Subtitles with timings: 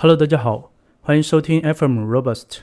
[0.00, 0.70] Hello，大家好，
[1.00, 2.58] 欢迎收听 FM Robust。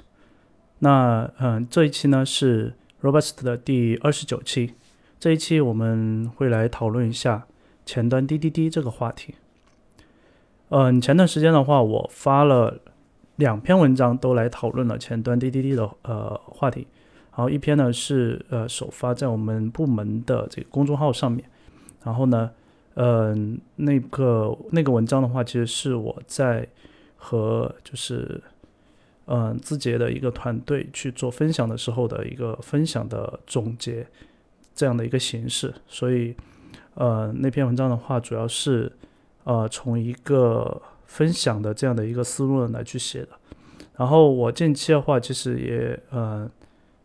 [0.79, 4.75] 那嗯，这一期呢是 Robust 的第二十九期。
[5.19, 7.45] 这一期我们会来讨论一下
[7.85, 9.35] 前端滴滴滴这个话题。
[10.69, 12.79] 嗯，前段时间的话，我发了
[13.35, 16.87] 两篇文章，都来讨论了前端滴滴滴的呃话题。
[17.31, 21.43] 然后一篇呢是呃首发在我们部门的这个公众号上面。
[22.05, 22.49] 然后呢，
[22.93, 26.65] 嗯，那个那个文章的话，其实是我在
[27.17, 28.41] 和就是
[29.25, 34.05] 嗯字节的一个团队去做分享的时候的一个分享的总结
[34.73, 35.73] 这样的一个形式。
[35.87, 36.35] 所以
[36.93, 38.91] 呃那篇文章的话，主要是
[39.43, 43.29] 呃从一个分享的这样的一个思路来去写的。
[43.97, 46.49] 然后我近期的话，其实也呃。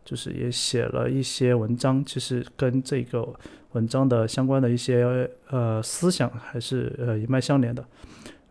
[0.03, 3.25] 就是也写了一些文章，其实跟这个
[3.73, 7.85] 文章的相关的一些呃思想还是呃一脉相连的。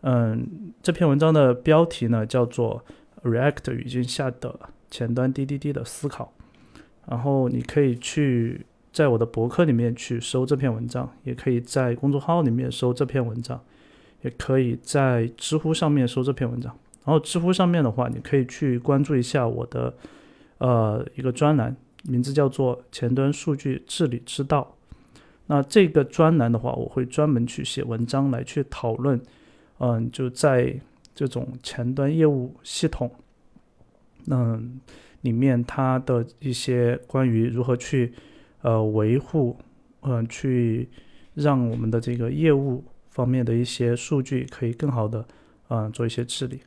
[0.01, 2.83] 嗯，这篇文章的标题呢叫做
[3.23, 6.33] React 语境下的前端滴滴滴的思考。
[7.07, 13.59] 然后你可以去在我的博客里面去搜这篇文章，也可以在公众号里面搜这篇文章，
[14.21, 16.71] 也可以在知乎上面搜这篇文章。
[17.03, 19.93] 然后知乎上面的话，你可以去关注一下我的。
[20.63, 24.75] 呃，一个专栏，名字叫做“前端数据治理之道”。
[25.49, 29.19] 那这个专栏的话，我会专门去写文章来去讨论，
[29.83, 30.79] 嗯，就在
[31.15, 33.09] 这种前端业务系统，
[34.27, 34.79] 嗯，
[35.21, 38.13] 里面它的一些关于如何去
[38.61, 39.57] 呃维护，
[40.01, 40.87] 嗯，去
[41.33, 45.25] 让我们的这个业务方面的一些数据可以更好的
[45.69, 46.59] 嗯做一些治理。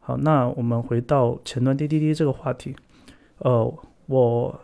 [0.00, 2.76] 好，那我们回到前端滴滴滴这个话题。
[3.38, 4.60] 呃，我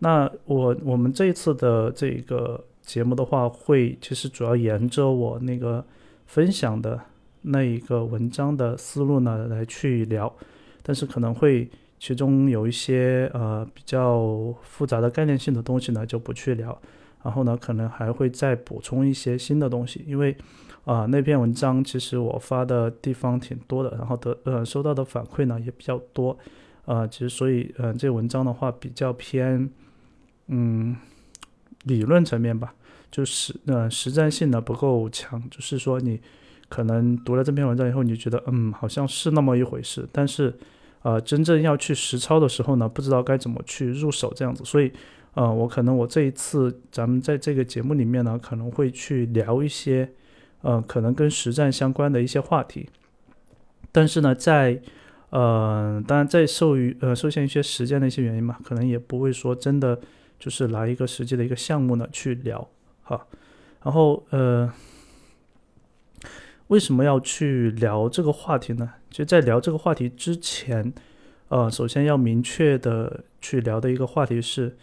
[0.00, 5.84] 那我我们这一次的这个节目的话，会其实主要沿着我那个
[6.32, 6.98] 分享的
[7.42, 10.34] 那一个文章的思路呢来去聊，
[10.82, 16.80] 但是可能会其中有一些呃比较复杂的概念性的东西呢就不去聊，
[17.22, 20.34] 然后呢可能还会再补充一些新的东西，因为
[20.86, 26.38] 啊那篇文章其实我发的地方挺多的，然后得呃收到的反馈呢也比较多。
[26.86, 29.68] 呃，其实所以，呃，这文章的话比较偏，
[30.46, 30.96] 嗯，
[31.84, 32.74] 理论层面吧，
[33.12, 35.40] 就是呃，实战性呢不够强。
[35.48, 36.20] 就是说，你
[36.68, 40.08] 可能读了这篇文章以后，你觉得，嗯，好像是那么一回事。
[40.10, 40.52] 但是，
[41.02, 44.64] 呃，真正要去实操的时候呢，不知道该怎么去入手这样子。
[44.64, 44.90] 所以，
[45.34, 50.10] 呃，我可能我这一次咱们在这个节目里面呢，可能会去聊一些，
[50.62, 52.88] 呃，可能跟实战相关的一些话题。
[53.92, 54.80] 但是呢，在
[55.30, 59.98] 呃，当然，在受于呃受限一些时间的一些原因嘛，可能也不会说真的
[60.38, 62.66] 就是来一个实际的一个项目呢去聊
[63.16, 63.26] 哈。
[63.82, 64.72] 然后呃，
[66.68, 68.92] 为什么要去聊这个话题呢？
[69.10, 70.92] 其实，在聊这个话题之前，
[71.48, 74.76] 呃，首先要明确的去聊的一个话题是，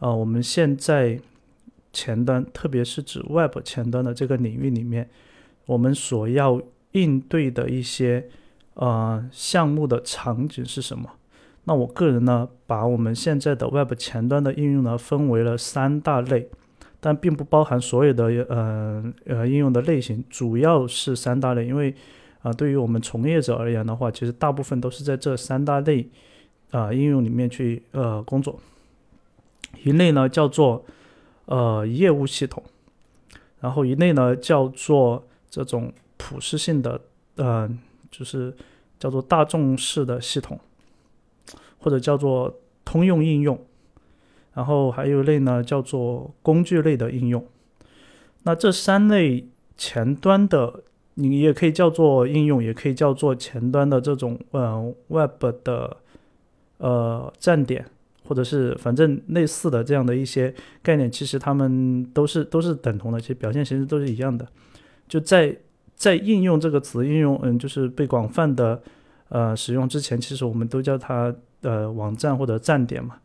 [0.00, 1.20] 呃，我们现在
[1.92, 5.08] 前端，特别是指 Web 前端的这个领域里面，
[5.66, 6.60] 我们所要
[6.92, 8.28] 应对的一些。
[8.78, 11.10] 呃，项目的场景是什么？
[11.64, 16.50] 那我个人呢，把我们现在的 Web 前端的应用呢，分为了三大类，
[17.00, 21.66] 但并不包含所有的呃呃应用的类型，主要是三大类。
[21.66, 21.94] 因为
[22.42, 26.08] 啊，对于我们从业者而言的话，其实大部分都是在这三大类
[26.70, 28.60] 啊应用里面去呃工作。
[29.82, 30.84] 一类呢叫做
[31.46, 32.62] 呃业务系统，
[33.60, 37.00] 然后一类呢叫做这种普适性的
[37.36, 37.68] 呃。
[38.08, 38.54] 就是
[38.98, 40.58] 叫做大众式的系统，
[41.78, 43.60] 或者叫做通用应用，
[44.56, 47.46] 然后还有一类呢叫做工具类的应用。
[48.42, 49.46] 那这三类
[49.76, 50.82] 前端的，
[51.14, 55.96] 你也可以叫做应用，也可以叫做前端的这种呃 Web 的
[56.78, 57.86] 呃站点，
[58.24, 60.52] 或者是反正类似的这样的一些
[60.82, 64.48] 概念，其实它们都是都是等同的，其实表现形式都是一样的，
[65.06, 65.56] 就在。
[65.98, 68.78] 在应用这个词应用，嗯，就是被广泛的
[69.30, 73.16] 呃使用之前，其实我们都叫它呃网站或者站点嘛。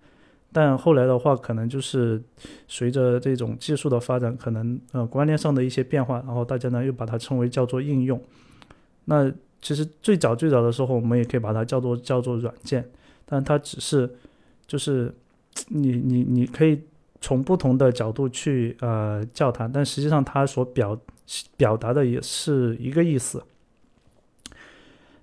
[0.53, 2.21] 但后来的话，可能就是
[2.68, 8.21] 随着这种技术的发展，可能呃观念上的一些变化，然后大家呢又把它称为叫做应用。
[9.06, 9.31] 那
[9.62, 12.88] 其实最早最早的时候，我们也可以把它叫做叫做软件，
[13.25, 14.09] 但它只是
[14.68, 15.13] 就是
[15.68, 16.81] 你你你可以
[17.19, 21.00] 从不同的角度去呃叫它，但实际上它所表。
[21.56, 23.42] 表达的也是一个意思。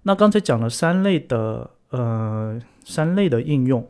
[0.04, 3.86] 那刚才讲了三类的，呃，三类的应用，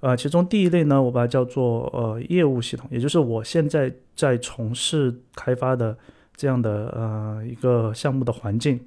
[0.00, 5.96] 呃，其中第一类呢，我把它叫做呃业务系统，也就是我现在在从事开发的
[6.36, 8.78] 这样的呃一个项目的环境。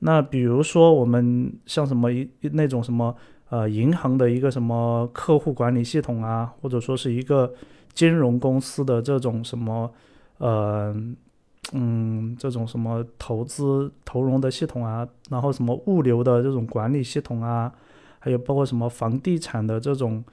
[0.00, 3.14] 那比如说我们像什么一那种什么
[3.48, 7.52] 呃银行的一个什么客户管理系统啊，或者说是一个
[7.92, 9.90] 金融公司的这种什么
[10.38, 10.94] 呃
[11.72, 17.72] 嗯这种什么投资投融的系统啊，然后什么物流的这种管理系统啊，
[18.24, 20.24] 还有包括什么房地产的这种。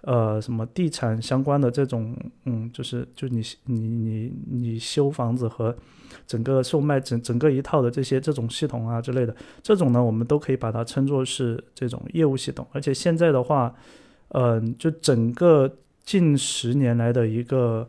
[0.00, 2.12] 呃，什么地产相关的这种，
[2.44, 5.72] 嗯，就是就你你你你修房子和
[6.26, 9.32] 整个售卖整整个一套的这些这种系统啊之类的，
[9.62, 12.66] 这种呢，我们都可以把它称作是这种业务系统。
[12.72, 13.72] 而且现在的话，
[14.30, 15.72] 嗯，就整个
[16.02, 17.88] 近十年来的一个，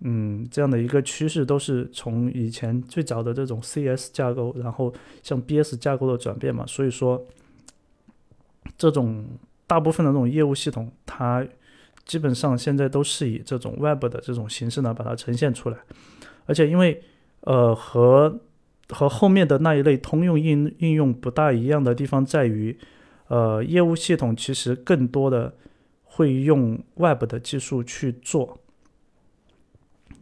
[0.00, 4.90] 嗯，这样的一个趋势，都是从以前最早的这种 CS 架构，然后
[5.22, 6.64] 向 BS 架构的转变嘛。
[6.66, 7.22] 所以说，
[8.78, 9.26] 这种。
[9.68, 11.46] 大部分的这种业务系统，它
[12.06, 15.76] 基本上现在都是以这种 Web 的这种形式呢，把它呈现出来。
[16.46, 17.02] 而且因为
[17.42, 18.40] 呃和
[18.88, 22.78] 和后面的那一类通用应应用不大一样的地方在于，
[23.26, 25.54] 呃业务系统其实更多的
[26.02, 28.58] 会用 Web 的技术去做，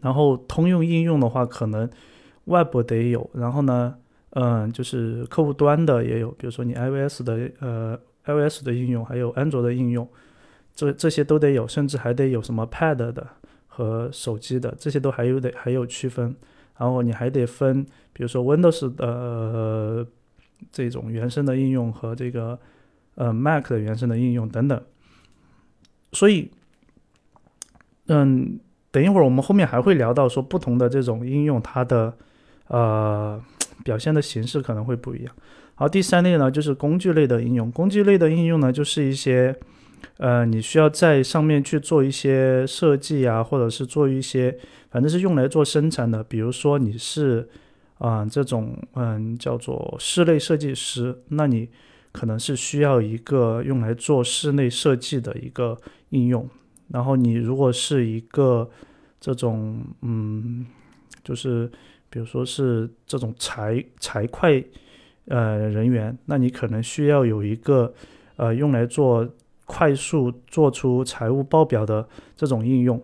[0.01, 1.89] 然后通用应用的话，可能
[2.47, 3.95] Web 得有，然后呢，
[4.31, 7.97] 嗯，就是客户端的也有，比如说你 iOS 的呃。
[8.27, 10.09] iOS 的应用，还有安卓的应用，
[10.75, 13.27] 这这些都得有，甚至还得有什么 Pad 的
[13.67, 16.35] 和手机的，这些都还有得还有区分。
[16.79, 17.83] 然后你还得分，
[18.13, 20.07] 比如说 Windows 的
[20.71, 22.59] 这种原生的应用和这个
[23.15, 24.79] 呃 Mac 的原生的应用等等。
[26.13, 26.51] 所以，
[28.09, 32.15] 嗯，等一会儿我们后面还会聊到说不同的这种应用，它的
[32.69, 33.43] 呃
[33.83, 35.35] 表现的形式可能会不一样。
[35.79, 37.71] 好，第三类呢，就是工具类的应用。
[37.71, 39.55] 工具类的应用呢，就是一些，
[40.17, 44.59] 呃，你需要在上面去做一些设计啊，或者是做一些，
[44.91, 46.25] 反正是用来做生产的。
[46.25, 47.47] 比如说你是，
[47.99, 51.69] 啊，这种，嗯，叫做室内设计师，那你
[52.11, 55.77] 可能是需要一个用来做室内设计的一个
[56.09, 56.49] 应用。
[56.89, 58.71] 然后你如果是一个
[59.21, 60.65] 这种，嗯，
[61.23, 61.71] 就是
[62.09, 64.67] 比如说是这种财财会。
[65.29, 67.93] 呃，人员，那你可能需要有一个，
[68.37, 69.29] 呃，用来做
[69.65, 73.03] 快速做出财务报表的这种应用。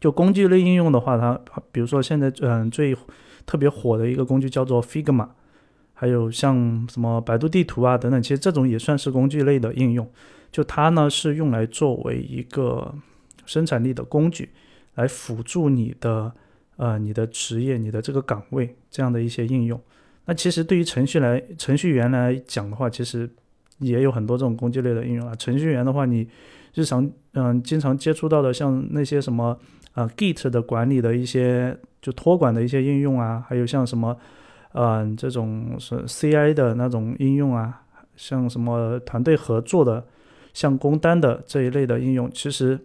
[0.00, 1.40] 就工具类应用的话，它
[1.72, 2.96] 比如说现在嗯最
[3.46, 5.28] 特别火的一个工具叫做 Figma，
[5.94, 10.10] 还有像什么百度地图啊等等，其实这种也算是工具类的应用。
[10.50, 12.94] 就它呢是用来作为一个
[13.44, 14.50] 生产力的工具，
[14.96, 16.32] 来辅助你的
[16.76, 19.80] 呃你的职业、你的这个岗位这样的一些应用。
[20.26, 23.30] 那其实对于程序来程序员来讲的话，其实
[23.78, 25.34] 也有很多这种工具类的应用啊。
[25.36, 26.28] 程序员的话，你
[26.74, 29.56] 日常嗯经常接触到的，像那些什么
[29.94, 34.16] 啊 Git 的管理的一些就托管的一些应用啊，还有像什么
[34.72, 37.82] 嗯这种是 CI 的那种应用啊，
[38.16, 40.04] 像什么团队合作的，
[40.52, 42.76] 像工单的这一类的应用，其实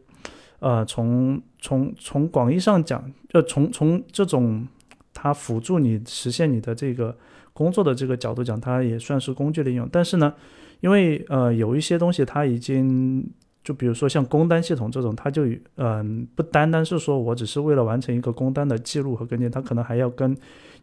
[0.59, 4.67] 呃从从从广义上讲，就从从这种
[5.11, 7.17] 它辅助你实现你的这个。
[7.53, 9.87] 工作的这个角度讲，它也算是工具的应用。
[9.91, 10.33] 但是呢，
[10.79, 13.25] 因为呃有一些东西它已经
[13.63, 15.43] 就比如说像工单系统这种，它就
[15.75, 20.35] 嗯不单单是说我只是为了完成一个工单的记录和跟进，它可能还要跟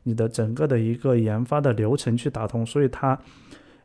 [0.03, 3.19] 你的整个的一个研发的流程去打通，所以它。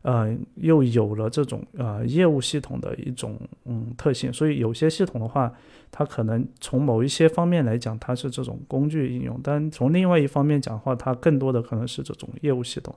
[0.03, 5.49] 呃，又有了这种呃业务系统的一种嗯特性，所以有些系统的话，
[5.95, 12.93] 它可能从某一些方面来讲，它是这种工具应用；但从另外一方面讲的话，它更多的可能是这种业务系统。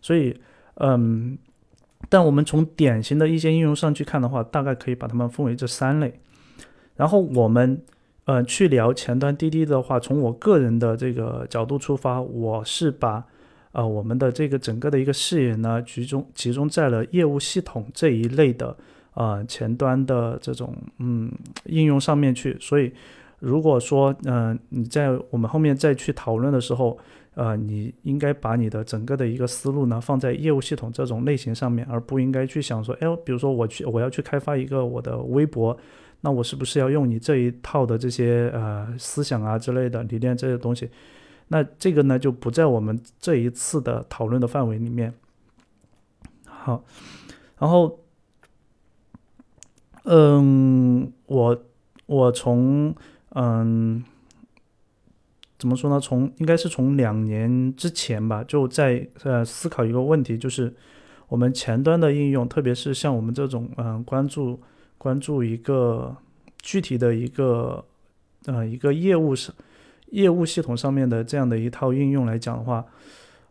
[0.00, 0.34] 所以，
[0.76, 1.36] 嗯，
[2.08, 6.18] 但我们从典型的一些应用上去看的话，大概可以把它们分为这三类。
[6.96, 7.82] 然后我们
[8.24, 13.26] 呃去聊前端滴滴的话，从我个人的这个角度出发，我是把。
[13.72, 18.76] 啊，我们的这个整个的一个视野呢，集中集中在了业务系统这一类的
[19.14, 21.32] 啊前端的这种嗯
[21.64, 22.56] 应用上面去。
[22.60, 22.92] 所以，
[23.40, 26.98] 如果说嗯你在我们后面再去讨论的时候，
[27.34, 35.76] 呃，你应该把你的整个的一个思路呢放在业务系统这种类型上面，而不应该去想说，哎，比如说我去我要去开发一个我的微博，
[36.20, 40.88] 那我是不是要用你这一套的这些呃思想啊之类的理念这些东西？
[41.48, 45.12] 那这个呢，就不在我们这一次的讨论的范围里面。
[46.46, 46.82] 好，
[47.58, 47.98] 然后，
[50.04, 51.64] 嗯，我
[52.06, 52.94] 我从
[53.34, 54.02] 嗯，
[55.58, 56.00] 怎么说呢？
[56.00, 60.72] 从应该是从两年之前吧，就在呃思考一个问题，就是
[61.28, 64.60] 我们前端的应用，特别是像我们这种嗯关注
[64.96, 66.16] 关注一个
[66.62, 67.84] 具体的一个
[68.46, 69.52] 呃一个业务是。
[70.10, 72.84] 业务系统上面的这样的一套应用来讲的话，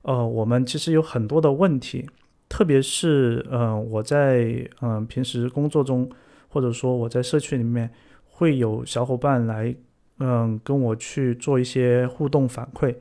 [0.03, 2.07] 呃，我们其实有很多的问题，
[2.47, 6.09] 特别是呃，我在嗯平时工作中，
[6.53, 7.89] 或者说我在社区里面，
[8.29, 9.75] 会有小伙伴来
[10.19, 12.95] 嗯跟我去做一些互动反馈，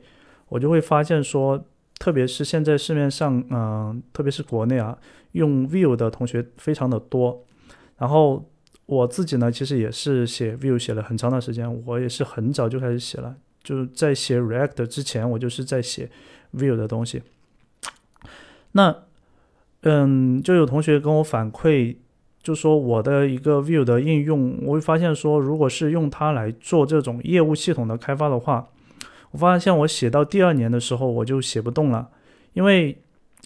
[0.49, 1.63] 我就会发现说，
[1.99, 4.97] 特别是现在市面上嗯，特别是国内啊，
[5.33, 7.45] 用 Vue 的同学非常的多，
[7.97, 8.43] 然后
[8.87, 16.09] 我自己呢，其实也是写 Vue 写了很长的时间，我也是很早就开始写了，就是在写 React 之前，我就是在写。
[16.55, 17.23] view 的东西，
[18.73, 18.95] 那，
[19.81, 21.95] 嗯，就有同学跟我反馈，
[22.43, 28.67] 就说我的一个 view 的应用，我会发现说，如果是用它来做这种业务系统的开发的话，
[29.31, 32.09] 我发现我写到第二年的时候，我就写不动了，
[32.51, 32.95] 因为，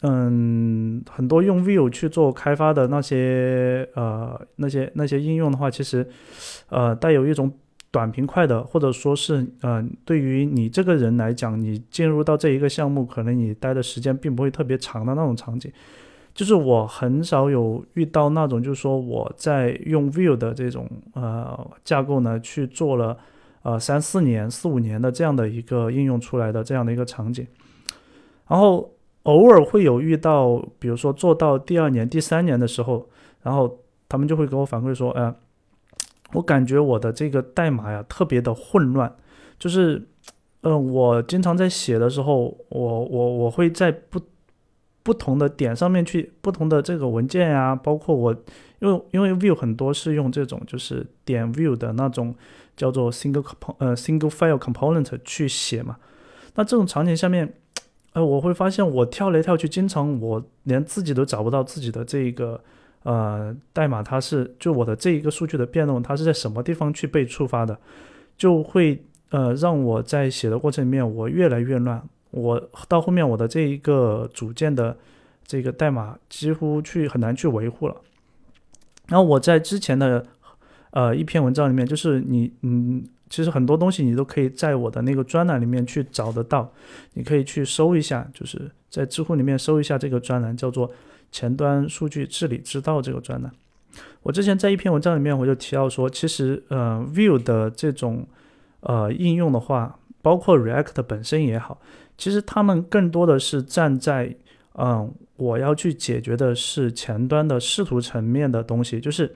[0.02, 6.06] 嗯，很多用 view 去做开发的那些，呃，那些那些应用的话，其实，
[6.70, 7.52] 呃，带有一种。
[7.90, 15.72] 短平快的，或者说是，嗯，对于你这个人来讲，你进入到这一个项目，可能你待的时间并不会特别长的那种场景，
[16.38, 23.18] 就是我很少有遇到那种，就是说我在用 Vue 的这种呃架构呢去做了
[23.64, 27.48] 呃三四年、四五年的这样的一个应用出来的这样的一个场景，
[28.48, 28.92] 然后
[29.24, 33.10] 偶尔会有遇到，比如说做到第二年、第三年的时候，
[33.42, 35.36] 然后他们就会给我反馈说，呃。
[36.34, 39.16] 我感觉我的这个代码呀特别的混乱，
[39.58, 40.06] 就是，
[40.60, 44.20] 嗯，我经常在写的时候，我我我会在不
[45.08, 48.36] 不同的点上面去不同的这个文件呀，包括我，
[48.80, 52.36] 因为因为 Vue 很多是用这种就是点 Vue 的那种
[52.76, 55.96] 叫做 single com 呃 single file component 去写嘛，
[56.56, 57.54] 那这种场景下面，
[58.12, 62.62] 呃，我会发现我跳来跳去，经常我连自己都找不到自己的这个。
[63.04, 67.80] 呃，代码它是就我的这一个数据的变动，它是在什么地方去被触发的，
[68.36, 74.96] 就会呃让我在写的过程里面我越来越乱，我到后面我的这一个组件的
[75.46, 77.96] 这个代码几乎去很难去维护了。
[79.08, 80.26] 然后我在之前的
[80.92, 86.72] 呃一篇文章里面，就是你嗯，其实很多东西你都可以在我的那个专栏里面去找得到，
[87.14, 90.92] 你可以去搜一下，就是在知乎里面搜一下这个专栏叫做。
[91.30, 93.52] 前端数据治理之道这个专栏，
[94.24, 98.26] 我之前在一篇文章里面我就提到说，其实呃，Vue 的这种
[98.80, 101.82] 呃应用的话，包括 React 本身也好，
[102.18, 104.36] 其实他们更多的是站在
[104.74, 109.36] 嗯，我要去解决的是前端的视图层面的东西，就是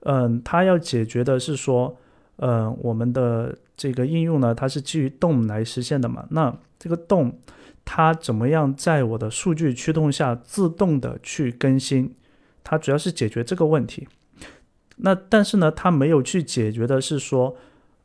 [0.00, 1.96] 嗯，它要解决的是说，
[2.36, 7.38] 嗯，我们的这个应用呢，它是基于动来实现的嘛，那这个动。
[7.86, 12.14] 它怎么样在我的数据驱动下自动的去更新？
[12.62, 14.08] 它主要是解决这个问题。
[14.96, 17.54] 那但是呢，它没有去解决的是说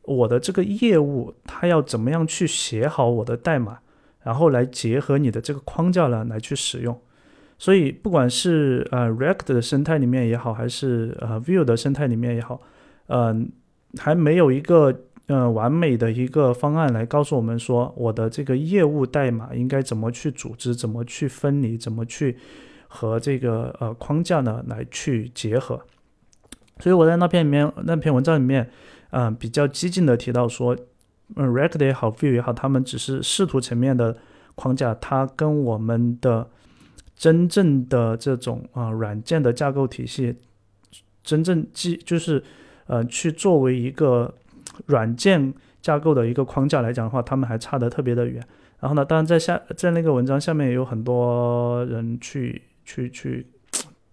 [0.02, 3.78] 我的这个业务它要怎么样去写好我的代码，
[4.22, 6.98] 然后来结合你的这个框架呢来去使用。
[7.58, 12.60] 所以不管是呃 React 的生态里面也好，还是呃 Vue 的生态里面也好，
[13.08, 13.50] 嗯，
[13.98, 15.02] 还没有一个。
[15.32, 22.36] 嗯，完美的一个方案来告诉我们说，我的这个业务代码应该怎么去组织，怎么去分离，怎么去
[22.88, 25.80] 和这个呃框架呢来去结合。
[26.80, 28.68] 所以我在那篇里面那篇文章里面，
[29.10, 30.76] 嗯，比较激进的提到说，
[31.36, 34.16] 嗯，React 也好，Vue 也好，他们只是视图层面的
[34.54, 36.48] 框架，它跟我们的
[37.16, 40.36] 真正的这种啊软件的架构体系，
[41.22, 42.42] 真正基就是
[42.86, 44.34] 呃去作为一个。
[44.86, 48.42] 软件架构的一个框架来讲的话，他们还差得特别的远。
[48.78, 53.46] 然后呢，当然在下在那个文章下面也有很多人去去去，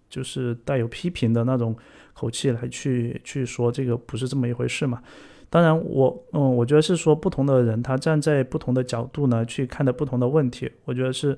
[0.09, 1.73] 就是带有批评的那种
[2.13, 5.01] 口气来去去说这个不是这么一回事嘛。
[5.49, 10.71] 当然，我嗯，我觉得是说不同的人他站在不同的角度呢去看的不同的问题。
[10.85, 11.37] 我觉得是，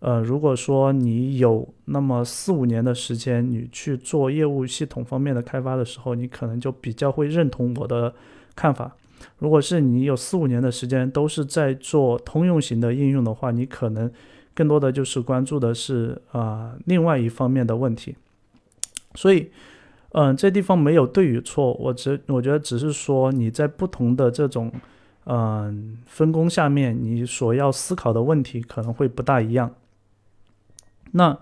[0.00, 8.14] 呃，如果说你有那么四五年的时间，你去做业务系统方面的开发的时候，你可能就比较会认同我的。
[8.60, 8.92] 看法，
[9.38, 14.10] 如果是你有四五年的时间都是在做通用型的应用的话，你可能
[14.52, 18.16] 更多的就是关注的是啊另外一方面的问题。
[19.14, 19.48] 所以，
[20.18, 24.72] 嗯，这地方没有对与错，我只我觉得只是说你在不同的这种
[25.26, 29.72] 嗯分工下面，你所要思考的问题可能会不大一样。
[31.12, 31.38] 那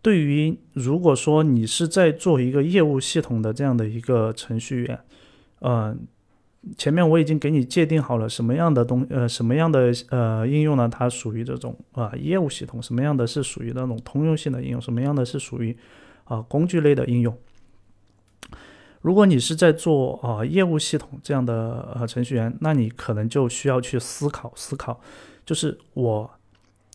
[0.00, 5.00] 对于如果说你是在做一个业务系统的这样的一个程序员，
[5.60, 6.06] 嗯。
[6.76, 10.88] 前面我已经给你界定好了什么样的东呃什么样的呃应用呢？
[10.88, 15.76] 它属于这种啊业务系统，什么样的是属于那种通用性的应用，什么样的是属于
[16.24, 17.32] 啊工具类的应用。
[19.06, 25.00] 如果你是在做啊业务系统这样的呃程序员，那你可能就需要去思考思考，
[25.44, 26.28] 就是我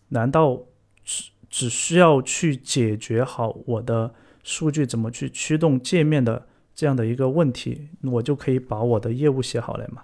[0.09, 0.59] 难道
[1.05, 4.13] 只只需要去解决好我的
[4.43, 10.03] 数据怎么去驱动界面的这样的一个问题，我就可以把我的业务写好了吗？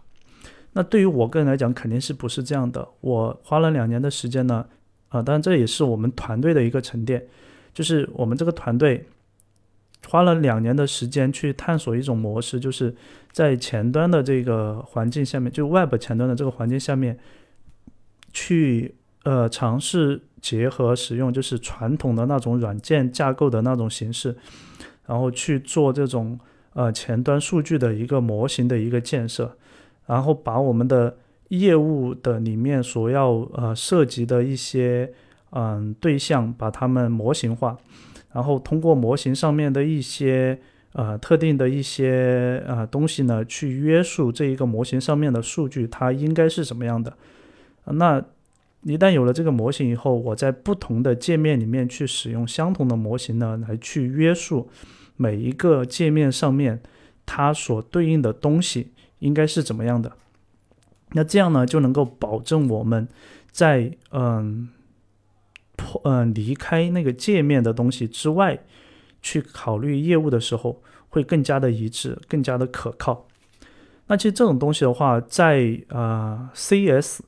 [0.72, 2.88] 那对于我个人来讲，肯定是不是这样的。
[3.02, 4.66] 我花了两年的时间呢，
[5.10, 7.28] 啊，当然这也是我们团队的一个沉淀，
[7.74, 9.06] 就是我们这个团队
[10.06, 12.94] 花了两年的时间去探索一种模式，就是
[13.32, 17.18] 在前端的这个环境下面，就 Web 前端的这个环境下面，
[18.32, 24.36] 去呃尝试结合使用就是传统的那种软件架构的那种形式，
[25.06, 26.40] 然后去做这种
[26.74, 29.58] 呃前端数据的一个模型的一个建设。
[30.06, 31.18] 然后把我们的
[31.50, 35.12] 业务的里面所要呃涉及的一些
[35.50, 37.78] 嗯对象，把它们模型化，
[38.38, 40.60] 然后通过模型上面的一些
[40.94, 47.18] 呃特定的一些呃东西呢，去约束这一个模型上面的数据它应该是什么样的。
[47.86, 48.24] 那
[48.84, 54.70] 一旦有了这个模型以后，我在不同的界面里面去使用相同的模型呢，来去约束
[55.16, 56.80] 每一个界面上面
[57.26, 58.92] 它所对应的东西。
[59.20, 60.12] 应该是怎么样的？
[61.14, 63.08] 那这样呢，就能够保证我们
[63.50, 64.70] 在嗯
[65.88, 68.60] 破嗯离开那个界面的东西之外，
[69.22, 73.26] 去考虑业务的时候会更加的一致，更加的可靠。
[74.08, 77.22] 那其实这种东西的话，在呃 CS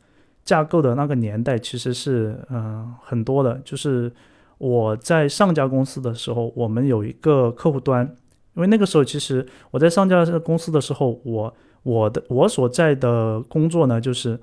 [0.43, 3.61] 架构的那个年代，其实是嗯很多的。
[3.63, 4.11] 就是
[4.57, 8.05] 我在上家公司的时候，我们有一个客户端，
[8.55, 14.39] 因为那个时候其实我在上家公司的时候，我我的我所在的工作呢，就是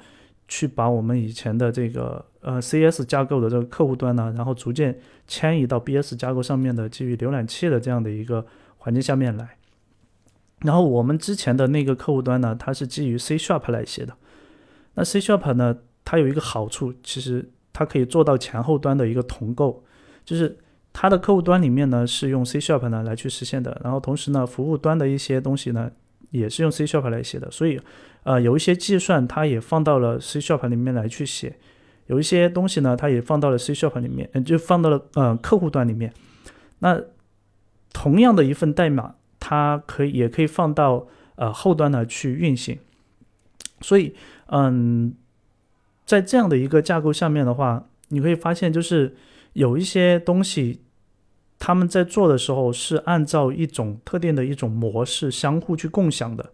[0.48, 8.46] 去把我们以前的这个呃 CS 架构的这个客户端呢，然后逐渐迁移到 BS 架构上面的基于浏览器的这样的一个
[8.78, 9.56] 环境下面来。
[10.60, 14.14] 然后我们之前的那个客户端呢，它是基于 C Sharp 来写的。
[14.94, 19.84] 那 C Sharp 呢，它有一个好处，其实它可以做到前后端的一个同构，
[20.24, 20.56] 就是
[20.92, 25.90] 它的客户端里面呢是用 C Sharp 呢来去实现的，然后同时呢，服务端的一些东西呢。
[26.32, 27.80] 也是用 C Sharp 来写的，所以，
[28.24, 31.56] 呃，有一些计算它也放到了 C Sharp 里面来去写，
[32.06, 36.12] 有一些东西呢，它也放到了 C Sharp 里面，嗯就放到了呃客户端里面。
[36.80, 37.00] 那
[37.92, 42.78] 同样的一份代码，它可以也可以放到呃后端呢去运行。
[43.80, 44.14] 所以，
[44.46, 45.14] 嗯，
[46.04, 49.16] 在这样的一个架构下面的话，你可以发现就是
[49.52, 50.80] 有一些东西。
[51.58, 56.52] 他们在做的时候是按照一种特定的一种模式相互去共享的，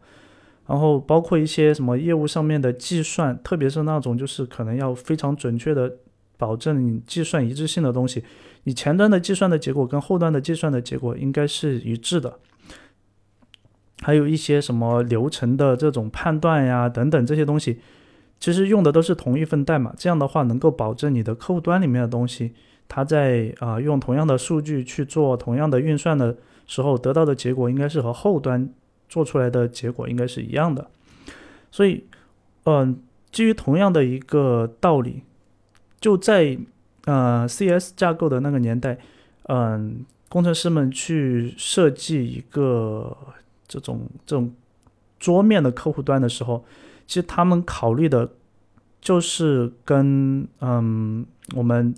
[0.67, 5.93] 然后包括一些什么业务上面的计算，特别是那种就是可能要非常准确的
[6.37, 8.25] 保证你计算一致性的东西，
[8.65, 12.39] 你前端的计算的结果跟后端的计算的结果应该是一致的，
[14.01, 17.81] 还有一些什么流程的这种判断呀等等这些东西，
[18.41, 22.53] 其实用的都是同一份代码，这样的话能够保证你的客户端里面的东西。
[22.89, 28.69] 它在啊用同样的数据去做同样的运算的时候，得到的结果应该是和后端
[29.13, 30.91] 做出来的结果应该是一样的。
[31.71, 32.05] 所以，
[32.65, 32.99] 嗯，
[33.31, 35.23] 基于同样的一个道理，
[36.01, 36.57] 就在
[37.05, 38.97] 呃 CS 架构的那个年代，
[39.49, 43.15] 嗯，工程师们去设计一个
[43.69, 44.51] 这种这种
[45.19, 46.65] 桌面的客户端的时候，
[47.07, 48.33] 其实他们考虑的
[49.03, 51.95] 就是跟嗯我们。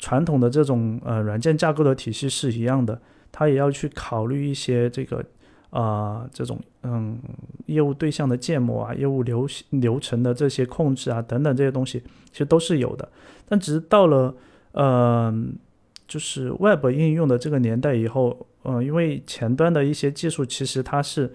[0.00, 5.24] 传统的这种呃软件架构的体系是一样的，他也要去考虑一些这个
[5.70, 7.18] 啊这种嗯
[7.66, 13.08] 业务对象的建模啊、业务流流程的这些控制啊等等这些东西，其实都是有的。
[13.48, 14.34] 但只是到了
[14.72, 15.32] 呃
[16.06, 21.32] 就是 Web 应用的这个年代以后，嗯，因为前端的一些技术其实它是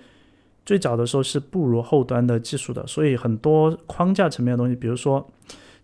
[0.66, 5.30] 最早的时候是不如后端的技术的，所以很多框架层面的东西，比如说，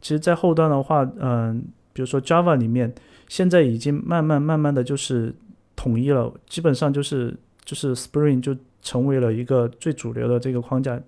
[0.02, 1.64] 其实在后端的话，嗯。
[1.92, 2.94] 比如说 Java 里面，
[3.28, 5.36] 现在已经慢慢慢慢的就是
[5.76, 7.36] 统一了，基本上就是
[7.70, 11.00] 就是 Spring 就成为了一个最主流的这个框架。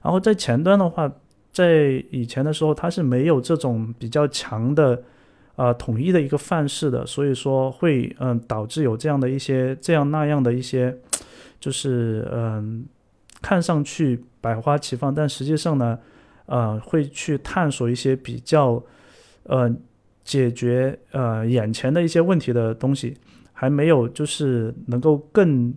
[0.00, 1.12] 然后在前端的话，
[1.52, 5.02] 在以前的时候它是没有这种比较强的
[5.56, 10.96] 啊统一的一个范式的，所以说会嗯导致有这样的一些这样那样的一些，
[11.60, 12.86] 就是嗯
[13.42, 15.98] 看上去百花齐放，但实际上呢，
[16.46, 18.82] 呃会去探索一些比较
[19.42, 19.70] 呃。
[20.24, 23.14] 解决呃眼前的一些问题的东西，
[23.54, 25.72] 还没有就是能够更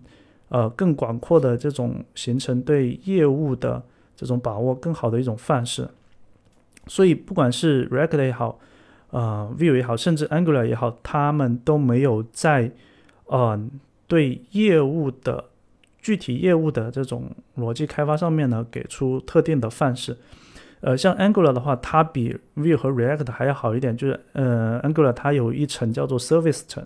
[0.49, 3.81] 呃更广阔的这种形成对业务的
[4.15, 5.87] 这种把握更好的一种范式。
[6.87, 8.59] 所以不管是 React 也好，
[9.11, 12.71] 呃 View 也好，甚至 Angular 也好，他们都没有在
[13.27, 13.57] 呃
[14.07, 15.45] 对业务的
[16.01, 20.17] 具体业务的这种逻辑开发上面呢给出特定的范式。
[20.79, 26.85] 呃，像 Angular 的话，它比 View 和 React 还要好一点，就是呃，Angular 它有一层叫做 Service 层，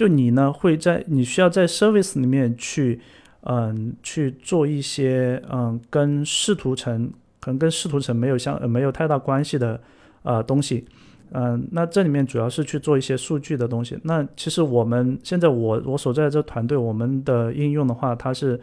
[0.00, 2.98] 就你呢会在你需要在 Service 里面去，
[3.42, 9.78] 嗯，去做一些嗯跟视图层可能跟视图层没有相没有太大关系的
[10.22, 10.86] 呃东西，
[11.32, 13.98] 嗯，那这里面主要是去做一些数据的东西。
[14.04, 18.58] 那其实我们现在我我所在的这团队，我们的应用的话，它是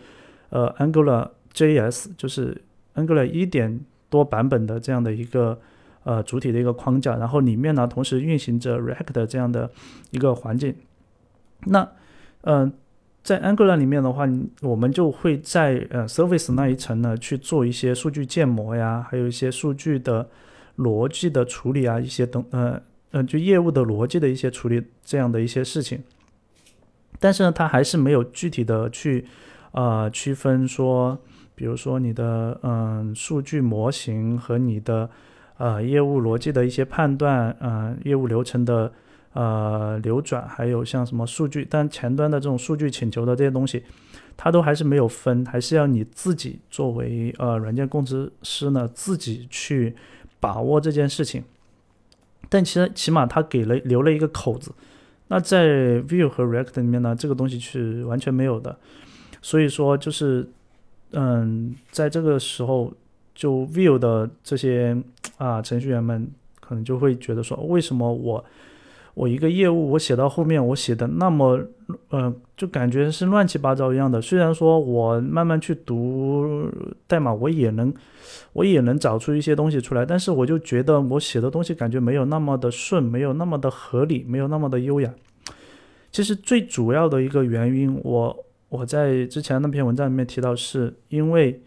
[0.50, 2.60] 呃 Angular JS，就是
[2.96, 3.80] Angular 一点。
[4.10, 5.60] 多版本的这样的一个
[6.06, 9.70] 呃主体的一个框架，然后里面呢同时运行着 React 这样的
[10.12, 10.74] 一个环境。
[11.66, 11.88] 那
[12.42, 12.72] 嗯，
[13.24, 14.28] 在 Angular 里面的话，
[14.62, 20.30] 我们就会在呃 Service 那一层呢去做一些数据建模呀，还有一些数据的
[20.78, 26.04] 逻辑的处理啊，一些等呃嗯就业务的逻辑的一些处理这样的一些事情。
[27.20, 29.26] 但是呢，它还是没有具体的去
[29.72, 31.18] 呃区分说。
[31.60, 35.10] 比如说你的嗯数据模型和你的
[35.58, 38.94] 呃业务逻辑的一些判断，呃业务流程的
[39.34, 43.84] 呃流转，还有像什么数据，但前端的这种数据请求的这些东西，
[44.36, 49.96] 它都还是没有分，还是要你自己作为呃软件工程师呢自己去
[50.40, 51.44] 把握这件事情。
[52.50, 54.72] 但其实起码它给了留了一个口子，
[55.28, 58.78] 那在 Vue 和 React 里面呢，这个东西是完全没有的，
[59.42, 60.50] 所以说就是。
[61.12, 62.92] 嗯，在这个时候，
[63.34, 65.02] 就 Vue 的这些
[65.38, 68.44] 啊程序员们可能就会觉得说，为什么我
[69.18, 71.60] 我一个业务我写到后面我写的那么，
[72.12, 74.22] 嗯，就感觉是乱七八糟一样的。
[74.22, 76.70] 虽然说我慢慢去读
[77.08, 77.92] 代码，我也能
[78.54, 85.12] 我也能找出一些东西出来，但是我就觉得我写的东西感觉没有那么的顺，没有那么的合理，没有那么的优雅。
[86.12, 88.44] 其实最主要的一个原因，我。
[88.70, 91.62] 我在之前那篇文章里面提到，是因为，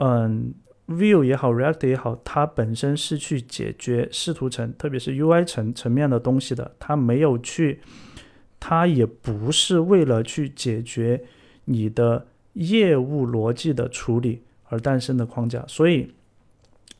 [0.00, 0.52] 嗯
[0.88, 7.80] ，Vue 也好，React 也好，它本身是去解决视图层，特别是 UI 层层面的东西的，它没有去，
[8.58, 11.24] 它也不是为了去解决
[11.66, 15.64] 你的业务逻辑的处理而诞生的框架。
[15.66, 16.12] 所以，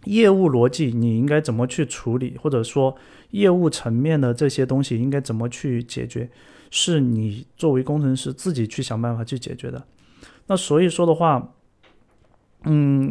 [0.05, 2.97] 业务逻辑你应该怎么去处理，或者说
[3.31, 6.31] 业务层面的这些东西应该怎么去解决？
[6.69, 9.87] 是你作为工程师自己去想办法去解决的，
[10.49, 11.55] 那所以说的话，
[12.65, 13.09] 嗯，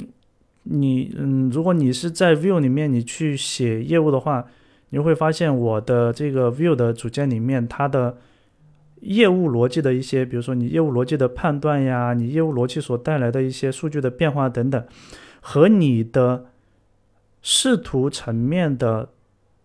[0.65, 4.45] 你嗯，如果你是在 Vue 里面你去写业务的话，
[4.89, 8.17] 你会发现我的这个 Vue 的组件里面，它的
[9.01, 14.83] 业务逻辑的一些，比如说你业务逻辑的判断呀，你业务逻辑所带来的一些数据的变化等等，
[15.39, 16.45] 和你的
[17.41, 19.09] 视图层面的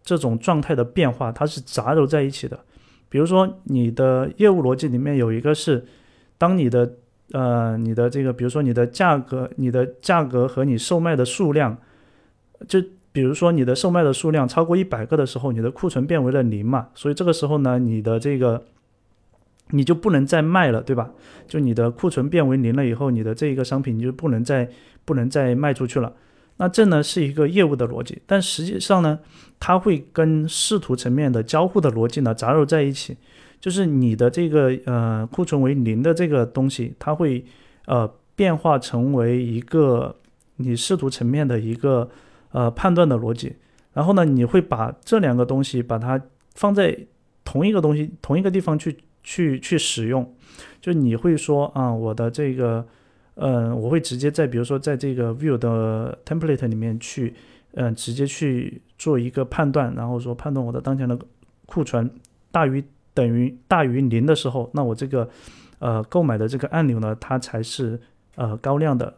[0.03, 2.61] 这种状态的变化，它是杂糅在一起的。
[3.09, 5.87] 比如说，你的业务逻辑里面有一个是，
[6.37, 6.97] 当你的
[7.33, 11.77] 呃你的这个，比如说你的价格，你的价格和你售卖的数量，
[12.67, 18.65] 就比如说你的售卖的数量超过一百个的时候，你的库存变为了零嘛，所以这个时候呢，你的这个
[19.71, 21.11] 你就不能再卖了，对吧？
[21.47, 24.69] 就你的库存变为零了以后，你的这一个商品你就不能再
[25.05, 26.13] 不能再卖出去了。
[26.57, 29.19] 那这呢是一个业务的逻辑，但实际上呢，
[29.59, 33.17] 它会跟视图层面的交互的逻辑呢杂糅在一起。
[33.61, 37.45] 就是你的这个呃库存为零的这个东西，它会
[37.87, 40.17] 呃变化成为一个
[40.57, 42.11] 你视图层面的一个
[42.53, 43.55] 呃判断的逻辑。
[43.93, 46.21] 然后呢，你会把这两个东西把它
[46.55, 46.99] 放在
[47.45, 50.35] 同一个东西同一个地方去去去使用。
[50.81, 52.87] 就你会说啊，我的这个。
[53.37, 57.33] 嗯，我会直接在比如说在这个 view 的 template 里面去，
[57.73, 61.19] 嗯，直接去做一个判断，然后说判断我的当前的
[61.65, 62.11] 库存
[62.51, 65.29] 大于等于大于零的时候，那我这个
[65.79, 68.01] 呃购买的这个按钮呢，它才是
[68.37, 69.15] 呃高亮的。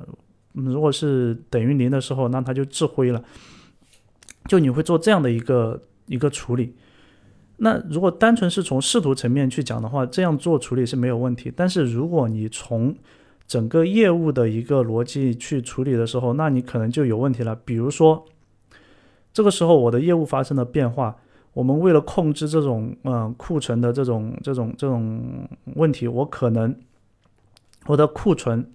[0.52, 3.22] 如果是等于零的时候，那它就滞灰了。
[4.48, 6.74] 就你会做这样的一个一个处理。
[7.59, 11.52] 那如果单纯是从视图层面去讲的话，这样做处理是没有问题。
[11.55, 12.94] 但是如果你从
[13.46, 17.55] 整个业务的一个逻辑去处理的时候，那你可能就有问题了。
[17.55, 18.24] 比如说，
[19.33, 21.16] 这个时候我的业务发生了变化，
[21.52, 26.74] 我们为了控制这种嗯库存的这种这种这种问题，我可能
[27.86, 28.66] 我的库存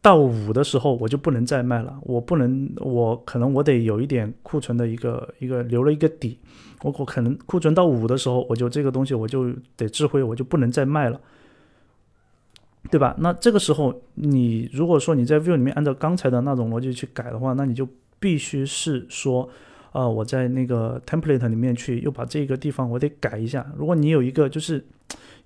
[0.00, 6.38] 到五的时候我就不能再卖了，我不能，我可能我得有一点库存的一个一个留了一个底，
[6.82, 11.20] 我我可能库存到五的时候，我就这个东西我就得智慧，我就不能再卖了。
[12.90, 13.14] 对吧？
[13.20, 17.86] 那这个时候，你如果说你在 view 里面按照刚才的那种逻辑去改的话，那你就
[18.18, 19.48] 必须是说，
[19.92, 23.70] 呃，我在那个 template 里面去又把这个地方我得改一下。
[23.76, 24.82] 如果你有一个就是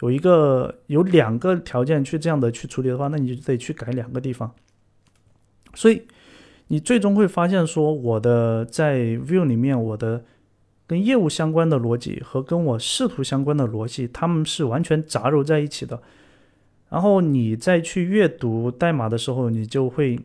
[0.03, 4.49] 有一个有两个条件去这样的去处理的话，那你就得去改两个地方。
[5.75, 6.03] 所以
[6.69, 10.25] 你最终会发现说，我的在 View 里面，我的
[10.87, 16.01] 跟业务相关的逻辑和跟我视图相关的逻辑，他们是完全杂糅在一起的。
[16.89, 20.21] 然后你再去阅读代码的时候，你就会。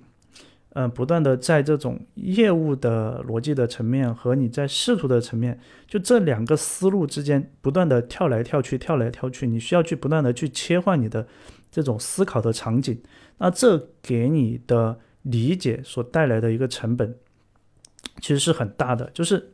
[0.73, 11.27] 嗯，不断的在这种业务的逻辑的层面和你在视图的层面，就这两个思路之间不断的跳来跳去，跳来跳去，你需要去不断的去切换你的
[11.69, 13.01] 这种思考的场景。
[13.39, 17.17] 那这给你的理解所带来的一个成本，
[18.21, 19.11] 其实是很大的。
[19.13, 19.51] 就是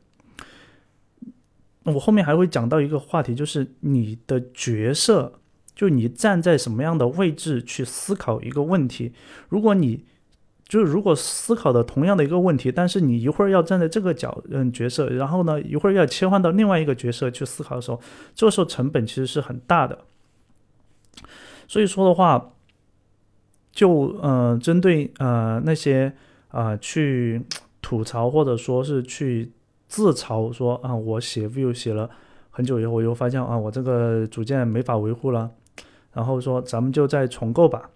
[1.85, 5.39] 我后面还会讲到一个话题，就是你的角色，
[5.73, 9.13] 就你站在什么样的位置去思考一个问题，
[9.49, 10.05] 如果你。
[10.67, 17.99] 就是如果思考的同样的一个问题，但是你一会儿要站在这个角嗯角色，然后呢一会儿要切换到另外一个角色去思考的时候，
[18.35, 19.97] 这个时候成本其实是很大的。
[21.67, 22.51] 所以说的话，
[23.71, 26.11] 就呃针对呃那些
[26.49, 27.41] 啊去
[27.81, 29.51] 吐槽或者说是去
[29.87, 32.09] 自嘲说啊我写 view 写了
[32.49, 35.49] 很久以后，我又发现啊我这个组件没法维护了，
[36.11, 37.89] 然后说咱们就再重构吧。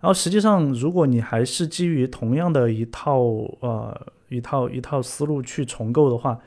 [0.00, 3.20] 然后实际上，如果你还是基于同样的一套
[3.60, 3.94] 呃
[4.30, 6.38] 一套一套思路去重构的话，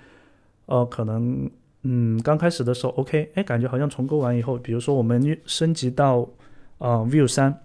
[0.66, 1.48] 呃，可能
[1.84, 6.28] 嗯刚开始的时候 OK，哎，感觉好像重构完以后，比如说我们升级到
[6.80, 7.62] 呃 View 三，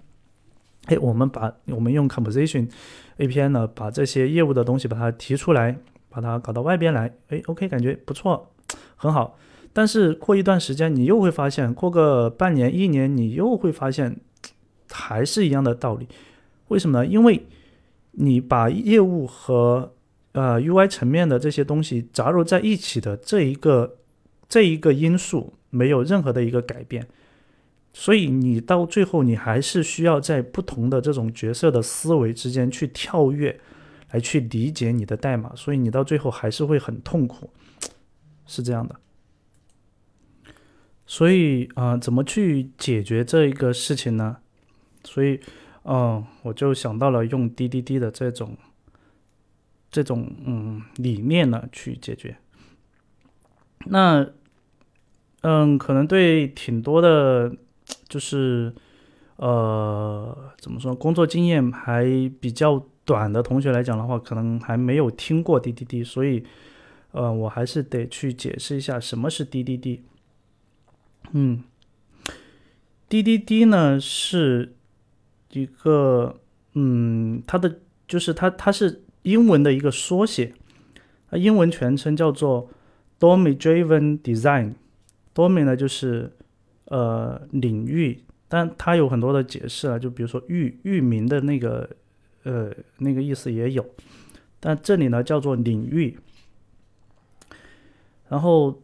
[0.88, 2.68] 哎，我们把我们用 Composition
[3.16, 5.79] API 呢，把这些业务的东西把它提出来，
[6.11, 8.51] 把它搞到外边来，哎，OK，感觉不错，
[8.96, 9.38] 很好。
[9.72, 14.18] 但是过一段时间，你又会发现，过个半年一年，你又会发现。
[14.90, 16.09] 还是一样的道理，
[16.68, 17.07] 为什么呢？
[17.07, 17.46] 因为
[18.12, 19.94] 你把业务和
[20.33, 23.96] 呃 UI 层面的这些东西杂糅在一起的这一个
[24.48, 27.07] 这一个因素没有任何的一个改变，
[27.92, 33.61] 所以你到最后你还是需要在不同的这种角色的思维之间去跳跃，
[34.11, 37.51] 来去理解你的代码，所以你到最后还是会很痛苦，
[38.46, 38.96] 是这样的。
[41.07, 44.38] 所以啊，怎么去解决这一个事情呢？
[45.04, 45.40] 所以，
[45.84, 48.56] 嗯，我就想到了用滴滴滴的这种
[49.90, 52.37] 这种嗯理念呢去解决。
[53.87, 54.28] 那，
[55.42, 57.56] 嗯，可能对挺多的，
[58.08, 58.74] 就是
[59.37, 62.04] 呃，怎么说，工作经验还
[62.40, 66.44] 比较短的同学来讲的话，可能还没有听过滴滴滴，所以，
[67.12, 70.02] 呃，我还是得去解释一下什么是滴滴滴。
[71.32, 71.62] 嗯，
[73.08, 74.74] 滴滴滴呢是。
[75.52, 76.38] 一个，
[76.74, 80.52] 嗯，它的就是它，它是英文的一个缩写，
[81.30, 82.70] 它英文全称叫做
[83.18, 84.74] Domain Driven Design。
[85.34, 86.32] Domain 呢就是
[86.87, 91.88] 呃领域，但它有很多的解释啊，就比如说域域名的那个
[92.42, 93.84] 呃那个意思也有，
[94.58, 96.18] 但这里呢叫做领域。
[98.28, 98.82] 然后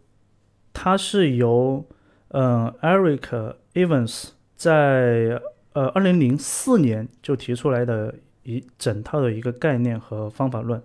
[0.72, 1.84] 它是由
[2.28, 5.40] 嗯 Eric Evans 在
[5.74, 10.80] 呃，二零零四年就提出来的一整套的一个概念和方法论。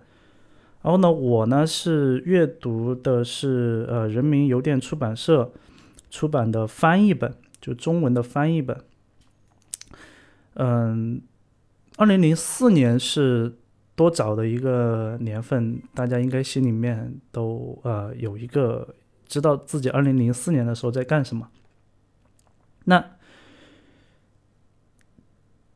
[0.82, 5.52] 然后呢，我呢是阅读的是呃人民邮电出版社
[6.10, 8.76] 出版的翻译本，就中文的翻译本。
[10.54, 11.22] 嗯，
[11.96, 13.54] 二零零四年是
[13.94, 15.80] 多早的一个年份？
[15.94, 18.96] 大家应该心里面都呃有一个
[19.28, 21.48] 知道自己二零零四年的时候在干什么。
[22.86, 23.04] 那。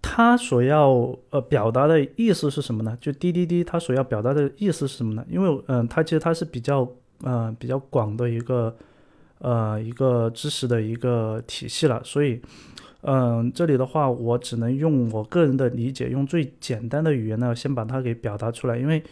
[0.06, 2.96] 他所要呃表达的意思是什么呢？
[3.00, 5.24] 就滴滴滴，他所要表达的意思是什么呢？
[5.28, 6.86] 因为嗯，它其实它是比较
[7.22, 8.76] 呃比较广的一个
[9.38, 12.40] 呃一个知识的一个体系了，所以
[13.00, 19.02] 嗯，这里的话我只能用我个人的理解，用最简单的语言呢，先把它给表达出来，因为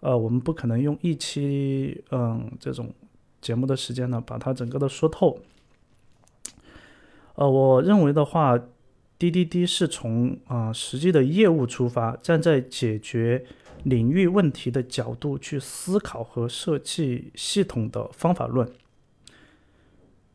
[0.00, 2.92] 呃我们不可能用一期嗯这种
[3.40, 5.38] 节目的时间呢把它整个的说透。
[7.36, 8.58] 呃，我认为的话。
[9.22, 13.44] 滴滴滴是从啊实际的业务出发，站在解决
[13.84, 18.68] 领域问题的角度去思考和设计系统的方法论。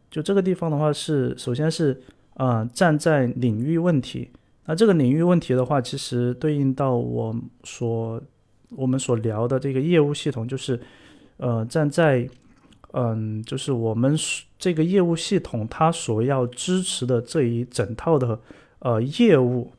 [0.10, 2.02] 就这个地方的话，是首先是
[2.36, 4.30] 啊站在领域问题。
[4.67, 8.21] 那这个领域问题的话，其实对应到我所
[8.69, 10.80] 我们所聊的这个业务系统，就是
[11.36, 12.26] 呃站在
[12.93, 14.17] 嗯就是我们
[14.58, 18.39] 这个业务系统它所要支持的这一整套的。
[18.88, 19.73] 呃，业务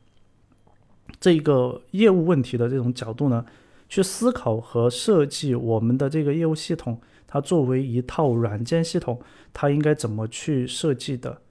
[1.19, 3.43] 这个业务问题的这种角度呢，
[3.87, 9.19] 去思考和设计我们的这个业务系统，它作为一套软件系统，
[9.51, 11.41] 它应该怎么去设计的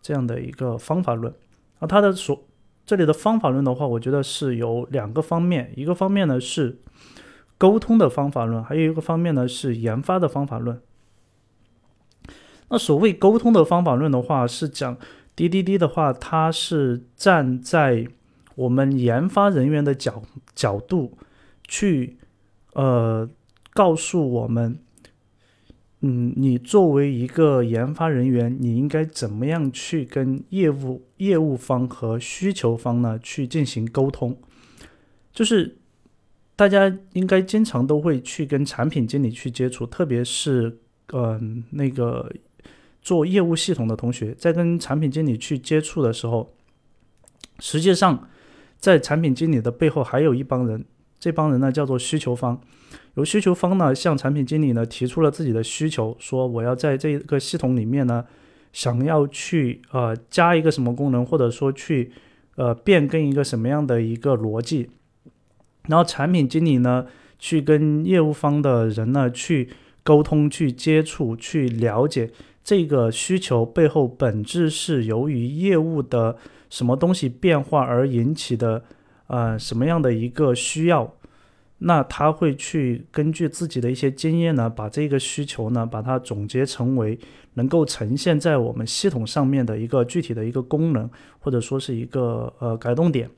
[0.00, 1.34] 这样的一个方法论。
[1.80, 2.44] 啊，它的所
[2.86, 6.78] 这里的方法论的话，我觉得是有两个方面，一个方面呢是
[7.58, 10.80] 沟通的方法论，还有一个方面呢是研发的方法论。
[12.68, 14.96] 那所谓沟通的方法论的话，是讲
[15.34, 18.06] 滴滴滴的话，它是站在
[18.54, 20.22] 我们研发人员的角
[20.54, 21.16] 角度
[21.66, 22.18] 去，
[22.74, 23.28] 呃，
[23.72, 24.78] 告诉我们。
[26.02, 34.34] 嗯，你作为一个研发人员，你应该怎么样去跟业务业务方和需求方呢去进行沟通？
[35.30, 35.76] 就是
[36.56, 40.78] 大家应该经常都会去跟产品经理去接触，特别是
[41.12, 42.32] 嗯那个
[43.00, 46.52] 做业务系统的同学，在跟产品经理去接触的时候，
[47.58, 48.28] 实际上
[48.78, 50.84] 在产品经理的背后还有一帮人，
[51.18, 52.60] 这帮人呢叫做需求方。
[53.14, 58.24] 由需求方呢向产品经理呢提出了自己的需求，说我要在这个系统里面呢，
[58.72, 62.12] 想要去呃加一个什么功能，或者说去
[62.56, 64.90] 呃变更一个什么样的一个逻辑，
[65.88, 67.06] 然后产品经理呢
[67.38, 69.68] 去跟业务方的人呢去
[70.02, 72.30] 沟通、去接触、去了解
[72.70, 76.36] 这个需求背后本质是由于业务的
[76.68, 78.84] 什么东西变化而引起的
[79.26, 81.12] 呃什么样的一个需要。
[81.78, 87.18] 那他会去根据自己的一些经验呢，把这个需求呢，把它总结成为
[87.54, 93.28] 能够呈现在我们系统上面的一个具体的一个功能，或者说是一个呃改动点。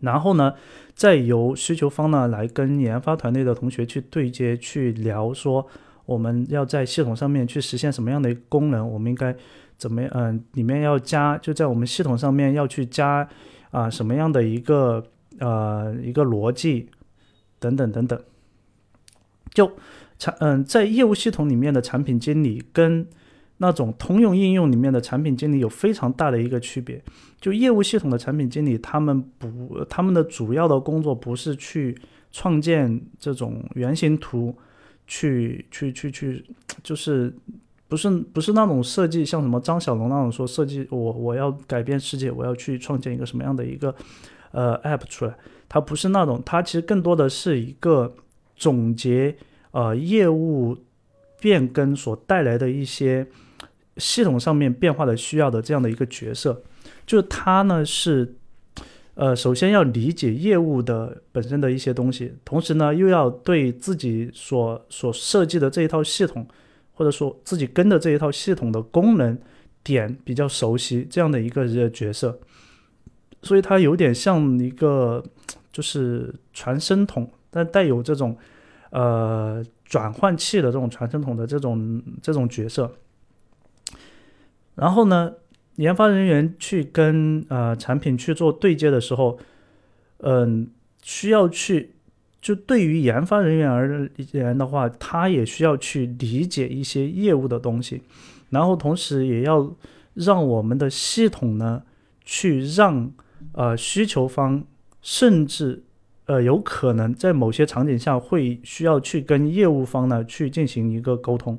[0.00, 0.54] 然后呢，
[0.96, 5.64] 再由需求方呢来跟研发团队的同学去对接，去聊说
[6.12, 9.34] 我们要在系统上面去实现什么样的一个功能，我们应该
[9.76, 13.28] 怎么样嗯里面要加就在我们系统上面要去加
[13.70, 15.04] 啊什么样的一个
[15.38, 16.88] 呃一个逻辑。
[17.62, 18.20] 等等等等，
[19.54, 19.70] 就
[20.18, 23.06] 产嗯，在业务系统里面的产品经理跟
[23.58, 27.00] 那种通用应用里面的产品经理有非常大的一个区别。
[27.40, 31.96] 就业务系统的产品经理，他们不，他们的主要的工作不是去
[32.32, 34.52] 创建这种原型图，
[35.06, 36.44] 去去去去，
[36.82, 37.34] 就是
[37.88, 43.94] 不是不是那种设计，像什么张小龙那种说设计，我我要改变世界，我要去创建一个什么样的一个
[44.52, 45.34] 呃 app 出来。
[45.68, 48.14] 它不是那种，它其实更多的是一个
[48.56, 49.34] 总结，
[49.70, 50.76] 呃，业务
[51.40, 53.26] 变更所带来的一些
[53.96, 56.62] 系统上面变化的需要的这样的一个角色。
[57.06, 58.34] 就是它呢是，
[59.14, 66.46] 呃，首先要理解业务的本身的一些东西，同时呢又要对自己所所设计的这一套系统，
[66.94, 69.38] 或者说自己跟的这一套系统的功能
[69.82, 72.38] 点比较熟悉，这样的一个角色。
[73.42, 75.24] 所以它有点像一个。
[75.72, 78.36] 就是传声筒，但带有这种，
[78.90, 82.92] 呃，转换器的这种传声筒的这种这种角色。
[84.74, 85.32] 然后呢，
[85.76, 89.38] 研发人员去跟呃产品去做对接的时候，
[90.18, 90.68] 嗯，
[91.02, 91.94] 需要去
[92.40, 98.02] 就对于研发人员而言的话，他也需要去理解一些业务的东西，
[98.50, 99.74] 然后同时也要
[100.14, 101.82] 让我们的系统呢
[102.24, 103.12] 去让
[103.52, 104.64] 呃需求方。
[105.04, 105.82] 甚至，
[106.26, 111.58] 呃，有可能在某些场景下会需要去跟业务方呢去进行一个沟通，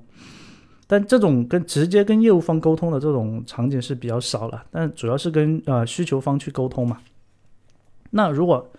[0.94, 7.00] 但这种跟直接跟业务方沟通的这种场景是比较少了，但主要是跟呃需求方去沟通嘛。
[8.12, 8.70] 那如果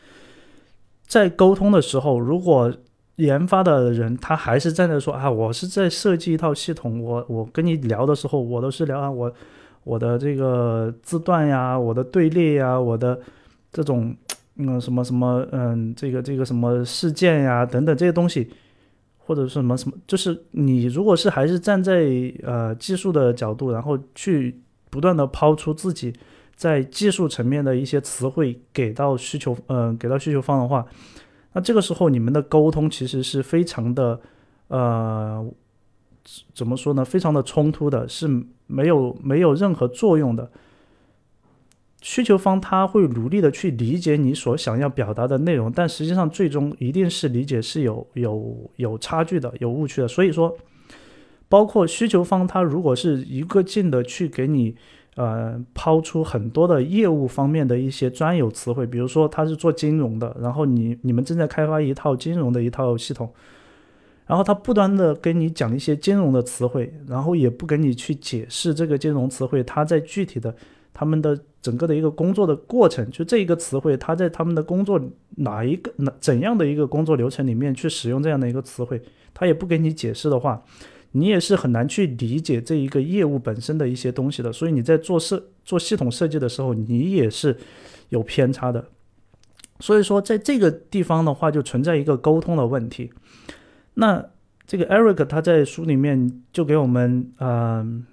[1.08, 2.72] 在沟通的时候，如果
[3.16, 9.32] 研发的人他还是站在说啊，我是在设计一套系统，我我跟你聊的时候，我都是聊啊我
[9.82, 13.18] 我的这个字段呀，我的队列呀，我的
[13.72, 14.14] 这种。
[14.56, 18.48] 嗯，什么什么，嗯，这个这个什么事件呀，等等这些东西，
[19.26, 22.04] 或者什么什么，就是你如果是还是站在
[22.42, 24.60] 呃技术的角度，然后去
[24.90, 26.12] 不断的抛出自己
[26.54, 30.86] 在技术层面的一些词汇给到需求，嗯，给到需求方的话，
[31.54, 34.20] 那这个时候你们的沟通其实是非常的，
[34.68, 35.44] 呃，
[36.54, 37.04] 怎么说呢？
[37.04, 38.28] 非常的冲突的，是
[38.66, 40.50] 没有没有任何作用的。
[42.04, 50.06] 需求方他会努力的去理解你所想要表达的内容，但实际上最终一定是理解是有有有差距的，有误区的。
[50.06, 50.54] 所以说，
[51.48, 54.76] 包括需求方他如果是一个劲的去给你
[55.14, 63.32] 呃抛出很多的业务方面的一些专有词汇，比如说他是做金融的，然后你你们正在开发一套金融的一套系统，
[64.26, 70.54] 然后他不断的跟你讲一些金融的词汇，然后也不跟你去解释这个金融词汇它在具体的
[70.94, 71.38] 他们的。
[71.64, 75.00] 整个的一个工作的过程，就这一个词汇，他在他们的工作
[75.36, 79.00] 哪一个哪怎样的一个工作流程里面去使用这样的一个词汇，
[79.32, 80.62] 他也不给你解释的话，
[81.12, 84.52] 你也是很难去理解这一个业务本身的一些东西的。
[84.52, 87.56] 所以你在做设做系统设计的时候，你也是
[88.10, 88.84] 有偏差的。
[89.80, 93.10] 所以说，在这个地方的话，就存在一个沟通的问题。
[93.94, 94.22] 那
[94.66, 98.04] 这个 Eric 他在书里面就给我们嗯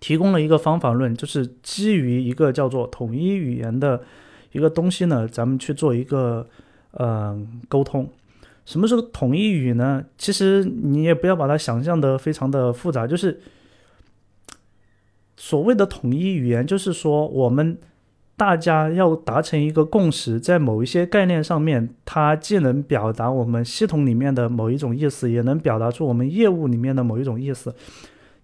[0.00, 4.02] 提供了一个方法论，就是基于一个叫做统一语言的
[4.52, 6.46] 一个东西呢，咱们去做一个
[6.92, 8.08] 嗯沟通。
[8.64, 10.04] 什么是统一语呢？
[10.18, 13.40] 其实你也不要把它想象的非常的复杂，就是
[15.36, 17.78] 所谓的统一语言，就是说我们
[18.36, 27.74] 大家要达成一个共识，在某一些概念上面，它既能表达我们系统里面的某一种意思，也能表达出我们业务里面的某一种意思。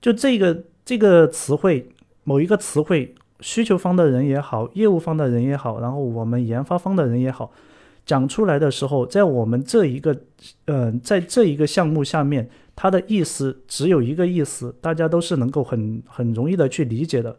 [0.00, 1.89] 就这个这个词汇，
[2.24, 7.53] 某一个词汇，需求方的人也好，业务方的人也好，然后我们研发方的人也好。
[8.07, 10.14] 讲出来的时候，在我们这一个，
[10.66, 17.35] 嗯，在这一个项目下面，它的意思只有一个意思，大家都是能够很很容易的去理解的。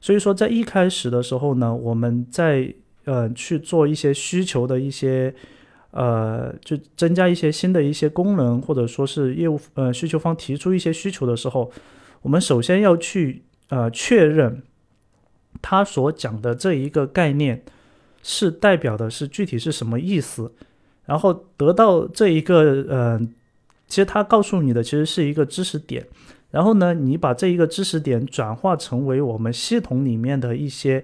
[0.00, 2.72] 所以说，在一开始的时候呢，我们在
[3.04, 5.34] 呃去做一些需求的一些，
[5.90, 11.70] 呃，就增加一些新的一些功能，或者说是业务呃需求方提出一些需求的时候，
[12.22, 14.62] 我们首先要去呃确认
[15.62, 17.62] 他所讲的这一个概念。
[18.20, 20.52] 是代表的是具体是什么意思，
[21.06, 23.18] 然后得到这一个呃，
[23.86, 26.04] 其实他告诉你的其实是一个知识点，
[26.50, 31.02] 然后呢，你把这一个知识点转化成为我们系统里面的一些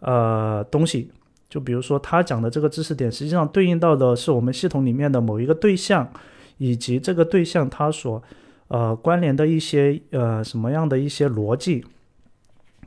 [0.00, 1.10] 呃东西，
[1.48, 6.12] 就比如说他讲的这个知识点，实际上对应到的是我们系统里面的某一个对象，
[6.58, 8.20] 以及这个对象它所
[8.68, 11.84] 呃关联的一些呃什么样的一些逻辑，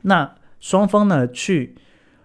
[0.02, 1.74] 那双方呢去。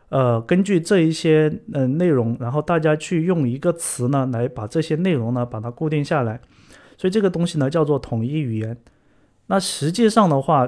[0.09, 6.39] 呃，根据这一些呃内容，然后大家去用一个词呢，来把这些内容呢把它固定下来，
[6.97, 8.77] 所以这个东西呢叫做统一语言。
[9.47, 10.65] 那实际上的话，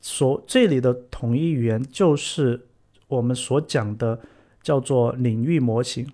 [0.00, 2.66] 所这里的统一语言就是
[3.08, 4.18] 我们所讲的
[4.62, 6.06] 叫做领域模型。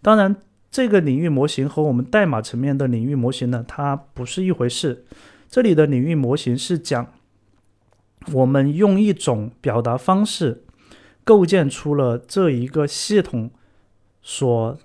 [0.00, 0.34] 当然，
[0.70, 5.04] 这个领域模型和我们代码层面的领域模型呢，它不是一回事。
[5.48, 7.12] 这里的领域模型是讲
[8.32, 10.62] 我们用一种表达方式。
[11.24, 13.50] 构建出了这一个系统
[14.22, 14.78] 所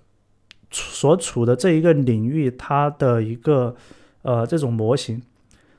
[0.71, 3.75] 所处的这一个领域，它的一个
[4.23, 5.21] 呃这种模型。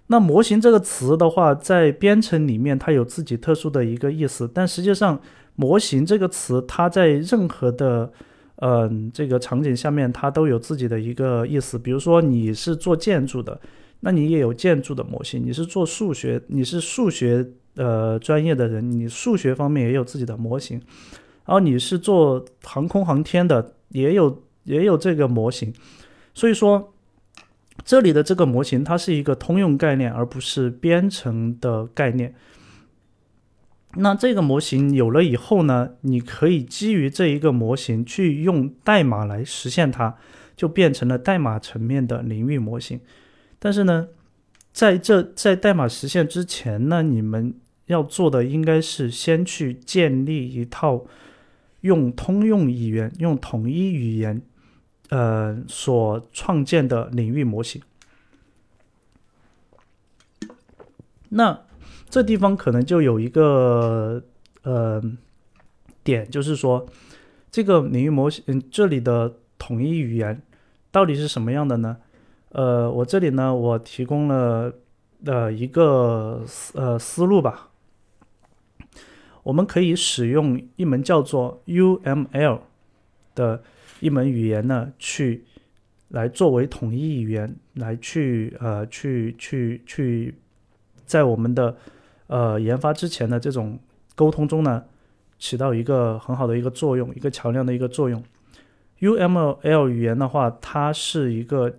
[0.06, 5.20] 那模型这个词的话，在编程里面它有自己特殊的一个意思，但实际上
[5.56, 8.12] 模型这个词，它在任何的
[8.58, 11.76] 嗯这个场景下面，它都有自己的一个意思。
[11.76, 13.60] 比如说你是做建筑的，
[14.04, 17.48] 那你也有建筑的模型；你是做数学，你是数学。
[17.74, 20.76] 呃，专业的人，你数学方面也有自己的模型，
[21.46, 25.72] 然后你是做航空航天的，也有也有这个模型，
[26.34, 26.92] 所以说
[27.82, 32.34] 这里的这个模型它是一个通用概念，而不是编程的概念。
[33.94, 40.14] 那这个模型有了以后呢，你可以基于这一个模型去用代码来实现它，
[40.54, 43.00] 就变成了代码层面的领域模型。
[43.64, 44.08] 但是呢，
[44.72, 47.54] 在这在代码实现之前呢，你们
[47.86, 51.04] 要做的应该是先去建立一套
[51.82, 54.42] 用通用语言、用统一语言，
[55.10, 57.80] 呃，所创建的领域模型。
[61.28, 61.60] 那
[62.10, 64.24] 这地方可能就有一个
[64.64, 65.00] 呃
[66.02, 66.84] 点，就是说
[67.48, 70.42] 这个领域模型，嗯，这里的统一语言
[70.90, 71.98] 到底是什么样的呢？
[72.52, 74.72] 呃，我这里呢，我提供了
[75.24, 77.70] 呃一个思呃思路吧。
[79.42, 82.60] 我们可以使用一门叫做 UML
[83.34, 83.62] 的
[84.00, 85.44] 一门语言呢，去
[86.08, 90.34] 来作为统一语言，来去呃去去去，
[91.06, 91.76] 在我们的
[92.26, 93.78] 呃研发之前的这种
[94.14, 94.84] 沟通中呢，
[95.38, 98.22] 起到一个很好的一个作用，一个桥梁的一个作用。
[99.00, 101.78] UML 语言的话，它是一个，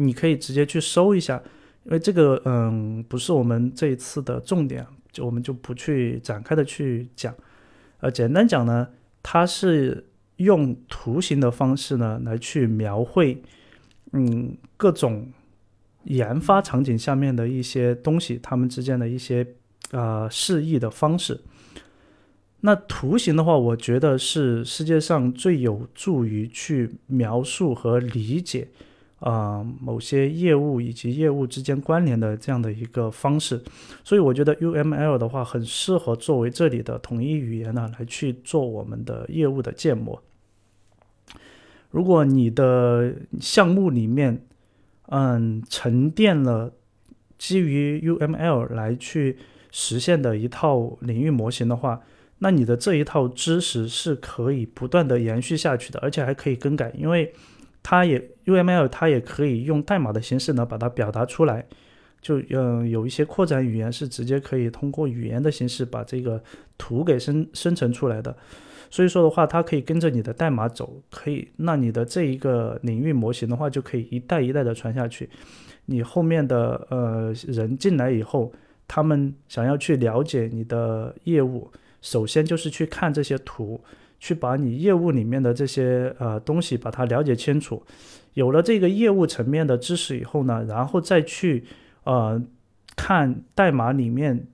[0.00, 1.42] 你可以直接去搜一下，
[1.84, 4.86] 因为这个嗯不是我们这一次的重点。
[5.10, 7.34] 就我们就不去展开的去讲，
[8.00, 8.86] 呃，简单讲呢，
[9.22, 13.42] 它是用图形的方式呢来去描绘，
[14.12, 15.32] 嗯，各种
[16.04, 19.54] 研发场景下面的一些东西，它们之间的一些
[19.90, 21.40] 呃示意的方式。
[22.60, 28.68] 那图形的话，我觉得是世界上最有助于去描述和理解。
[29.20, 33.62] 啊，某些业务以及业务之间关联的这样的一个方式，
[34.04, 40.22] 所以我觉得 UML 的话很适合作为这里的统一语言呢来去做我们的业务的建模。
[41.90, 44.44] 如果你的项目里面，
[45.06, 46.72] 嗯，沉淀了
[47.38, 49.38] 基于 UML 来去
[49.72, 52.02] 实现的一套领域模型的话，
[52.38, 57.32] 那你的这一套知识是可以不断的延续下去的，而且还可以更改，因为
[57.82, 61.66] 它也 UML 它也可以用代码的形式呢把它表达出来。
[62.20, 66.42] 就嗯，有一些扩展语言是直接可以通过语言的形式把这个
[66.76, 68.36] 图给生生成出来的，
[68.90, 75.30] 所以说的话，它可以跟着你的代码走，可以那你的这一个领域模型的话，就可以一代一代的传下去。
[75.86, 78.52] 你后面的呃人进来以后，
[78.88, 81.70] 他们想要去了解你的业务，
[82.02, 83.80] 首先就是去看这些图，
[84.18, 87.82] 去把你业务里面的这些呃东西把它了解清楚。
[88.34, 91.64] 有了这个业务层面的知识以后呢，然后再去。
[92.04, 92.42] 呃，
[92.96, 94.46] 看代码里面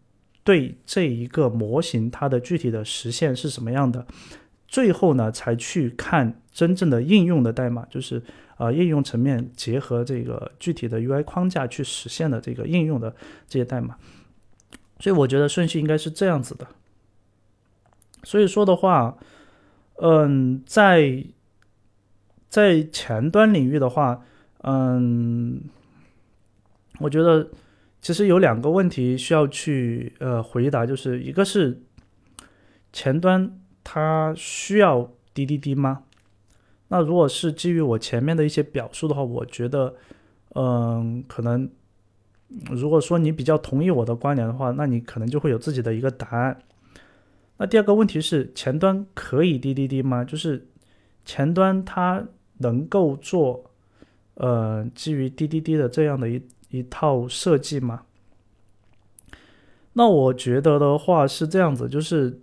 [0.43, 4.05] 对这一个模型它的具体的实现是什么样的，
[4.67, 8.21] 最后呢才去看真正的应用的代码，就是
[8.57, 13.15] 呃应用层面结合这个具体的 UI 框架去实现的这个应用的
[13.47, 13.97] 这些代码。
[14.99, 16.67] 所以我觉得顺序应该是这样子的。
[18.25, 19.17] 所以说的话，
[20.01, 21.25] 嗯，在
[22.49, 24.23] 在前端领域的话，
[24.63, 25.63] 嗯。
[27.01, 27.51] 我觉得
[28.01, 31.83] 其实有两个问题需要去呃回答，就是一个是
[32.93, 36.05] 前端它需要滴滴滴吗？
[36.87, 39.97] 那如果是基于我前面的一些表述的话，我觉得
[40.55, 41.69] 嗯，可能
[42.71, 46.57] 如果说你比较同意我的观点的话，那你可能就会有自己的一个答案。
[47.59, 50.25] 那第二个问题是前端可以滴滴滴吗？
[50.25, 50.67] 就是
[51.25, 52.27] 前端它
[52.59, 53.71] 能够做
[54.35, 56.43] 呃基于滴滴滴的这样的一。
[56.71, 58.03] 一套设计吗，
[59.93, 62.41] 那我觉得的话是这样子，就是，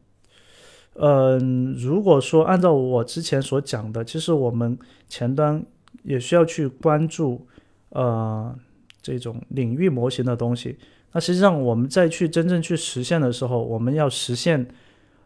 [0.93, 5.61] 嗯，如果说按照我之前所讲的，其实我们前端
[6.03, 7.45] 也需要去关注，
[7.89, 8.57] 呃，
[9.01, 10.77] 这种领域模型的东西。
[11.11, 14.65] 那实际上我们再去真正去实现的时候，我们要实现，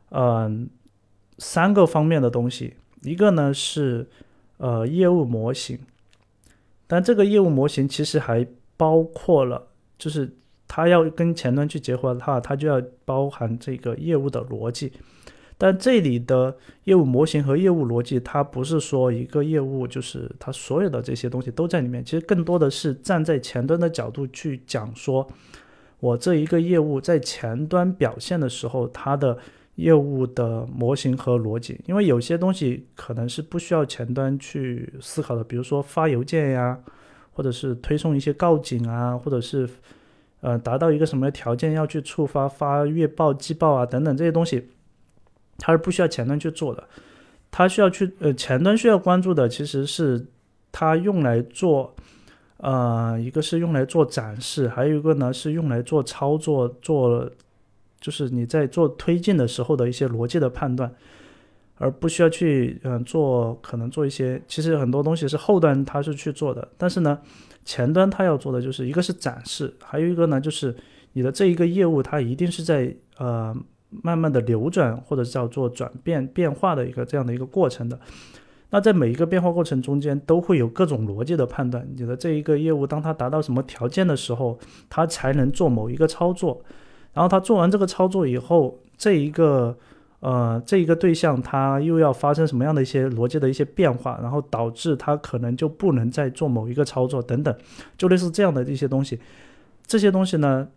[0.09, 0.69] 嗯，
[1.37, 4.07] 三个方面的东西，一个呢是
[4.57, 5.79] 呃业务模型，
[6.87, 8.47] 但这个业务模型其实还。
[8.77, 10.29] 包括了，就是
[10.67, 14.91] 它要跟前端去结合的话，它就要包含这个业务的逻辑。
[15.57, 22.03] 但这里的业务模型和业务逻辑，它不是说一个业务就是它所有的这些东西都在里面。
[22.03, 25.25] 其实更多的是站在前端的角度去讲，说
[26.01, 29.37] 我这一个业务在前端表现的时候，它的
[29.75, 31.79] 业务的模型和逻辑。
[31.85, 36.79] 因为有些东西可能是不需要前端去思考的，比如说发邮件呀。
[37.37, 39.67] 或者是推送一些告警啊，或者是，
[40.39, 44.69] 呃，达到一个什么条件要去触发发月报、季报啊等等这些东西，
[45.57, 46.81] 它是不需要前端去做的。
[47.51, 50.25] 它需要去呃前端需要关注的其实是
[50.71, 51.93] 它用来做，
[52.55, 57.29] 呃，一个是用来做展示，还有一个呢是用来做操作，做
[58.05, 60.93] 就是你在做推进的时候的一些逻辑的判断。
[61.77, 67.19] 而不需要去嗯做，可能做一些，其实很多东西是后端它是去做的，但是呢，
[67.65, 70.73] 前端它要做的就是一个是展示，还有一个呢就是
[71.11, 73.53] 你的这一个业务它一定是在呃
[73.89, 77.99] 慢慢的流转或者叫做转变变化的一个这样的一个过程的。
[78.69, 84.57] 那在每一个变化过程中间都会有各种逻辑的判断，你的这一个业务当它达到什么条件的时候，
[84.89, 86.63] 它才能做某一个操作，
[87.15, 89.75] 然后他做完这个操作以后，这一个。
[90.21, 97.55] 呃，这一个对象它又要发生什么样的一些逻辑的一些变化，然后导致它可能就不能再做某一个操作等等，
[97.95, 99.19] 就类似这样的一些东西。
[99.85, 100.67] 这些东西呢，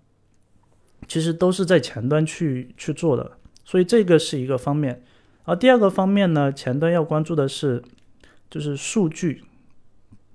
[1.07, 5.03] 其实都是在前端去去做的，所以这个是一个方面。
[5.45, 7.83] 而第二个方面呢，前端要关注的是
[8.51, 9.43] 就是数据，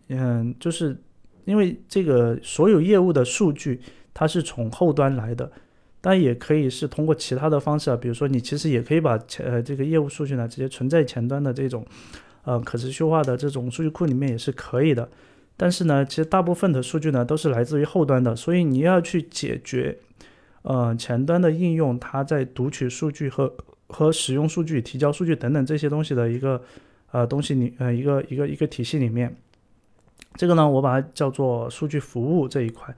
[0.07, 0.99] 嗯，就是
[1.45, 3.79] 因为这个所有业务的数据
[4.11, 5.51] 它是从后端来的。
[6.05, 11.85] 但也可以是通过其他的方式啊，比如说你其实也可以把前呃这个业务数据呢直接存在前端的这种，
[12.43, 15.07] 呃可持续化的这种数据库里面也是可以的。
[15.55, 19.97] 但是呢，其实大部分的数据呢都是来自于后端的，所以你要去解决，
[20.63, 23.55] 呃前端的应用它在读取数据和
[23.87, 26.61] 和使用数据、提交数据等等这些东西的一个
[27.11, 29.33] 呃东西里呃一个一个一个体系里面，
[30.35, 32.93] 这个呢我把它叫做数据服务这一块，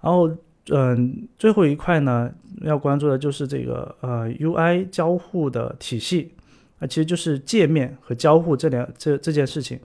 [0.00, 0.28] 然后。
[0.70, 6.32] 嗯，最后一块呢，要关注的就是这个呃 UI 交互的体系，
[6.78, 9.78] 啊，其实就是界面和交互这两这这件事情，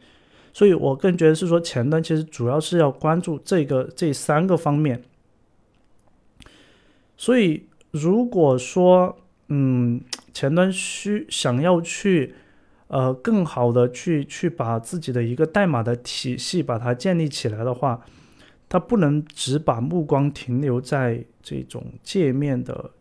[0.53, 5.03] 所以我更觉得是说前端其实主要是要关注这个这三个方面。
[7.17, 9.17] 所以如果说
[9.49, 9.99] 嗯
[10.33, 12.35] 前端需想要去
[12.87, 18.05] 呃更好的去去把自己的一个代码的体系把它建立起来的话。
[18.69, 22.91] 它不能只把目光停留在这种界面的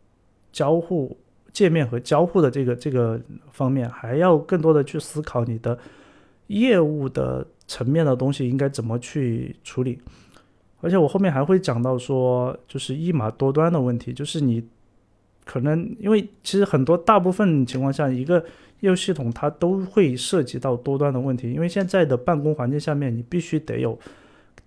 [0.50, 1.14] 交互、
[1.52, 3.20] 界面和交互的这个这个
[3.52, 5.78] 方面，还要更多的去思考你的
[6.46, 9.98] 业务的层面的东西应该怎么去处理。
[10.80, 14.64] 而且我后面还会讲到说，就是一码多端的问题，就是你
[15.44, 18.42] 可能因为其实很多大部分情况下，一个
[18.80, 23.98] 业务系统它都会涉及到多端的问题，因为现在的办公环境下面，你必须得有。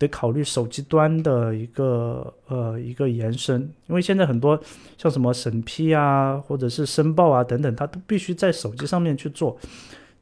[0.01, 4.59] 得考虑手机端的一个呃一个延伸，因为现在很多
[4.97, 9.55] 像什么审批啊，或者是申报啊等等，它都必须在手机上面去做。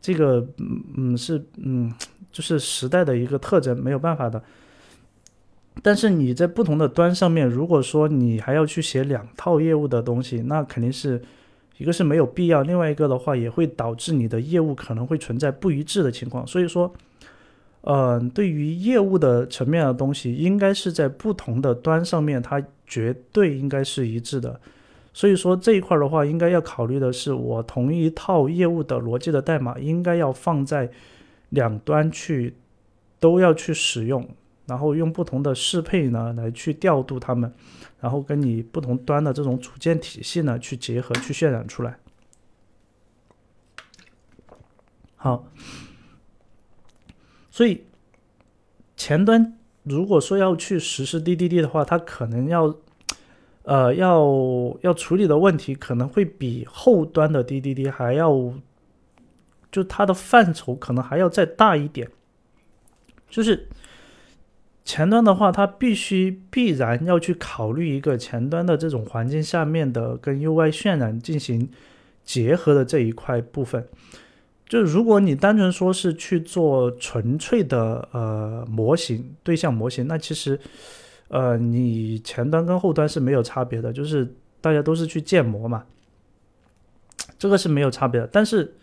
[0.02, 1.90] 这个嗯嗯是嗯
[2.32, 4.44] 就是时代的一个特征，没有办法的。
[5.82, 11.22] 但是你在不同的端上面，如果说你还要去写两套业务的东西，那肯定是
[11.78, 16.46] 一个是没有必要，另外一个的话也会导致你的业务可能会存在不一致的情况。
[16.46, 16.94] 所以说。
[17.82, 24.60] 嗯，对于业务的层面的东西，应该是在不同的端上面，它绝对应该是一致的。
[25.14, 30.92] 所以说这一块的话，应该要考虑的是，我同一套业务的逻辑的代码，应该要放在
[31.50, 32.54] 两端去，
[33.18, 34.28] 都要去使用，
[34.68, 37.52] 然后用不同的适配呢来去调度它们，
[38.02, 41.98] 然后跟你不同端的这种组件体系呢去结合，去渲染出来。
[45.16, 45.48] 好。
[47.60, 47.84] 所以，
[48.95, 52.74] 前端如果说要去实施 DDD 的话，它可能要，
[53.64, 54.26] 呃，要
[54.80, 58.53] 要处理的问题可能会比后端的 DDD 还要，
[59.70, 62.10] 就它的范畴可能还要再大一点。
[63.30, 63.68] 就是
[64.86, 71.70] 前端的话，它必须必然要去考虑一个前端的这种环境下面的跟 UI 渲染进行
[72.24, 73.89] 结合的这一块部分。
[74.70, 80.59] 就如果你单纯说是去做纯粹的呃模型对象模型，那其实，
[81.30, 85.84] 呃，你前端跟后端是没有差别的，就是大家都是去建模嘛，
[87.39, 88.30] 这个是没有差别的。
[88.32, 88.76] 但是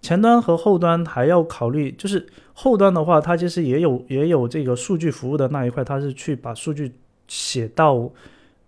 [0.00, 6.92] 前端和后端还要考虑，就是后端的话，它其实也有也有这个数据服务的那一块，它是去把数据
[7.26, 8.08] 写到，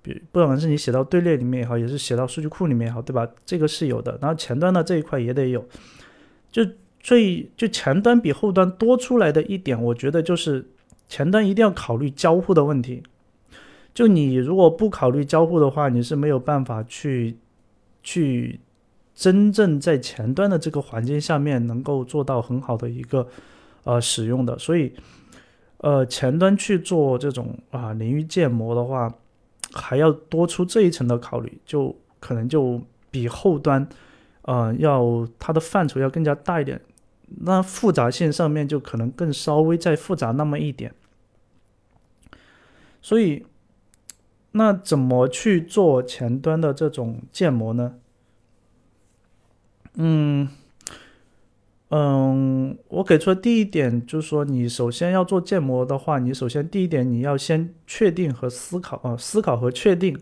[0.03, 3.25] 比不管是你写到队列里面也好，也是写到数据库里面也好，对吧？
[3.47, 4.19] 这个是有的。
[4.21, 5.65] 然后前端的这一块也得有。
[6.51, 6.67] 就
[6.99, 10.69] 最就前端比后端多出来的一点，我觉得就是
[11.09, 13.03] 前端一定要考虑交互的问题。
[13.95, 17.37] 就你如果不考虑交互的话，你是没有办法去
[18.03, 18.61] 去
[19.15, 23.27] 真正在前端的这个环境下面能够做到很好的一个
[23.85, 24.59] 呃使用的。
[24.59, 24.93] 所以
[25.79, 29.13] 呃前端去做这种啊领域建模的话，
[29.73, 32.81] 还要多出这一层的考虑，就可能就
[33.11, 33.89] 比后端。
[34.43, 36.81] 呃，要它的范畴要更加大一点，
[37.43, 40.95] 那复杂性上面就可能更稍微再复杂那么一点。
[43.03, 43.47] 所以，
[44.53, 47.95] 那怎么去做前端的这种建模呢？
[49.95, 50.49] 嗯
[51.89, 60.19] 嗯，我给出的第一点就是说，你首先要做建模的话，你首先第一点你要先确定和思考啊，思考和确定。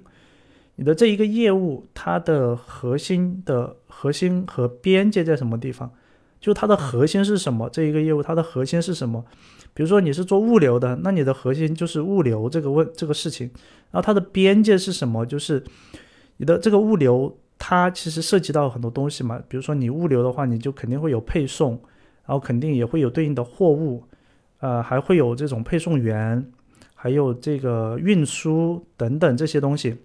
[0.80, 5.90] 你的这一个业务，它的核心的核心和边界在什么地方？
[6.38, 7.68] 就它的核心是什么？
[7.68, 9.24] 这一个业务它的核心是什么？
[9.74, 13.50] 比如说你是做物流的，那你的核心就是物流这个问这个事情。
[13.90, 15.26] 然后它的边界是什么？
[15.26, 15.64] 就是
[16.36, 19.42] 你的这个物流，它其实涉及到很多东西嘛。
[19.48, 21.72] 比如说你物流的话，你就肯定会有配送，
[22.24, 24.04] 然后肯定也会有对应的货物，
[24.60, 26.48] 呃，还会有这种配送员，
[26.94, 29.96] 还有这个运输等等这些东西。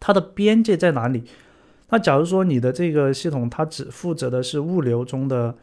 [0.00, 1.22] 它的边界在哪里？
[1.90, 5.54] 那假如说你的这个系统它只负责的是物流中的，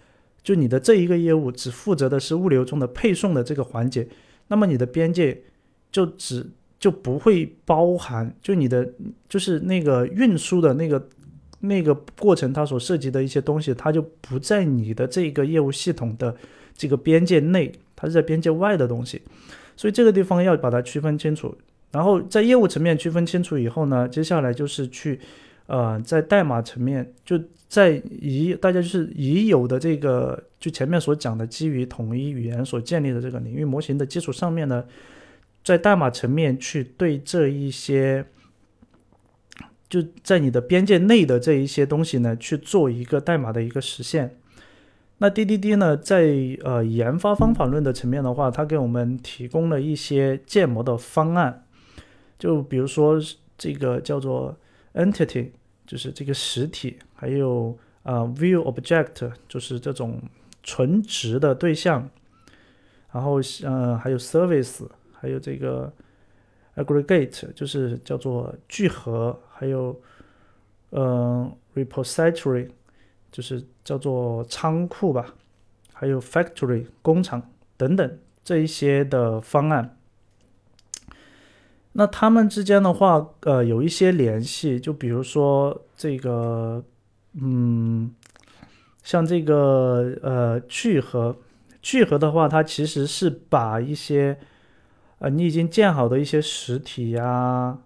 [0.44, 4.08] 就你的这一个业务只负责的是物流中的配送的这个环节，
[4.50, 5.42] 那么你的边界
[5.92, 6.46] 就只
[6.80, 8.88] 就不会包含，就你的
[9.28, 11.08] 就是那个运输的那个
[11.62, 16.36] 那个过程它所涉及的一些东西，它就不在你的这个业务系统的
[16.76, 19.22] 这个边界内，它是在边界外的东西，
[19.78, 21.58] 所以这个地方要把它区分清楚。
[21.92, 25.20] 然后在业务层面区分清楚以后呢，接下来就是去，
[25.68, 34.84] 呃，在代码层面，就在已大家就是已有的这个，就前面所讲的基于统一语言所建立的这个领域模型的基础上面呢，
[35.64, 38.26] 在代码层面去对这一些，
[39.90, 44.38] 就在你的边界内的这一些东西呢，去做一个代码的一个实现。
[45.20, 51.64] 那 DDD 呢，在呃研发方法论的层面的话，它给我们提供了一些建模的方案。
[52.38, 53.18] 就比如说
[53.58, 54.56] 这个叫做
[54.94, 55.52] entity，
[55.86, 60.22] 就是这个实体，还有啊 view object，就是这种
[60.64, 62.10] 纯值的对象，
[63.12, 65.92] 然后呃还有 service，还有这个
[66.76, 70.00] aggregate，就是叫做聚合，还有
[70.92, 72.70] 嗯 repository，
[73.32, 75.34] 就是叫做仓库吧，
[75.94, 79.97] 还有 factory 工厂等等这一些的方案。
[82.00, 86.84] 那他们之间的话，呃，有一些联系，就比如说这个，
[87.34, 88.12] 嗯，
[89.02, 91.36] 像这个呃聚合，
[91.82, 94.38] 聚合的话，它其实是把一些，
[95.18, 97.80] 呃，你已经建好的一些实体呀，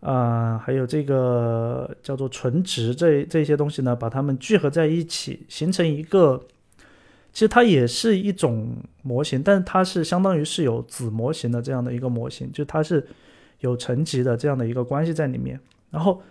[0.00, 6.42] 啊，还有这个叫做纯值这这些东西呢，把它们聚合在一起，形成一个，
[7.32, 13.06] 其实它也是一种模型，但是它是相当于是有子模型的这样的一个模型，就它是。
[13.60, 15.58] 有层级的这样的一个关系在里面，
[15.90, 16.22] 然后，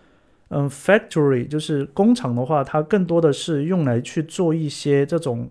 [0.50, 5.50] 嗯，factory 就是工厂的话，它更多的是用来去做一些这种，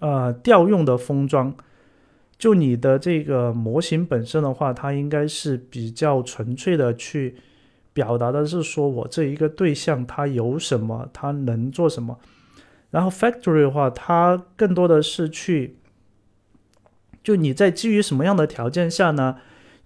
[0.00, 1.54] 呃，调用的封装。
[2.38, 7.36] 就你的这个模型本身的话，它应该是比较纯粹的去
[7.92, 12.18] 表达的是说我这一个对象它有什么，它能做什么。
[12.90, 15.76] 然后 factory 的话，它更多的是去，
[17.22, 19.36] 就你在基于什么样的条件下呢？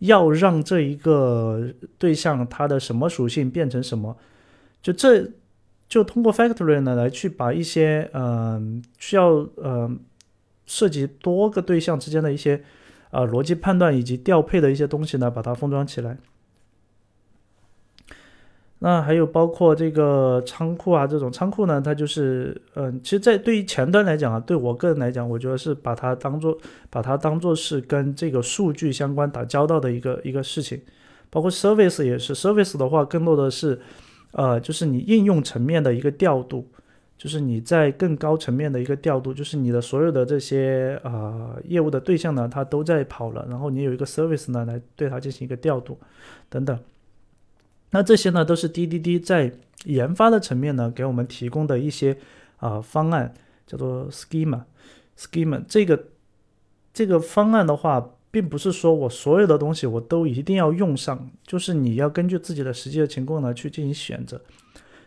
[0.07, 4.17] 要让这一个对象它的什么属性变成什么，
[4.83, 5.31] 就这
[5.89, 9.99] 就通过 factory 呢来去把一些嗯需要嗯
[10.67, 12.63] 涉及多个对象之间的一些
[13.11, 16.19] 啊逻辑判断以及调配的一些东西呢把它封装起来。
[18.87, 26.55] 那还有包括这个仓库啊，这种仓库呢，它就是，嗯，其实，在对于前端来讲啊，对我个人来讲，我觉得是把它当做，
[26.91, 30.79] 把它当做是跟这个数据相关打交道的一个一个事情。
[31.31, 33.81] 包括 service 也是，service 的话，更多的是，
[34.33, 36.69] 呃，就是你应用层面的一个调度，
[37.17, 45.99] 就是你在更高层面的一个调度，就是你的所有的这些啊业务的对象呢，它都在跑了，然后你有一个 service 呢，来对它进行一个调度，
[46.51, 46.79] 等等。
[47.95, 49.53] 那这些呢，都是滴滴滴在
[49.85, 52.17] 研发的层面呢，给我们提供的一些
[52.57, 53.33] 啊方案，
[53.69, 54.63] 叫做 schema。
[55.17, 56.09] schema 这个
[56.93, 64.41] 这个方案的话，并不是说我所有的东西我都一定要用上，就是你要根据自己的实际的情况呢去进行选择。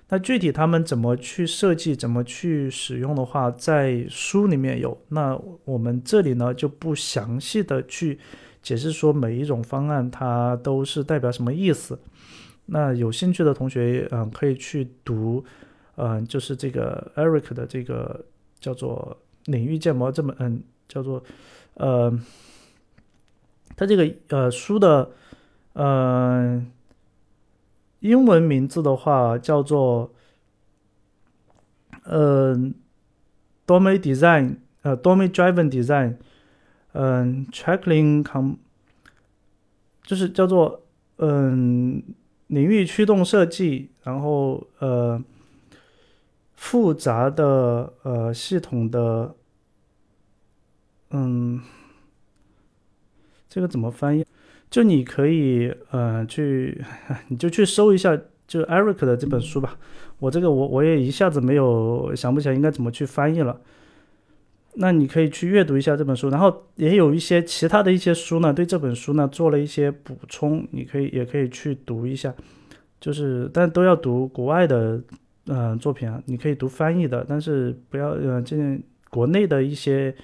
[0.07, 4.97] 那具体他们怎么去设计，怎么去使用的话，在书里面有。
[5.09, 8.17] 那我们这里呢就不详细的去
[8.63, 11.99] 解释说每一种方案它都是代表什么意思。
[12.69, 15.41] 那有兴趣的同学，嗯，可以去读，
[15.95, 18.25] 嗯，就是这个 Eric 的这个
[18.59, 21.23] 叫做领域建模这么，嗯，叫做，
[21.75, 22.11] 呃，
[23.77, 25.09] 他这个呃书的，
[25.73, 26.61] 呃，
[28.01, 30.11] 英文名字的话叫做，
[32.03, 32.53] 呃
[33.65, 36.17] ，Domain Design，呃，Domain Driven Design，
[36.91, 38.55] 嗯，Tracking Com，
[40.03, 40.83] 就是叫做，
[41.19, 42.03] 嗯。
[42.47, 45.21] 领域驱动设计，然后呃，
[46.55, 49.35] 复杂的呃系统的，
[51.11, 51.61] 嗯，
[53.49, 54.25] 这个怎么翻译？
[54.69, 56.83] 就你可以呃去，
[57.29, 58.17] 你就去搜一下，
[58.47, 59.77] 就 Eric 的这本书吧。
[60.19, 63.61] 我这个我我也一下子没有想不起来应该怎么去翻译了。
[64.79, 72.31] 那你可以去阅读一下这本书，然后也有一些其他的一些书呢，对这本书呢做了一些补充，你可以也可以去读一下，
[73.01, 75.01] 就是但都要读国外的
[75.47, 78.55] 嗯作品啊，你可以读翻译的，但是不要呃这
[79.09, 80.15] 国内的一些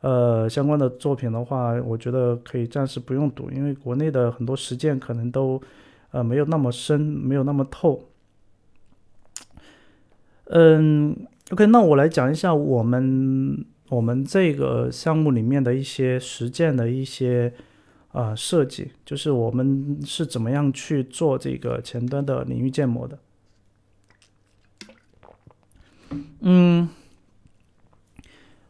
[0.00, 5.62] 呃相关的作品的话，我觉得可以暂时不用读，因为国内的很多实践可能都
[6.10, 8.08] 呃没有那么深，没有那么透。
[10.46, 11.16] 嗯
[11.52, 13.64] ，OK，那我来讲一下我们。
[13.90, 17.52] 我们这个项目里面的一些实践的一些
[18.12, 23.18] 啊设计，就是我们是怎么样去做这个前端的领域建模的。
[26.40, 26.88] 嗯，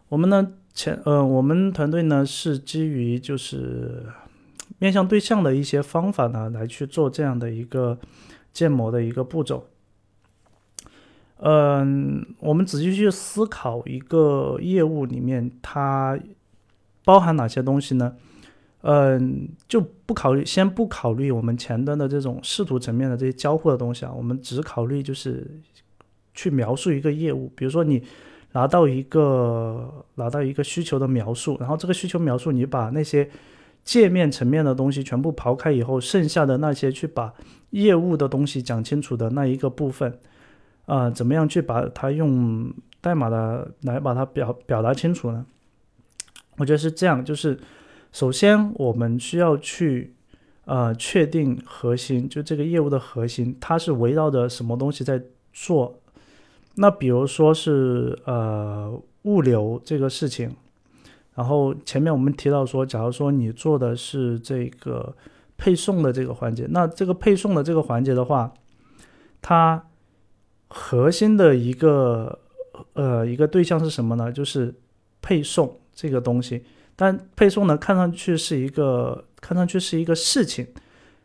[0.08, 4.06] 我们呢前呃，我们团队呢是基于就是
[4.78, 7.98] 面向对象的一些方法呢来去做这样的一个
[8.52, 9.69] 建模的一个步骤。
[11.42, 16.18] 嗯，我们仔细去思考一个业务里面它
[17.02, 18.14] 包含哪些东西呢？
[18.82, 25.46] 嗯，就不考虑，先不考虑我们前端的这种视图层面的这些交互的东西啊，我们只考虑就是
[26.34, 27.50] 去描述一个业务。
[27.54, 28.02] 比如说你
[28.52, 33.28] 拿到一个拿到一个需求的描述，然后这个需求描述你把那些
[33.82, 37.32] 界面层面的东西全部刨开以后，剩下的那些去把
[37.70, 40.18] 业务的东西讲清楚的那一个部分。
[40.90, 45.46] 啊，怎么样去把它用代码的来把它表表达清楚呢？
[46.56, 47.56] 我觉得是这样，就是
[48.10, 50.12] 首先我们需要去
[50.64, 55.22] 呃确定核心，就这个业务的核心，它是围绕着什么东西在
[55.52, 56.00] 做。
[56.74, 60.50] 那比如说是呃物流这个事情，
[61.36, 65.14] 然后前面我们提到说，假如说你做的是这个
[65.56, 68.52] 配送的这个环节，那这个配送的这个环节的话，
[69.40, 69.84] 它
[70.70, 72.38] 核心的一个
[72.94, 74.32] 呃一个对象是什么呢？
[74.32, 74.74] 就是
[75.20, 76.64] 配送这个东西。
[76.96, 80.66] 但配送呢，看上去是一个看上去是一个事情，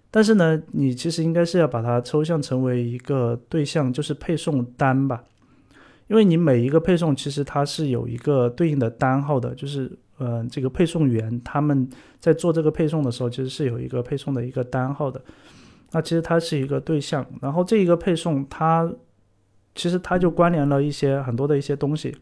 [0.09, 5.23] 但是呢，你其实应该是要把它抽象成为一个对象，就是配送单吧。
[6.07, 11.89] 因为你每一个配送其实它是有一个对应的单号的，就是呃这个配送员他们
[12.21, 15.21] 在做这个配送的时候，其实是有一个配送的一个单号的。
[15.91, 18.89] 那其实它是一个对象，然后这一个配送它
[19.75, 22.17] 其实它就关联了一些很多的一些东西。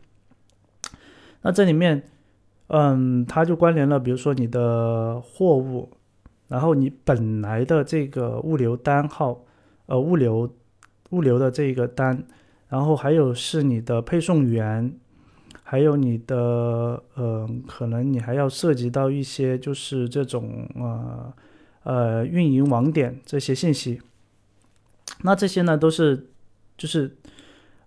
[1.43, 2.03] 那这里面。
[2.67, 5.91] 嗯，它就关联了，比如说你的货物，
[6.47, 9.43] 然后你本来的这个物流单号，
[9.85, 10.51] 呃，物流
[11.09, 12.23] 物流的这个单，
[12.69, 14.91] 然后还有是你的配送员，
[15.61, 21.33] 还有你的呃，可能你还要涉及到一些就是这种呃
[21.83, 24.01] 呃运营网点这些信息，
[25.21, 26.29] 那这些呢都是
[26.75, 27.15] 就是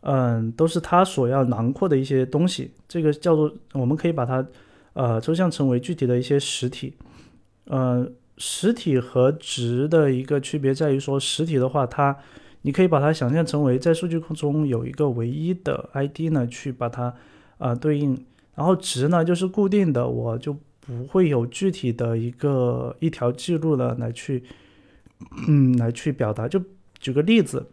[0.07, 4.47] 嗯都是它所要囊括的一些东西，这个叫做我们可以把它。
[4.99, 6.95] 呃，抽象成为具体的一些实体，
[7.67, 12.17] 呃，实体和值的一个区别在于说，实体的话，它
[12.63, 17.15] 你可以把它想象成为在数据库中有一个唯一的 ID 呢，去把它
[17.59, 18.19] 啊对应，
[18.55, 24.43] 然后值呢就是固定的，我就不会有具体的一个一条记录呢来去，
[25.47, 26.49] 嗯，来去表达。
[26.49, 26.59] 就
[26.99, 27.67] 举个例子，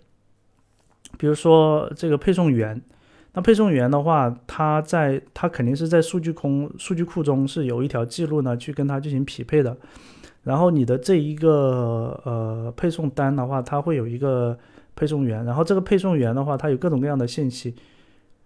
[1.23, 2.81] 比如说这个配送员。
[3.31, 9.77] 那配送员的话，他在他肯定是在数据空数据库中是有一条记录呢，去跟他进行匹配的。
[10.43, 14.59] 然后你的这一个呃配送单的话，它会有一个
[14.97, 17.73] 配送员，然后这个配送员的话，它有各种各样的信息。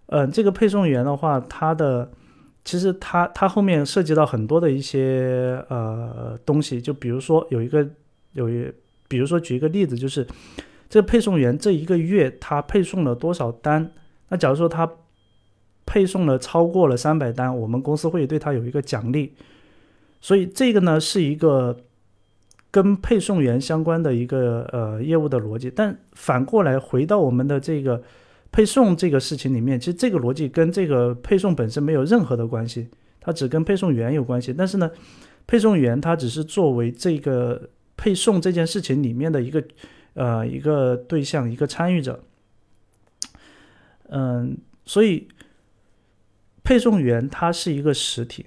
[0.06, 2.08] 嗯，这个配送员的话，它的
[2.64, 7.84] 其实它它后面涉及到很多的一些呃东西，就比如说有一个
[8.34, 8.72] 有一，
[9.08, 10.24] 比如说举一个例子，就是
[10.88, 13.92] 这配送员这一个月他配送了多少单。
[14.28, 14.90] 那假如说他
[15.86, 19.32] 配送了超过了三百单，我们公司会对他有一个奖励，
[20.20, 21.76] 所以这个呢是一个
[22.70, 25.70] 跟配送员相关的一个呃业务的逻辑。
[25.70, 28.02] 但反过来回到我们的这个
[28.52, 32.88] 配送这个事情里面，其实这个逻辑跟这个配送本身没有任何的关系，
[33.20, 34.52] 它只跟配送员有关系。
[34.52, 34.90] 但是呢，
[35.46, 37.60] 配送员他只是作为这个
[37.96, 39.64] 配送这件事情里面的一个
[40.18, 42.22] 呃一个对象，一个参与者。
[44.10, 45.28] 嗯，所以
[46.64, 48.46] 配送员他是一个实体，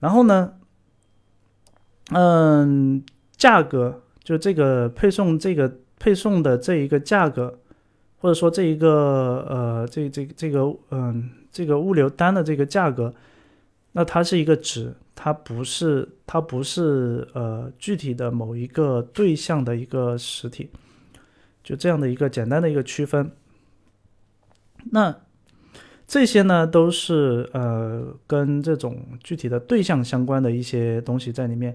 [0.00, 0.54] 然后呢，
[2.10, 3.02] 嗯，
[3.36, 7.60] 价格就这个配送这个配送的这一个价格，
[8.18, 13.14] 或者说这一个呃这这这个嗯这个物流单的这个价格，
[13.92, 20.68] 那它是一个值，它不是它不是呃具体的某一个对象的一个实体，
[21.62, 23.32] 就这样的一个简单的一个区分。
[24.92, 25.14] 那
[26.06, 31.74] 这些呢，都是呃跟这种具体的对象相关的一些东西在里面。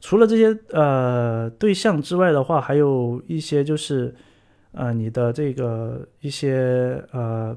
[0.00, 4.14] 除了这些呃对象之外的话，还有一些就是
[4.72, 7.56] 呃你的这个一些呃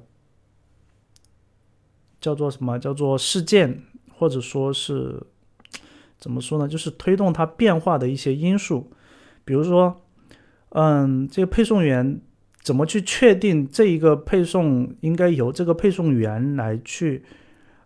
[2.22, 3.84] 叫做什么叫做事件，
[4.18, 5.22] 或者说是
[6.18, 6.68] 怎么说呢？
[6.68, 8.89] 就是推动它变化的一些因素，
[9.43, 10.01] 比如说
[10.78, 12.21] 嗯这个配送员。
[12.63, 17.23] 怎么去确定这一个配送应该由这个配送员来去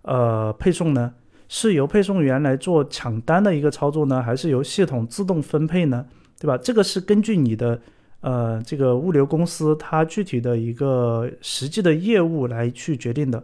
[0.02, 1.14] 呃配送呢？
[1.48, 6.04] 是由配送员来做抢单的一个操作呢，还是由系统自动分配呢？
[6.40, 6.58] 对吧？
[6.58, 7.80] 这个是根据你的
[8.22, 13.44] 呃这个物流公司它具体的一个实际的业务来去决定的。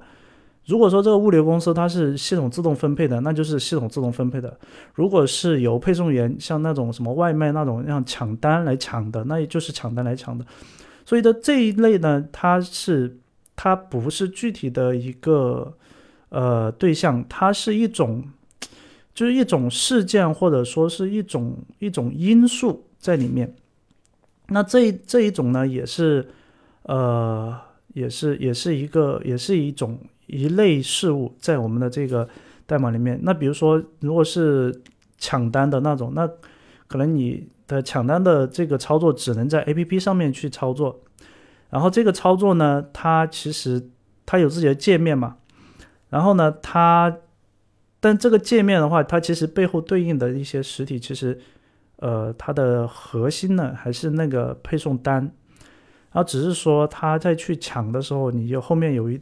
[0.67, 4.49] 如果说这个物流公司它是系统自动分配的，那就是系统自动分配的；
[4.93, 10.45] 如果是由配送员像那种什么外卖那种让抢单来抢的，那也就是抢单来抢的。
[11.05, 13.17] 所以的这一类呢，它是
[13.55, 15.73] 它不是具体的一个
[16.29, 18.21] 呃对象，它是一种
[19.13, 23.55] 就是一种事件或者说是一种一种因素在里面。
[24.49, 26.27] 那这这一种呢，也是
[26.83, 27.57] 呃
[27.93, 29.97] 也是也是一个也是一种
[30.27, 32.29] 一类事物在我们的这个
[32.65, 33.19] 代码里面。
[33.23, 34.81] 那比如说，如果是
[35.17, 36.29] 抢单的那种，那
[36.87, 37.49] 可能你。
[37.67, 41.01] 的抢单的这个操作只能在 A P P 上面去操作，
[41.69, 43.89] 然后这个操作呢，它其实
[44.25, 45.35] 它有自己的界面嘛，
[46.07, 47.17] 然后呢，它
[47.99, 51.37] 但这个界面的话，它其实背后对应的一些实体，其实
[51.97, 55.15] 呃它的核心呢还是那个配送单，
[56.13, 59.19] 然后只是说他在去抢的时候，你就后面有一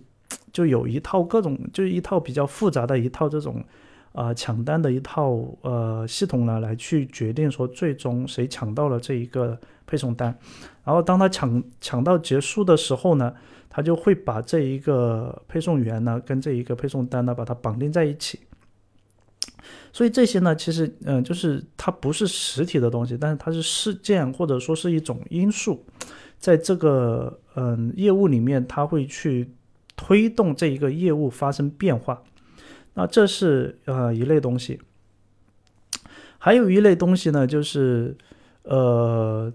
[0.55, 3.61] 就有一套各种就是一套比较复杂的一套这种。
[4.15, 10.33] 啊，抢单的一套呃系统呢，来去决定说最终谁抢到了这一个配送单，
[10.85, 13.35] 然后当他抢抢到结束的时候呢，
[13.69, 18.39] 他就会把这一个配送员呢跟这一个配送单呢把它绑定在一起。
[19.91, 25.85] 所以这些呢，其实嗯，就是它不是实体的东西，但是它是事件或者说是一种因素，
[26.39, 29.51] 在这个嗯业务里面，它会去
[29.95, 32.23] 推动这一个业务发生变化。
[32.93, 34.79] 那这是呃一类东西，
[36.37, 38.15] 还有一类东西呢，就是
[38.63, 39.51] 呃，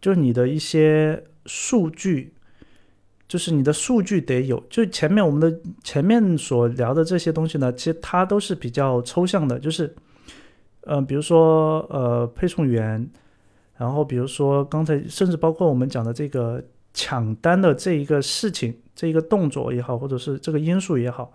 [0.00, 2.32] 就是你的一些数据，
[3.28, 4.64] 就是你的数据得有。
[4.70, 9.94] 就前面我们的前面所聊的这些东西呢，其实它都是比较抽象的，就是
[10.82, 13.06] 呃，比如说呃配送员，
[13.76, 21.32] 然后比如说刚才甚至包括我们讲的这个抢单的这一个事情，这一个动作也好，或者是这个因素也好。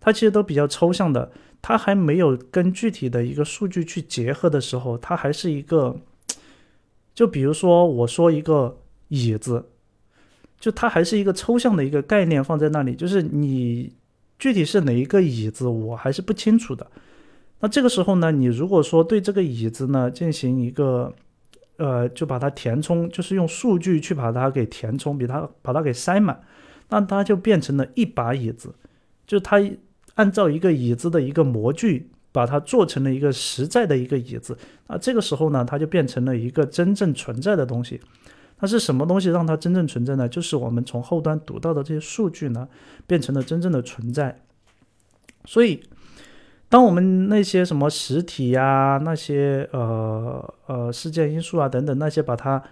[0.00, 1.30] 它其实都比较抽象的，
[1.62, 5.96] 它还没有跟具体的一个数据去结合的时候，它还是一个，
[7.14, 8.76] 就比如说我说一个
[9.08, 9.70] 椅子，
[10.60, 13.94] 就它还是一个抽象的一个概念放在那里，就是你
[14.38, 16.86] 具体是哪一个椅子，我还是不清楚的。
[17.60, 21.10] 那这个时候呢，你如果说对这个椅子呢进行一个，
[21.78, 26.38] 呃，就把它填充，就是用数据去把它给填充，比它把它给塞满，
[27.00, 28.74] 那它就变成了一把椅子，
[29.26, 29.60] 就是它。
[30.16, 38.00] 按照一个椅子的一个模具，把它做成了一个实在的一个椅子，那这个时候呢，它就变成了一个真正存在的东西。
[38.60, 40.28] 那是什么东西让它真正存在呢？
[40.28, 42.68] 就是我们从后端读到的这些数据呢，
[43.08, 44.40] 变成了真正的存在。
[45.46, 45.82] 所以，
[46.68, 52.62] 当我们那些什么实体呀、那些呃呃事件因素啊等等那些把它。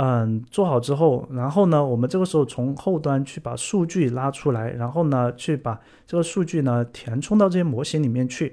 [0.00, 8.52] 嗯，做好之后，然后呢，我们这个时候从后端去把数据拉出来，然后呢，去把这个数据呢填充到这些模型里面去。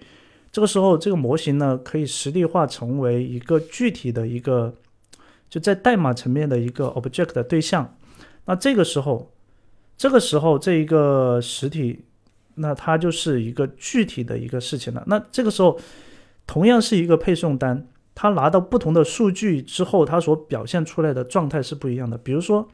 [0.51, 4.73] 这个时候，这个模型呢可以实例化成为一个具体的一个，
[5.47, 7.95] 就在代码层面的一个 object 的对象。
[8.45, 9.31] 那这个时候，
[9.95, 12.05] 这个时候这一个实体，
[12.55, 15.03] 那它就是一个具体的一个事情了。
[15.05, 15.79] 那这个时候，
[16.47, 17.85] 同样是一个配送单。
[18.15, 22.17] 他拿到不同的数据之后，他所表现出来的状态是不一样的。
[22.17, 22.67] 比如说，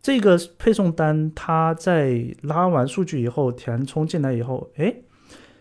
[0.00, 4.96] 这个配送单，他在拉完数据以后，填充进来以后，哎，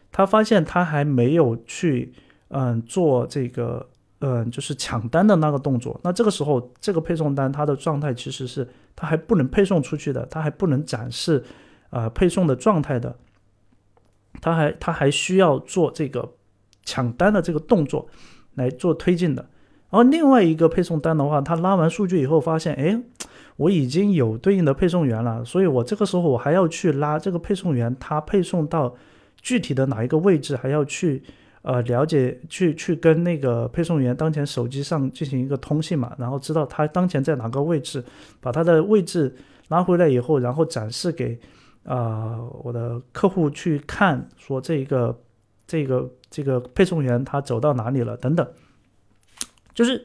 [0.10, 2.14] 他发现他还没有去，
[2.48, 3.90] 嗯，做这个，
[4.20, 6.00] 嗯，就是抢单的那个动作。
[6.04, 11.44] 那这个时候，这个配送单它的状态其实是它还不能配送出去的，它还不能展示，
[11.90, 13.18] 呃，配送的状态的，
[14.42, 16.34] 他还他还需要做这个
[16.86, 18.08] 抢单的这个动作。
[18.56, 19.42] 来做推进的，
[19.90, 23.02] 然后另外一个配送单的话，他拉完数据以后发现，哎，
[23.58, 28.96] 我已经有对应的配送员了，所以我这个时候我还要去拉这个配送员，他配送到
[29.42, 31.24] 具体的哪一个位置，还要去
[31.64, 38.04] 呃了解，去去跟那个配送员当前手机上进行一个通信嘛，然后知道他当前在哪个位置，
[38.40, 39.36] 把他的位置
[39.70, 41.40] 拉回来以后，然后展示给
[41.86, 45.20] 啊我的客户去看，说这个
[45.66, 46.10] 这个。
[46.34, 48.18] 这个配送员他走到哪里了？
[48.18, 48.48] 等等，
[49.76, 50.04] 就是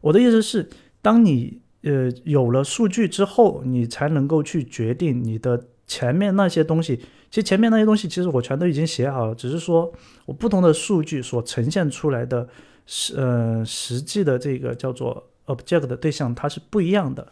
[0.00, 0.68] 我的意思是，
[1.02, 6.98] 当你呃有了数据之后，你才能够去决定你的前面那些东西。
[7.28, 9.92] 其实前面那些东西，其实我全都已经写好了，只是说
[10.24, 12.48] 我不同的数据所呈现出来的
[12.86, 17.26] 实呃实际的这个叫做 object 的对象，它是不一样的。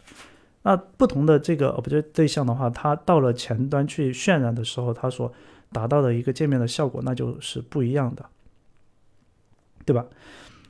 [0.63, 5.31] 那不同的这个 object 对象的话，它到了前端去渲染的时候，它所
[5.75, 8.25] 达到的一个界面的效果，那就是不一样的，
[9.83, 10.05] 对吧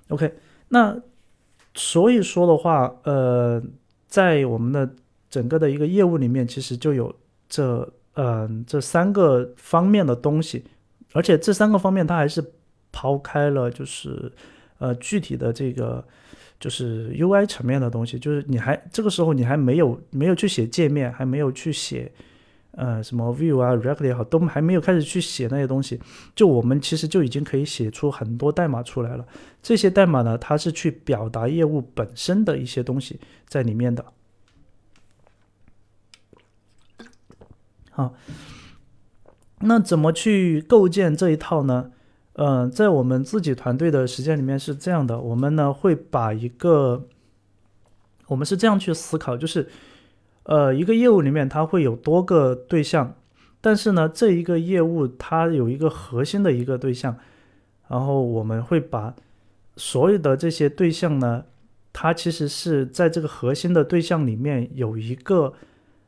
[0.08, 0.34] ？OK，
[0.70, 1.00] 那
[1.76, 3.62] 所以说的话，呃，
[4.08, 4.96] 在我们的
[5.30, 7.16] 整个的一个业务里面，其实就有
[7.48, 10.66] 这嗯这三个方面的东西，
[11.14, 12.44] 而且这三个方面它还是
[12.92, 14.32] 抛开了就是
[14.80, 16.04] 呃具体的这个
[16.60, 22.12] 就是 UI 层面的东西，就是你还这个时候你还没有没有去写界面，还没有去写。
[22.78, 25.98] 呃，什么 Vue 啊，React 也好，都还没有开始去写那些东西，
[26.36, 29.26] 就我们其实就已经可以写出很多代码出来了。
[29.64, 33.18] 这些代码呢，它是去表达业务本身的一些东西
[33.48, 34.06] 在里面的。
[37.92, 38.14] 好，
[39.62, 41.92] 那怎么去构建这一套呢？
[42.34, 47.08] 嗯，在我们自己团队的实践里面是这样的，我们呢会把一个，
[48.28, 49.70] 我们是这样去思考，就是。
[50.46, 53.16] 呃，一个业务里面它会有多个对象，
[53.62, 57.16] 但是呢，这一个业务它有一个核心的一个对象，
[57.88, 59.14] 然后我们会把
[59.76, 61.44] 所有的这些对象呢，
[61.92, 65.52] 它其实是在这个核心的对象里面有一个，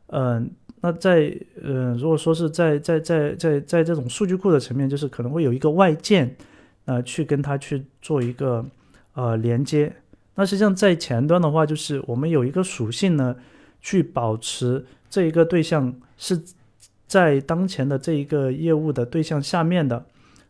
[0.07, 0.49] 嗯，
[0.81, 6.35] 那在嗯，如果说是在在在在在这种数据库的层面，就是可能会有一个外件，
[6.85, 8.63] 呃，去跟它去做一个
[9.13, 9.91] 呃连接。
[10.35, 13.35] 那实际上在前端的话，就是我们有一个属性呢，
[13.82, 16.41] 去保持这一个对象是。
[17.07, 20.05] 在当前的这一个业务的对象下面的，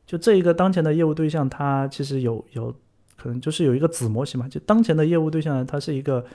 [0.08, 2.74] 就这一个当前的业务对象，它其实有有
[3.16, 4.50] 可能就是有一个子模型嘛。
[4.50, 6.26] 就当前的业务对象呢，它是一个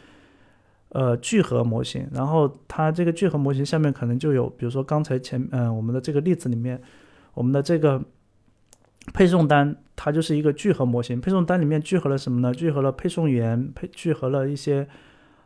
[0.91, 6.81] 呃聚合模型，然后它这个聚合模型下面可能就有，比如说刚才前嗯我们的这个例子里面，
[7.35, 8.01] 我们的这个
[9.13, 11.21] 配送单，它就是一个聚合模型。
[11.21, 12.55] 配送单里面聚合了什么呢？
[12.55, 14.87] 聚合了配送员，配聚合了一些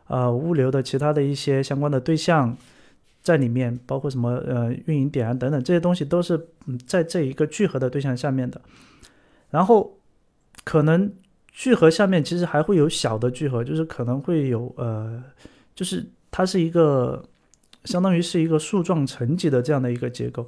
[0.07, 2.55] 呃物流的其他的一些相关的对象。
[3.23, 8.61] 在里面包括什么呃运营点啊等等这些东西都是嗯在这一个聚合的对象下面的，
[9.49, 9.97] 然后
[10.63, 11.11] 可能
[11.51, 15.21] 聚合下面其实还会有小的聚合，就是可能会有呃
[15.75, 17.21] 就是它是一个
[17.83, 20.47] 相当于是一个树状层级的这样的一个结构，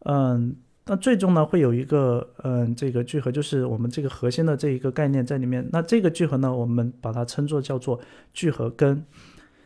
[0.00, 0.54] 嗯，
[0.88, 8.00] 那最终呢会有一个嗯这个聚合就是我们这个核心的这一个概念在里面，那这个聚合呢我们把它称作叫做
[8.32, 9.04] 聚合根。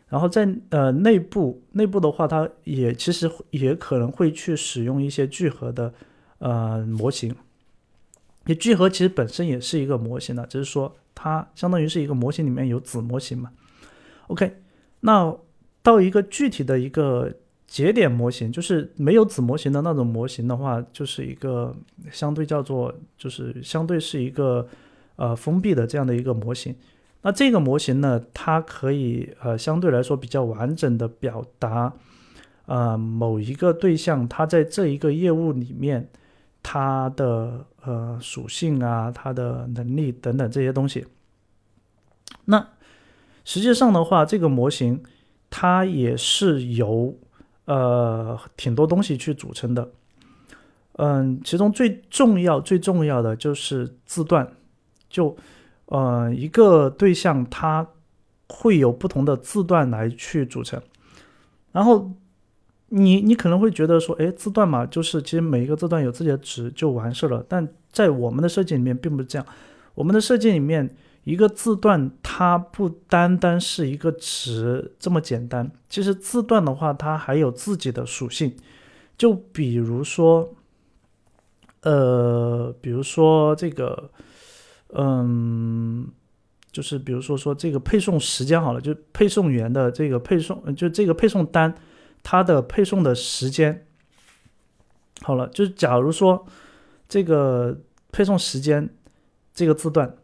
[0.09, 5.91] 然后在呃内部内部的话，它也其实也可能会去使用一些聚合的
[6.37, 7.33] 呃模型。
[8.45, 13.49] 你聚合其实本身也是一个模型的，只是说它相当于是一个模型里面有子模型嘛。
[14.27, 14.57] OK，
[14.99, 15.35] 那
[15.81, 17.33] 到一个具体的一个
[17.73, 21.75] 节点模型，就是没有子模型的那种模型的话，就是一个
[22.11, 24.67] 相对叫做就是相对是一个
[25.15, 26.75] 呃封闭的这样的一个模型。
[27.23, 31.91] 那这个模型呢，它可以呃相对来说比较完整的表达，
[32.67, 36.07] 呃某一个对象它在这一个业务里面
[36.61, 41.07] 它的呃属性啊、它的能力等等这些东西。
[42.45, 42.67] 那
[43.43, 45.01] 实际上的话，这个模型
[45.49, 47.17] 它也是由
[47.65, 49.89] 呃挺多东西去组成的，
[50.93, 54.51] 嗯，其中最重要最重要的就是字段，
[55.09, 55.35] 就。
[55.87, 57.85] 呃，一个对象它
[58.47, 60.81] 会有不同的字段来去组成，
[61.73, 62.09] 然后
[62.87, 67.45] 你你可能会觉得说，哎，字段嘛，就是其实每一个字段有自己的值就完事了。
[67.49, 69.45] 但在我们的设计里面并不是这样，
[69.93, 70.89] 我们的设计里面
[71.23, 78.55] 一个字段它不单单是一个值这么简单，其实字段的话它还有自己的属性，
[79.17, 80.53] 就比如说，
[81.81, 84.11] 呃，比如说这个。
[84.95, 86.07] 嗯，
[86.71, 91.73] 就是比如说说这个配送时间好了，就配送员的这个配送，就这个配送单，
[92.21, 93.87] 它的配送的时间
[95.21, 96.45] 好了，就假如说
[97.09, 97.75] 这个
[98.11, 98.87] 配送时间
[99.51, 100.15] 这个字段，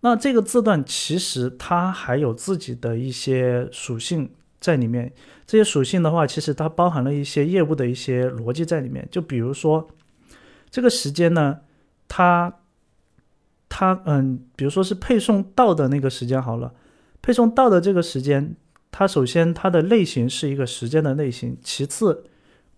[0.00, 4.30] 那这个字段其实它还有自己的一些属性
[4.60, 5.12] 在里面，
[5.46, 9.88] 这些属性的话，其实它包含了一些业务的一些逻辑在里面，就比如说
[10.70, 11.60] 这个时间呢，
[12.08, 12.60] 它。
[13.68, 16.72] 它嗯，比如说是配送到的那个时间好了，
[17.20, 18.54] 配送到的这个时间，
[18.90, 22.24] 它首先它的类型是一个时间的类型，其次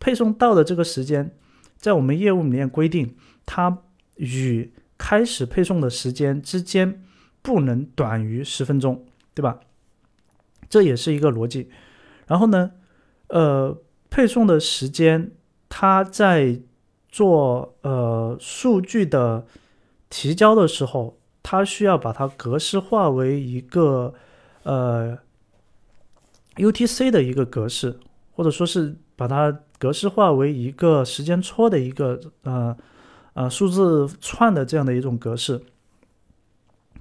[0.01, 1.37] 配送到的这个时间，
[1.77, 3.15] 在我们业务里面规定，
[3.47, 3.83] 它
[4.17, 7.05] 与开始配送的时间之间
[7.43, 9.61] 不能短于十分钟，对吧？
[10.69, 11.71] 这也是一个逻辑。
[12.27, 12.73] 然后呢，
[13.29, 13.77] 呃，
[14.11, 15.31] 配送的时间，
[15.69, 16.61] 它在
[17.09, 19.47] 做呃数据的。
[20.11, 24.15] 提交的时候，它需要把它格式化为一个
[24.63, 25.19] 呃
[26.57, 28.01] UTC 的一个格式，
[28.35, 32.75] 或者说是把它格式化为一个时间戳的一个呃
[33.35, 35.61] 呃数字串的这样的一种格式，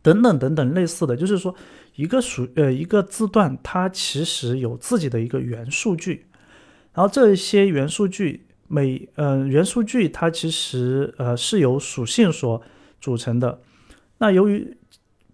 [0.01, 1.53] 等等等等类似的，就是说
[1.95, 6.25] 一个属呃一个字段，它其实有自己的一个元数据，
[6.93, 12.61] 然后这些元数据每呃元数据它其实呃是由属性所
[13.01, 13.61] 组成的，
[14.19, 14.77] 那由于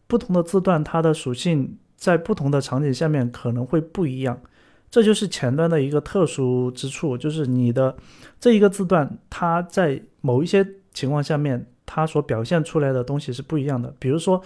[0.07, 4.41] 不同的字段，它的属性在不同的场景下面可能会不一样，
[4.91, 7.95] 这就是前端的一个特殊之处，就是你的
[8.39, 13.93] 这一个字段，它在某一些情况下面，它所表现出来的东西是不一样的。
[13.99, 14.41] 比如说，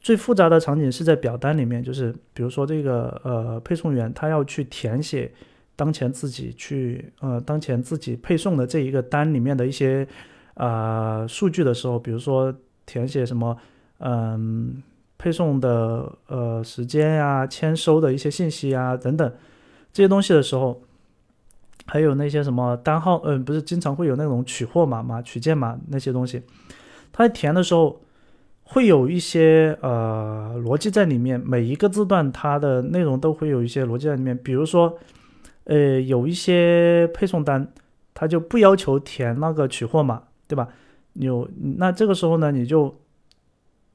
[0.00, 5.32] 最复杂的场景是在表单里面，就是比如说这个呃配送员他要去填写
[5.76, 10.06] 当前自己去呃当前自己配送的这一个单里面的一些。
[10.54, 12.54] 啊，数据的时候，比如说
[12.86, 13.58] 填写什么，
[13.98, 14.80] 嗯，
[15.18, 19.32] 配送的呃时间呀、签收的一些信息啊等等
[19.92, 20.80] 这些东西的时候，
[21.86, 26.42] 还有那些什么单号，嗯，不是经常会有那种取货码嘛、取件码那些东西，
[27.12, 28.00] 它填的时候
[28.62, 34.36] 会有一些呃逻辑在里面，每一个字段它的内容都会有一些逻辑在里面。
[34.36, 34.98] 比如说，
[35.64, 37.70] 呃，有一些配送单，
[38.14, 40.68] 它就不要求填那个取货码，对吧？
[41.12, 42.92] 有那这个时候呢，你就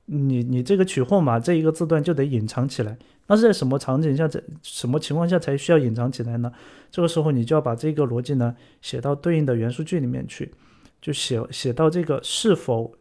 [0.06, 2.98] 你你这个取货码这一个字段就得隐藏起来。
[3.32, 6.52] 那是在什么场景下，在什么情况下才需要隐藏起来呢？
[6.90, 10.52] 这个时候你就要把这个逻辑呢写到对应的元素句里面去，
[11.00, 12.92] 就写写到这个是否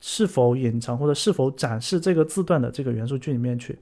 [0.00, 3.78] 是否隐藏或者是否展示这个字段的这个元素句里面去。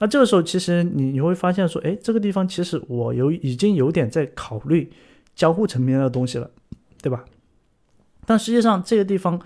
[0.00, 4.92] 那这个时候其实你你会发现说，哎，这个地方其实我有已经有点在考虑
[5.34, 6.50] 交互层面的东西了，
[7.00, 7.24] 对吧？
[8.26, 9.40] 但实际上这个地方，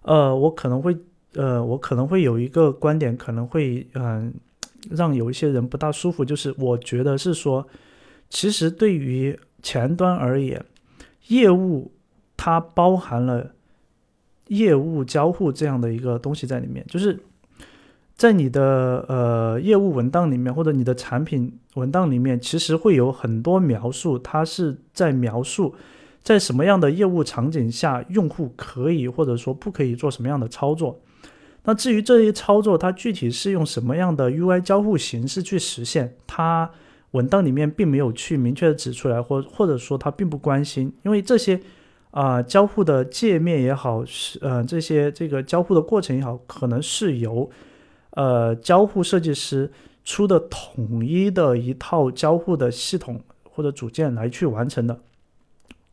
[0.00, 0.96] 呃，我可能会
[1.34, 4.32] 呃，我可能会有一个观点，可能会嗯。
[4.90, 7.66] 让有一些人不大舒服，就是我觉得是说，
[8.28, 10.64] 其实对于前端而言，
[11.28, 11.92] 业务
[12.36, 13.52] 它包含了
[14.48, 17.18] 业务交互这样的一个东西在里面，就是
[18.14, 25.74] 在你的呃业务文档里面或者你的产品文档里面，其实会有很多描述，它是在描述
[26.22, 31.00] 在什么样的业务场景下，用户可以或者说不可以做什么样的操作。
[31.68, 36.16] 那至于这些操作，它具体是用什么样的 UI 交互形式去实现？
[36.24, 36.70] 它
[37.10, 41.60] 文档里面并没有去明确的指出来，或或者说它并不关心，因为这些
[42.12, 47.50] 啊交互的界面也好，是呃这些这个交互的过程也好，可能是由
[48.10, 49.72] 呃交互设计师
[50.04, 55.00] 出的统一的一套交互的系统或者组件来去完成的，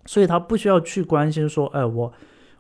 [0.06, 2.14] 所以他不需要去关心说，哎我。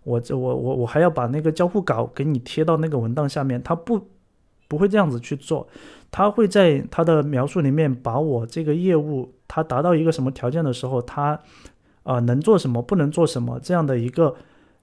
[0.04, 4.08] 我这我我我还要把那个交互稿给你贴到那个文档下面，他不
[4.68, 5.68] 不会这样子去做，
[6.12, 11.40] 他会在他的描述里面把我这个业务它达到一个什么条件的时候，他
[12.04, 14.36] 啊能做什么不能做什么这样的一个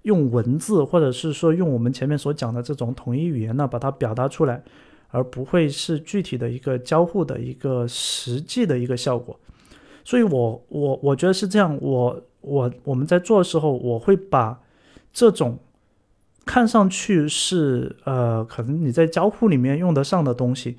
[0.03, 4.63] 用文字或者是说用我们前面所讲的这种统一语言呢把它表达出来，
[5.09, 9.39] 而不会是具体的一个交互的一个实际的一个效果，
[10.05, 14.59] 所以我我我觉得是这样，我我我们在做的时候我会把。
[15.13, 15.59] 这种
[16.47, 20.77] 看上去是呃，可能你在交互里面用得上的东西，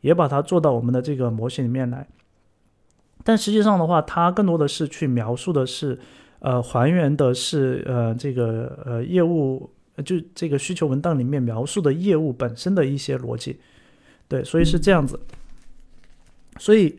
[0.00, 2.06] 也把它做到我们的这个模型里面来。
[3.22, 5.98] 但实际上的话，它更多的是去描述的是，
[6.40, 9.70] 呃，还原的是呃这个呃业务，
[10.04, 13.60] 就这个需求文档里面描述的业务本身的一些逻辑。
[14.28, 15.20] 对，所以是这样子。
[16.58, 16.98] 所以，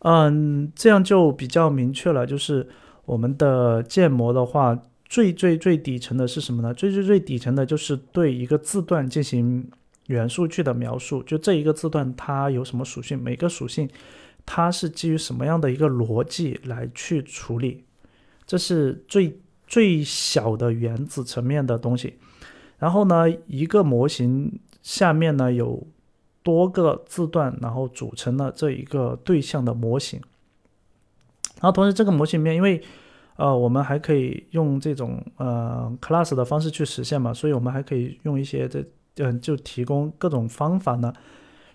[0.00, 2.66] 嗯，这样就比较明确了，就是
[3.04, 4.78] 我们的建模的话。
[5.08, 6.74] 最最最底层的是什么呢？
[6.74, 9.70] 最最最底层的就是对一个字段进行
[10.06, 13.88] 元素句的描述，就这一个字段它有什么属性，每个属性
[14.44, 17.84] 它是基于什么样的一个逻辑来去处理，
[18.46, 22.18] 这是最最小的原子层面的东西。
[22.78, 25.86] 然后呢，一个模型下面呢有
[26.42, 30.20] 多个字段，然后组成了这一个对象的模型。
[31.54, 32.82] 然后同时这个模型里面，因为
[33.36, 38.84] 呃，我们还可以用这种呃 class 的方式去实现嘛，所以我们还可以用一些这
[39.16, 41.12] 嗯，就提供各种方法呢，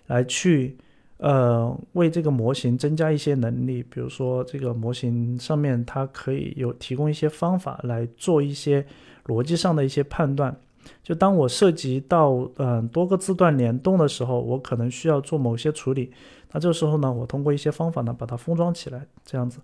[0.06, 0.76] 来去
[1.18, 8.84] 呃为这个模型增加一些能力，比如说这个模型上面它可以有提供一些方法来做一些
[9.26, 10.56] 逻辑上的一些判断。
[11.02, 16.12] 就当我涉及到嗯多个字段联动的时候，我可能需要做某些处理。
[16.52, 19.58] 那这个时候呢，我通过一些方法呢，把它封装起来，这样子。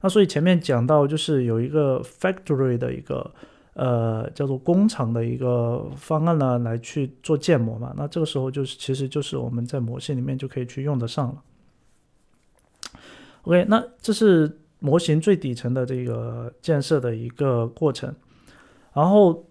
[0.00, 3.30] 那所以前面讲到，就是有一个 factory 的一个
[3.74, 7.92] 呃叫做工厂的一个方案呢，来去做建模嘛。
[7.96, 11.42] 那这个时候就是，其实就是我们在模型里面就可以去用得上了。
[13.42, 18.14] OK，那这是模型最底层的这个建设的一个过程，
[18.92, 19.44] 然后。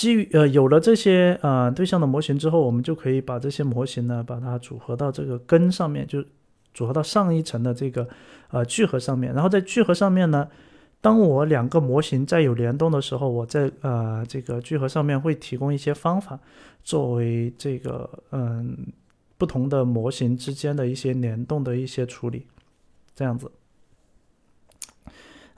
[0.00, 6.24] 基于呃有了这些呃对象的模型之后，我们就可以把这些模型呢，把它组合到这个根上面，就
[6.72, 8.08] 组合到上一层的这个
[8.48, 9.34] 呃聚合上面。
[9.34, 10.48] 然后在聚合上面呢，
[11.02, 16.40] 当我两个模型再有联动的时候，我在呃这个聚合上面会提供一些方法，
[16.82, 18.74] 作为这个嗯
[19.36, 22.46] 不同的模型之间的一些联动的一些处理，
[23.14, 23.52] 这样子。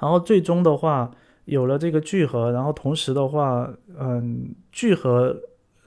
[0.00, 1.12] 然后最终的话。
[1.44, 5.36] 有了这个聚合，然后同时的话，嗯，聚合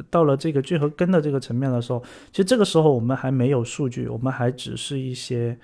[0.09, 5.57] 到了这个聚合根的这个层面的时候，其实这个时候我们还没有数据，我们还只是一些，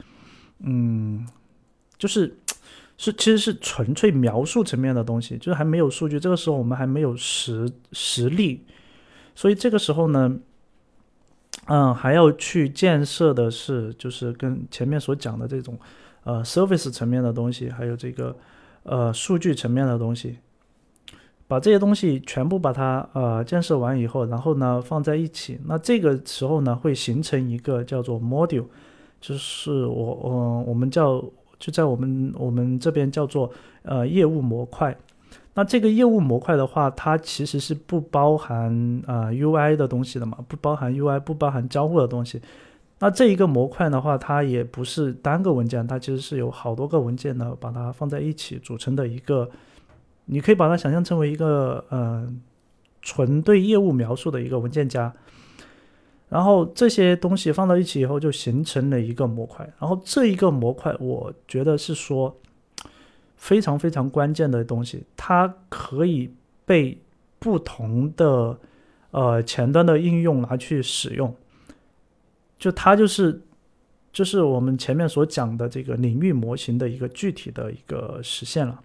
[0.60, 1.28] 嗯，
[1.98, 2.38] 就是
[2.98, 6.20] 是其实是纯粹描述层面的东西，就是还没有数据。
[6.20, 8.64] 这个时候我们还没有实实例，
[9.36, 10.38] 所以这个时候呢，
[11.68, 15.78] 嗯，还要去建设的是，就是跟前面所讲的这种。
[16.24, 18.38] 呃 service 层面的东西，还有这个
[18.84, 20.38] 呃数据层面的东西。
[21.48, 28.68] 把这些东西全部把它呃建设完以后，然后呢放在一起，那这个时候呢会形成一个叫做 module，
[29.20, 31.22] 就是我嗯我们叫
[31.60, 33.52] 就在我们我们这边叫做
[33.84, 34.98] 呃业务模块。
[35.54, 38.72] 那这个业务模块的话，它其实是不包含
[39.06, 42.42] 啊 UI 的东西的嘛，不包含 UI，不包含交互的东西。
[43.02, 49.50] 那这一个模块的话，它也不是单个文件，它其实是有好多个文件呢，把它放在一起组成的一个。
[50.26, 52.26] 你可以把它想象成为一个呃
[53.02, 55.12] 纯对业务描述的一个文件夹，
[56.30, 62.34] 然后这些东西放到一起以后就形成了一个模块，然后这一个模块我觉得是说
[63.36, 66.32] 非常非常关键的东西，它可以
[66.66, 66.98] 被
[67.40, 68.58] 不同的
[69.10, 71.36] 呃前端的应用拿去使用，
[72.62, 73.42] 就它就是
[74.14, 78.80] 就是我们前面所讲的这个领域模型的一个具体的一个实现了。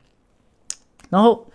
[1.10, 1.46] 然后，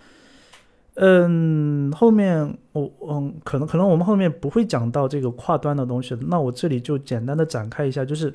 [0.94, 8.32] 嗯，后面我嗯，可能可能我们后面不会讲到这个跨端的东西，那我这里就简单的展开一下，就是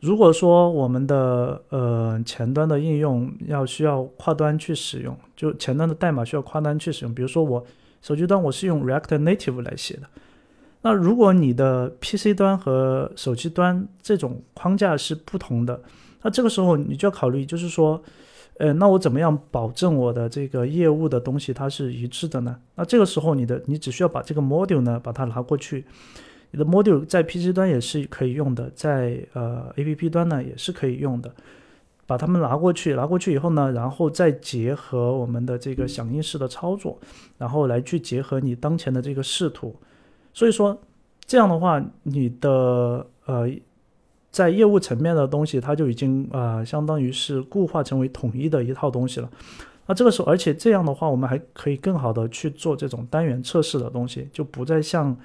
[0.00, 7.62] 如果说我们的呃前端的应用要需要跨端去使用，就前端的代码需要跨端去使用，比如说我
[8.00, 10.08] 手机端我是用 React Native 来写的，
[10.82, 15.80] 那如果你的 PC 端和手机端这种框架是不同的，
[16.22, 18.02] 那这个时候你就要考虑，就是说。
[18.58, 22.54] 呃，那我怎么样保证我的这个业务的东西它是一致的呢？
[22.74, 25.82] 那这个时候你的你只需要把这个 module 呢把它拿过去，
[26.50, 31.32] 你的 module 在 PC 端也是可以用的，在呃 APP 端呢也是可以用的，
[32.06, 37.00] 把它们拿过去，拿过去以后呢，然后再结合我们的这个响应式的操作，
[37.38, 39.74] 然后来去结合你当前的这个视图，
[40.32, 40.80] 所以说
[41.26, 43.50] 这样的话，你的呃。
[44.32, 49.28] 在业务层面的东西，它就已经啊，相当于是固化成为统一的一套东西了。
[49.86, 55.16] 那这个时候，而且这样的话，我们还可以更好的去做这种单元测试的东西，就不再像，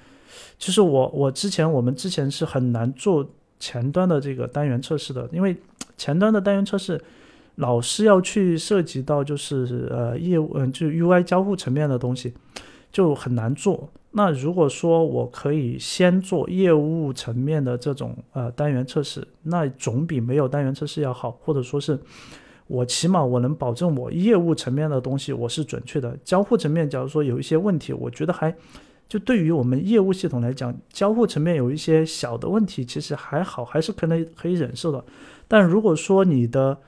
[0.58, 3.24] 其实我我之前我们之前是很难做
[3.60, 5.56] 前端的这个单元测试的，因为
[5.96, 7.00] 前端的单元测试
[7.54, 12.34] 老是要去涉及到就是呃业务嗯就 UI 交互层面的东西，
[12.90, 13.88] 就很难做。
[14.18, 22.00] 那如果说我可以先做业务层面的这种呃单元测试，那总比没有单元测试要好，或者说是
[22.66, 26.18] 我起码我能保证我业务层面的东西我是准确的。
[26.24, 28.56] 交互层面，假如说有一些问题，我觉得还
[29.06, 35.04] 就对于我们业务系统来讲，交互层面有一些小的问题，其实还好，还是可能可以忍受的。
[35.46, 36.78] 但如果说你的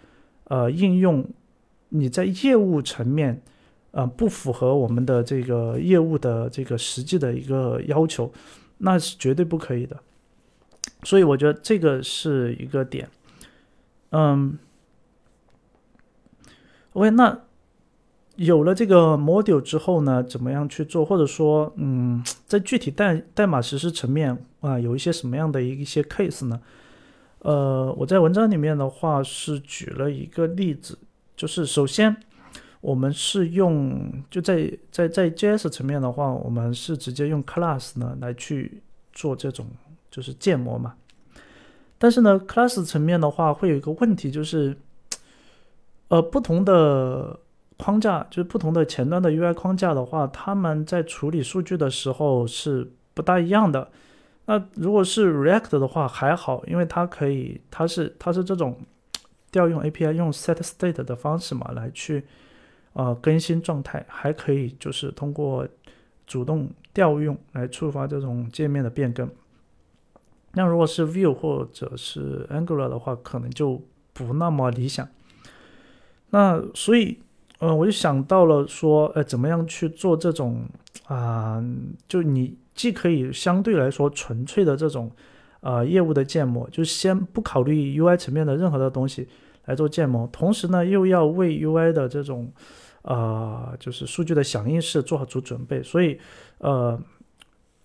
[0.45, 1.23] 呃应用
[1.91, 3.43] 你在业务层面，
[3.91, 8.31] 啊，不符合我们的这个业务的这个实际的一个要求，
[8.79, 9.99] 那是绝对不可以的。
[11.05, 13.09] 所以我觉得这个是一个点。
[14.11, 14.59] 嗯
[16.93, 17.41] ，OK，那
[18.37, 21.05] 有了这个 module 之后呢，怎么样去做？
[21.05, 26.61] 或者说，嗯，在具体代代码实施层面啊，有一些什么样的一些 case 呢？
[27.41, 30.99] 呃，我在文章里面的话是举了一个例子，
[31.35, 32.17] 就是首先。
[32.81, 38.83] 我们是用就在在在 JS 层面的话，我们是直接用 class 呢来去
[39.13, 39.67] 做这种
[40.11, 40.95] 就是建模嘛。
[41.99, 44.77] 但是呢，class 层面的话会有一个问题，就是
[46.07, 47.41] 呃不同的
[47.77, 53.91] 框架，就是不同的前端的 UI 框架的话，他们在处理数据的时候是不大一样的。
[54.47, 58.79] 那如果是 React 的话还好，因为它可以它是它是这种
[59.51, 62.25] 调用 API 用 set state 的方式嘛来去。
[62.99, 65.65] 呃，更新状态还可以，就是通过
[66.27, 69.31] 主动调用来触发这种界面的变更。
[70.55, 73.81] 那如果是 Vue 或者是 Angular 的话，可能就
[74.13, 75.09] 不那么理想。
[76.31, 77.21] 那所以，
[77.61, 80.65] 呃，我就想到了说，呃，怎么样去做这种
[81.07, 81.63] 啊？
[82.09, 85.09] 就你既可以相对来说纯粹的这种
[85.61, 89.29] 呃业务的建模，就先不考虑 UI 层面的任何的东西
[89.67, 92.51] 来做建模，同时呢，又要为 UI 的这种
[93.09, 96.21] 呃，就是数据的响应式做好足准备，所以，
[96.59, 97.01] 呃，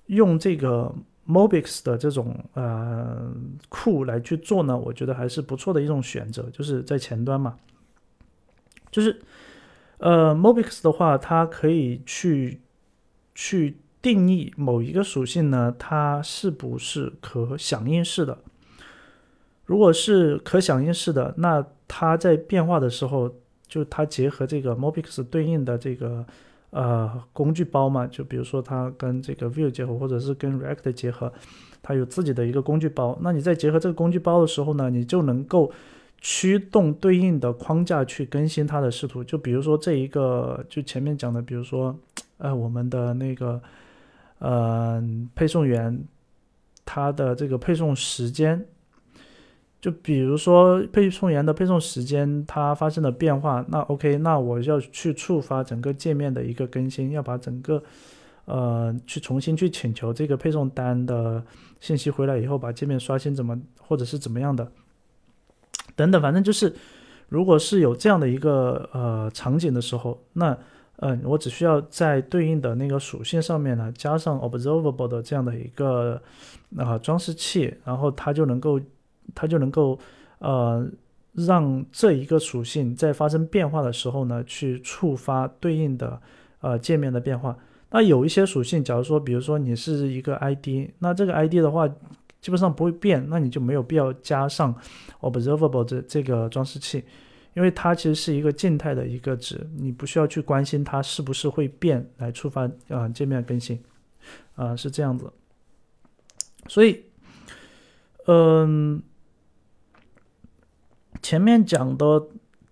[0.07, 0.93] 用这个
[1.25, 3.31] Mobix 的这种呃
[3.69, 7.57] 库来去做呢，我觉得还是不错的一种选择，就是在前端嘛，
[8.91, 9.21] 就是
[9.99, 12.59] 呃 Mobix 的话，它可以去
[13.33, 18.39] 去定义某一个属性呢，它是不是可响应式的，
[19.63, 23.33] 如果是可响应式的，那它在变化的时候。
[23.73, 26.23] 就它结合这个 Mobix 对应的这个
[26.69, 31.33] 呃工具包嘛，就比如说它跟这个 Vue 结合，或者是跟 React 结合，
[31.81, 33.17] 它有自己的一个工具包。
[33.23, 35.71] 那你在结合这个工具包的时候呢，你就能够
[36.21, 39.23] 驱动对应的框架去更新它的视图。
[39.23, 41.97] 就比如说这一个，就前面讲的，比如说
[42.37, 43.59] 呃我们的那个
[44.37, 45.99] 呃配送员，
[46.85, 48.63] 它的这个配送时间。
[49.83, 57.83] 就比如说配送员的配送时间它发生了变化，那 OK，那我要去触发整个界面的一个更新，要把整个
[58.45, 61.43] 呃去重新去请求这个配送单的
[61.81, 64.71] 信息回来以后，把界面刷新怎么或者是怎么样的
[65.97, 66.73] 等等，反正就是
[67.27, 70.57] 如果是有这样的一个呃场景的时候，那
[70.99, 76.21] 嗯我只需要在对应的那个属性上面呢加上 observable 的这样的一个
[76.77, 78.79] 啊装饰器，然后它就能够。
[79.33, 79.97] 它就能够，
[80.39, 80.87] 呃，
[81.33, 86.21] 让这一个属性在发生变化的时候呢，去触发对应的
[86.61, 87.57] 呃界面的变化。
[87.89, 91.87] 那有一些属性，假如说，比如说你是一个 ID，那这个 ID 的话
[92.41, 94.75] 基本上不会变，那你就没有必要加上
[95.21, 97.03] observable 这这个装饰器，
[97.53, 103.79] 因为它其实是一个静态的一个值，你不需要去关心它是不是会变来触发啊界面更新，
[104.55, 105.31] 啊是这样子。
[106.67, 107.03] 所以，
[108.25, 109.01] 嗯。
[111.23, 112.21] 前面讲的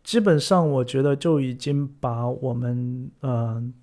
[0.03, 3.73] 基本上，我觉得就已经把我们嗯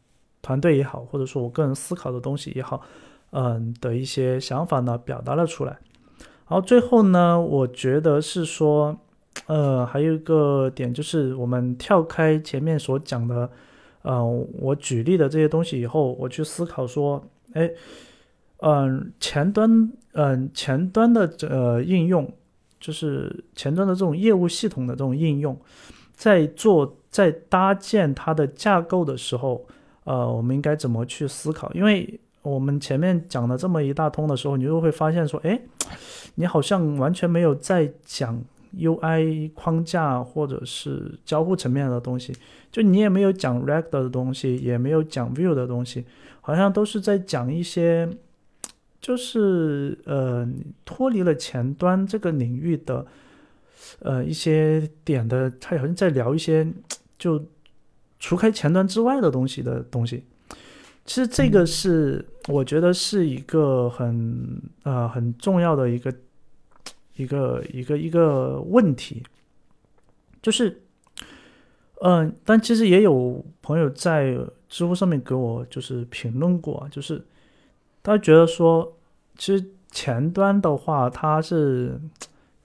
[0.43, 2.83] 团队也好，或者说我个人思考的东西也好，
[3.31, 5.79] 嗯的一些想法呢表达了出来。
[6.49, 8.95] 然后最后呢，我觉得是说，
[9.47, 13.51] 呃，还有一个点就是我们跳开前面所讲的，
[14.03, 14.23] 呃，
[14.61, 17.25] 我举例的这些东西以后，我去思考说，
[17.55, 17.71] 哎，
[18.59, 22.31] 嗯，前端，嗯，前端的呃应用。
[22.81, 25.59] 就是前端的这种业务系统的这种应用，
[26.15, 29.67] 在做在搭建它的架构的时候，
[30.05, 31.73] 呃，我们应该怎么去思考？
[31.73, 35.61] 因为我们前面讲了这么一大通的时候，你就会发现说，哎，
[36.37, 38.41] 你好像完全没有在讲
[38.77, 42.33] UI 框架或者是交互层面的东西，
[42.71, 46.05] 就你也没有讲 React 的东西，也没有讲 Vue 的东西，
[46.41, 48.09] 好像都是在讲一些。
[49.01, 50.47] 就是呃
[50.85, 53.07] 脱离了前端这个领域的
[54.01, 56.67] 呃一些点的，他好像在聊一些
[57.17, 57.43] 就
[58.19, 60.25] 除开前端之外的东西的东西。
[61.07, 66.13] 其实这个是我觉得是一个很呃很重要的一个
[67.15, 69.23] 一个一个一个问题，
[70.43, 70.83] 就是
[72.03, 74.37] 嗯，但其实也有朋友在
[74.69, 77.25] 知乎上面给我就是评论过，就是。
[78.03, 78.97] 他觉得说，
[79.37, 82.01] 其实前端的话，它是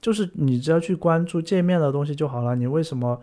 [0.01, 2.55] 就是你只要去关注界面的东西就好了。
[2.55, 3.19] 你为什么？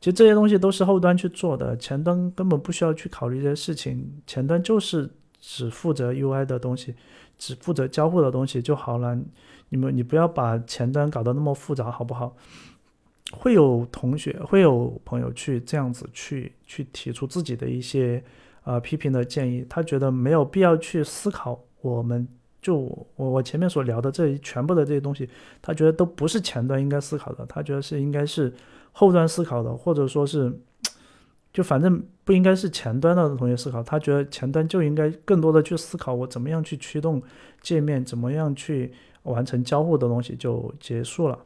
[0.00, 4.10] 其实这些东西都是后端去做的，前端根本不需要去考虑这些事情。
[4.26, 5.10] 前端就是
[5.40, 6.94] 只负责 UI 的东西，
[7.36, 9.18] 只负责交互的东西就好了。
[9.70, 12.36] 你们你不要把前端搞得那么复杂，好不好？
[13.32, 18.22] 会有同学会有朋友去这样子去去提出自己的一些。
[18.64, 21.58] 呃，批评的建议，他觉得没有必要去思考。
[21.80, 22.26] 我们
[22.60, 22.76] 就
[23.16, 25.26] 我我前面所聊的这一全部的这些东西，
[25.62, 28.52] 他觉得都不是前端应该思考的，他觉得是应该是
[28.92, 30.52] 后端思考的，或者说是
[31.52, 33.82] 就反正不应该是前端的同学思考。
[33.82, 37.22] 他觉得前端就应该更多的去思考我怎么样去驱动
[37.62, 41.38] 界面，怎么样去完成交互的东西就结束了。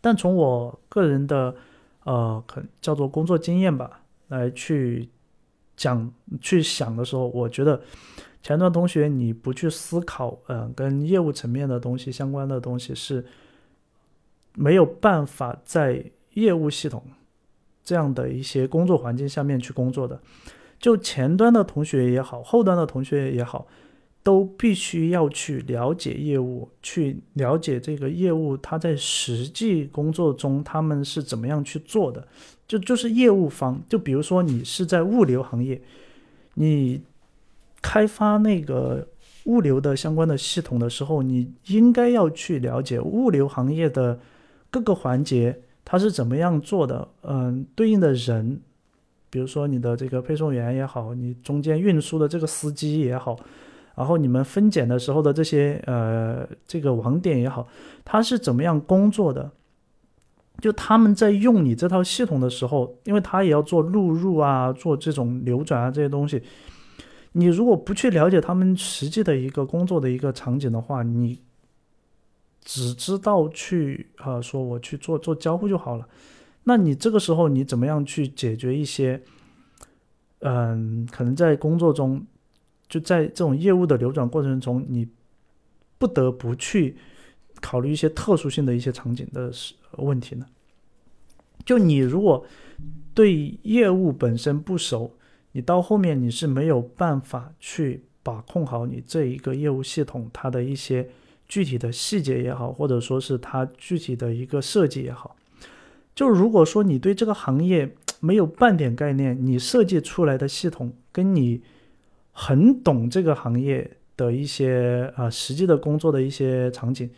[0.00, 1.54] 但从我个人的
[2.04, 5.08] 呃，可叫做工作经验吧，来去。
[5.78, 7.80] 讲去想的时候，我觉得
[8.42, 13.24] 前端同学你不去思考，嗯，跟业务层面的东西相关的东西是
[14.54, 17.02] 没有办法在业务系统
[17.84, 20.20] 这样的一些工作环境下面去工作的。
[20.80, 23.66] 就前端的同学也好，后端的同学也好，
[24.22, 32.26] 都必须要去了解业务，去了解这个业务它在实际工作中他们是怎么样去做的。
[32.66, 35.80] 就就是业务方，就比如说你是在物流行业，
[36.54, 37.00] 你
[37.80, 39.08] 开发那个
[39.44, 44.20] 物流的相关的系统的时候，你应该要去了解物流行业的
[44.70, 47.08] 各个环节它是怎么样做的。
[47.22, 48.60] 嗯，对应的人，
[49.30, 53.34] 比如说你的这个配送员也好，你中间运输的这个司机也好，
[53.98, 57.66] 然后你们分拣的时候的这些呃这个网点也好，
[58.04, 59.50] 它是怎么样工作的？
[60.60, 66.42] 就他们在用你这套系统的时候，因为他也要做录入啊，做这种流转啊这些东西。
[67.32, 71.40] 你如果不去了解他们实际的一个工作的一个场景的话，你
[72.64, 76.08] 只知道去啊说我去做做交互就好了。
[76.64, 79.22] 那你这个时候你怎么样去解决一些
[80.40, 82.24] 嗯，可能在工作中，
[82.88, 85.08] 就在这种业务的流转过程中，你
[85.98, 86.96] 不得不去
[87.60, 89.52] 考虑一些特殊性的一些场景的
[89.96, 90.46] 问题呢？
[91.64, 92.46] 就你如果
[93.12, 95.12] 对业务本身不熟，
[95.52, 101.08] 你到后面你是没有办法去把控好你这一个业务系统它的一些
[101.46, 105.36] 具体的细节也好，或者说是它具体的一个设计也好。
[106.14, 111.60] 就如果说你对这个行业没有半点概念，你设计出来的系统跟你
[112.40, 117.10] 很懂这个行业的一些啊实际的工作的一些场景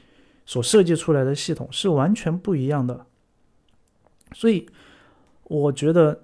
[0.47, 3.05] 所设计出来的系统是完全不一样的。
[4.33, 4.67] 所以
[5.45, 6.23] 我觉得，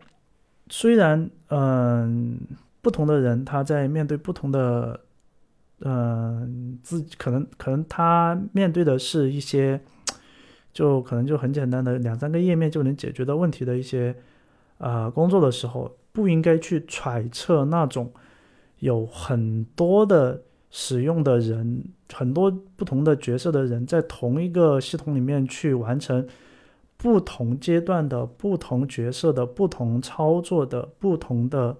[0.71, 2.41] 虽然嗯
[2.81, 4.99] 不同的人他在面对不同的
[5.81, 9.79] 嗯自可能可能他面对的是一些。
[10.73, 14.15] 就可能就很简单的两三个页面就能解决的问题的一些
[14.77, 18.13] 啊工作的时候，不应该去揣测那种
[18.79, 26.27] 有很多的使用的人，很多不同的角色的人在同一个系统里面去完成
[26.97, 31.77] 不同阶段的不同角色的不同操作的不同的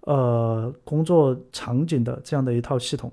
[0.00, 3.12] 呃工作场景的这样的一套系统。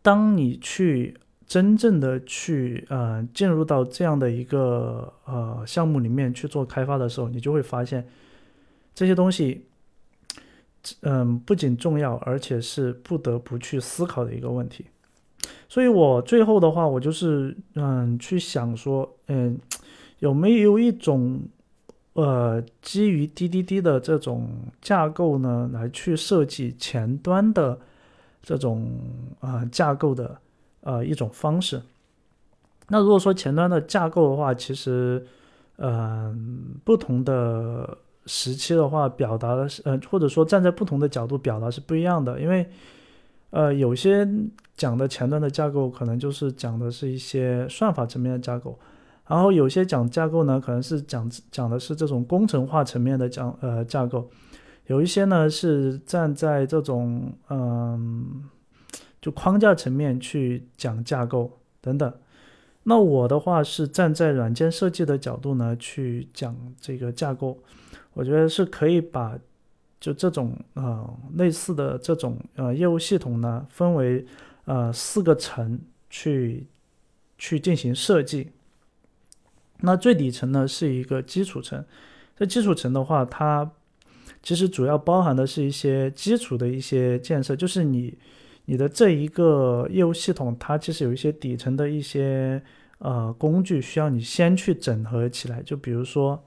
[0.00, 1.16] 当你去。
[1.44, 8.08] 真正的去呃进入到这样的一个呃项目里面去做开发的时候，你就会发现
[8.94, 9.66] 这些东西，
[11.02, 14.86] 嗯，不仅重要，而且是不得不去思考的一个问题。
[15.68, 19.58] 所以我最后的话，我就是嗯去想说，嗯，
[20.18, 21.40] 有没有一种
[22.12, 24.48] 呃基于 DDD 的这种
[24.80, 27.78] 架构呢，来去设计前端的
[28.42, 28.92] 这种
[29.40, 30.38] 啊架构的。
[30.84, 31.80] 呃，一种方式。
[32.88, 35.24] 那如果说前端的架构的话，其实，
[35.76, 37.96] 嗯，不同的
[38.26, 42.40] 时期的话，表达的是，呃，或者说站在不同的角度表达是不一样的。
[42.40, 42.68] 因为，
[43.50, 44.28] 呃，有些
[44.76, 48.72] 讲的前端的架构，可能就是讲的是一些算法层面的架构；
[49.26, 54.28] 然后有些讲架构呢，可能是讲讲的是这种工程化层面的讲呃架构；
[54.86, 58.44] 有一些呢是站在这种嗯。
[59.20, 61.48] 就框架层面去讲架构
[61.80, 62.12] 等等，
[62.82, 67.56] 那我的话是站在软件设计的角度呢去讲这个架构，
[68.14, 69.38] 我觉得是可以把
[70.00, 74.24] 就这种呃类似的这种呃业务系统呢分为
[74.64, 75.80] 呃四个层
[76.10, 76.66] 去
[77.38, 78.50] 去进行设计。
[79.80, 81.84] 那最底层呢是一个基础层，
[82.36, 83.70] 这基础层的话，它
[84.42, 88.16] 其实主要包含的是一些基础的一些建设，就是你。
[88.66, 92.62] 你的这一个业务系统，它其实有一些底层的一些
[92.98, 95.60] 呃工具，需要你先去整合起来。
[95.64, 96.40] 就比如说，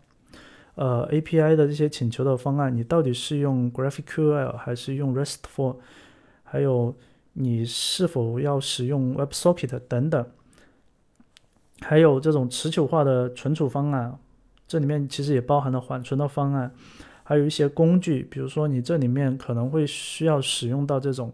[0.75, 5.77] 呃 API 的这些请求的方案，你到底是用 GraphQL 还是用 RESTful？
[6.43, 6.95] 还有
[7.33, 10.25] 你是否要使用 WebSocket 等等？
[11.81, 14.17] 还有这种持久化的存储方案，
[14.67, 16.71] 这里面其实也包含了缓存的方案，
[17.23, 21.33] 还有一些工具，比如说你这里面可能会需要使用到这种。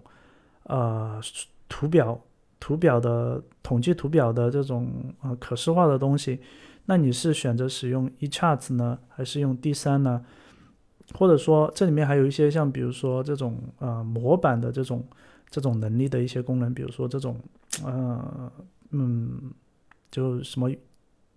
[0.65, 1.19] 呃，
[1.67, 2.21] 图表、
[2.59, 4.89] 图表的统计图表的这种
[5.21, 6.39] 呃可视化的东西，
[6.91, 10.25] 那你是选择使用 eCharts 呢，还是用 D 三呢？
[11.13, 15.01] 或者说这里面还有一些像比如说这种呃模板的这种
[15.49, 17.39] 这种能力的一些功能，比如说这种
[17.85, 18.51] 呃
[18.89, 19.53] 嗯，
[20.11, 20.69] 就什么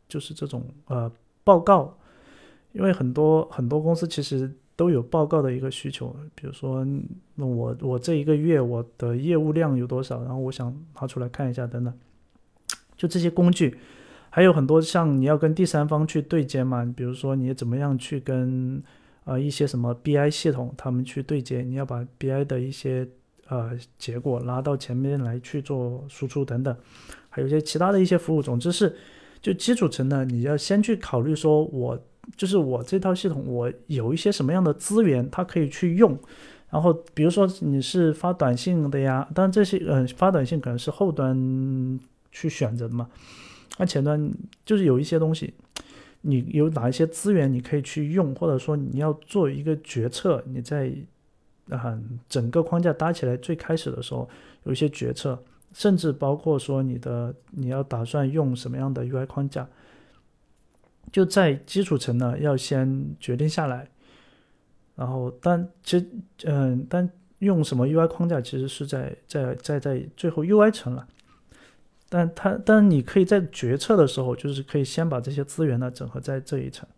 [0.08, 1.08] 就是这种呃
[1.44, 1.96] 报告，
[2.72, 4.52] 因为很多很多公司其实。
[4.76, 6.84] 都有报告的一个需求，比如说，
[7.36, 11.94] 那我我这一个月我的业务量有多少，然后我想拿出来看一下等等，
[12.96, 13.78] 就这些工具，
[14.34, 18.82] 还有很多像你要跟第三方去对接嘛，比如说你怎么样去跟
[19.22, 23.08] 呃一些什么 BI 系统他们去对接，你要把 BI 的一些
[23.46, 26.76] 呃结果拉到前面来去做输出等等，
[27.30, 28.96] 还有一些其他的一些服务，总之是
[29.40, 31.96] 就基础层呢，你要先去考虑说我。
[32.38, 36.18] 就是我这套系统，我有一些什么样的资源，它可以去用。
[36.70, 42.00] 然后，比如说你是发短信的呀，当然这些嗯发短信可能是后端
[42.32, 43.06] 去选择的嘛。
[43.78, 44.32] 那前端
[44.64, 45.52] 就是有一些东西，
[46.20, 50.92] 你有哪一些资源你可以去用，或者说你要做一个决策，你在
[51.70, 51.98] 啊
[52.28, 54.28] 整个框架搭起来最开始的时候
[54.64, 55.42] 有一些决策，
[55.72, 59.68] 甚至包括说你的你要打算用什么样的 UI 框架。
[61.12, 63.88] 就在基础层呢，要先决定下来，
[64.96, 66.06] 然后但其实
[66.44, 71.06] 嗯，但用什么 UI 框架其实是在在在在最后 UI 层了，
[72.08, 76.88] 但它但你可以在决策的时候，就是可以先把这些资源呢整合在这一层，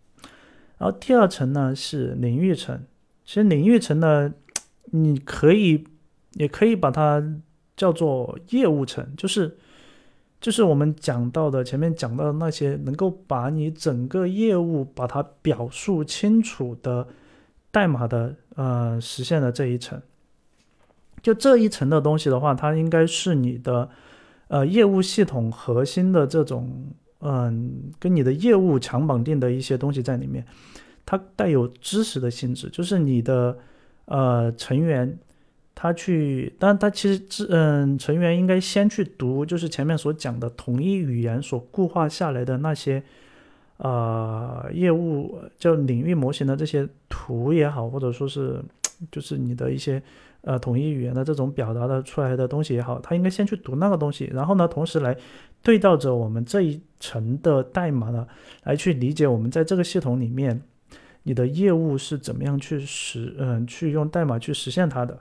[0.78, 2.82] 然后第二层呢是领域层。
[3.24, 4.32] 其实领域层呢，
[4.92, 5.84] 你可以
[6.34, 7.22] 也可以把它
[7.76, 9.56] 叫做业务层，就是
[10.40, 17.08] 就是我们讲到的前面讲到的那些能够把你整个业务把它表述清楚的
[17.70, 20.00] 代码的呃实现的这一层。
[21.22, 23.88] 就这一层的东西的话，它应该是你的
[24.48, 30.44] 呃业务系统核心的这种嗯跟你的业务强绑定的一些东西在里面。
[31.09, 33.56] 它带有知识的性质，就是你的
[34.06, 35.16] 呃成员，
[35.73, 43.01] 他去，当然他其实知嗯成员应该先去读，就是前面所讲的同一语言所固化下来的那些
[43.77, 48.60] 呃业务叫领域模型的这些图也好，或者说是
[49.12, 50.02] 就是你的一些
[50.47, 55.14] 呃统一语言的这种表达的出来的东西也好，他应该先去读那个东西，然后呢，同时来
[55.62, 58.27] 对照着我们这一层的代码呢，
[58.64, 60.62] 来去理解我们在这个系统里面。
[61.28, 65.18] 你的业务是怎么样去实嗯去用代码去实现它的？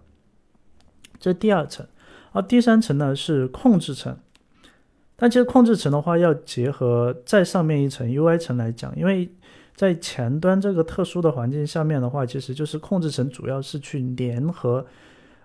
[1.19, 1.83] 这第二层，
[2.31, 4.15] 而第三层呢是控制层。
[5.15, 9.27] 但其实控制层的话，要结合再上面一层 UI 层来讲，因为
[9.75, 14.85] 在前端这个特殊的环境下面的话，其实就是控制层主要是去联合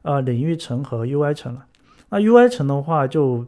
[0.03, 1.67] 呃领域层和 UI 层了。
[2.11, 3.45] 那 UI 层的话，就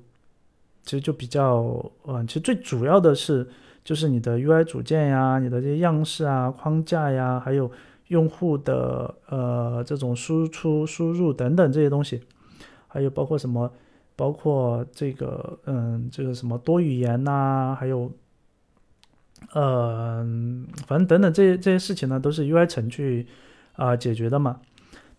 [0.84, 3.48] 其实就比较嗯，其实最主要的是。
[3.84, 7.68] 就是你的 UI 组件呀，你的这些样式啊、框架呀，还有
[8.06, 12.20] 用户的呃这种输出、输入等等这些东西，
[12.86, 13.68] 还有包括什么，
[14.14, 18.08] 包括这个嗯这个什么多语言呐，还有
[19.52, 20.24] 呃
[20.86, 23.26] 反正等等这些这些事情呢，都是 UI 层去
[23.72, 24.60] 啊解决的嘛。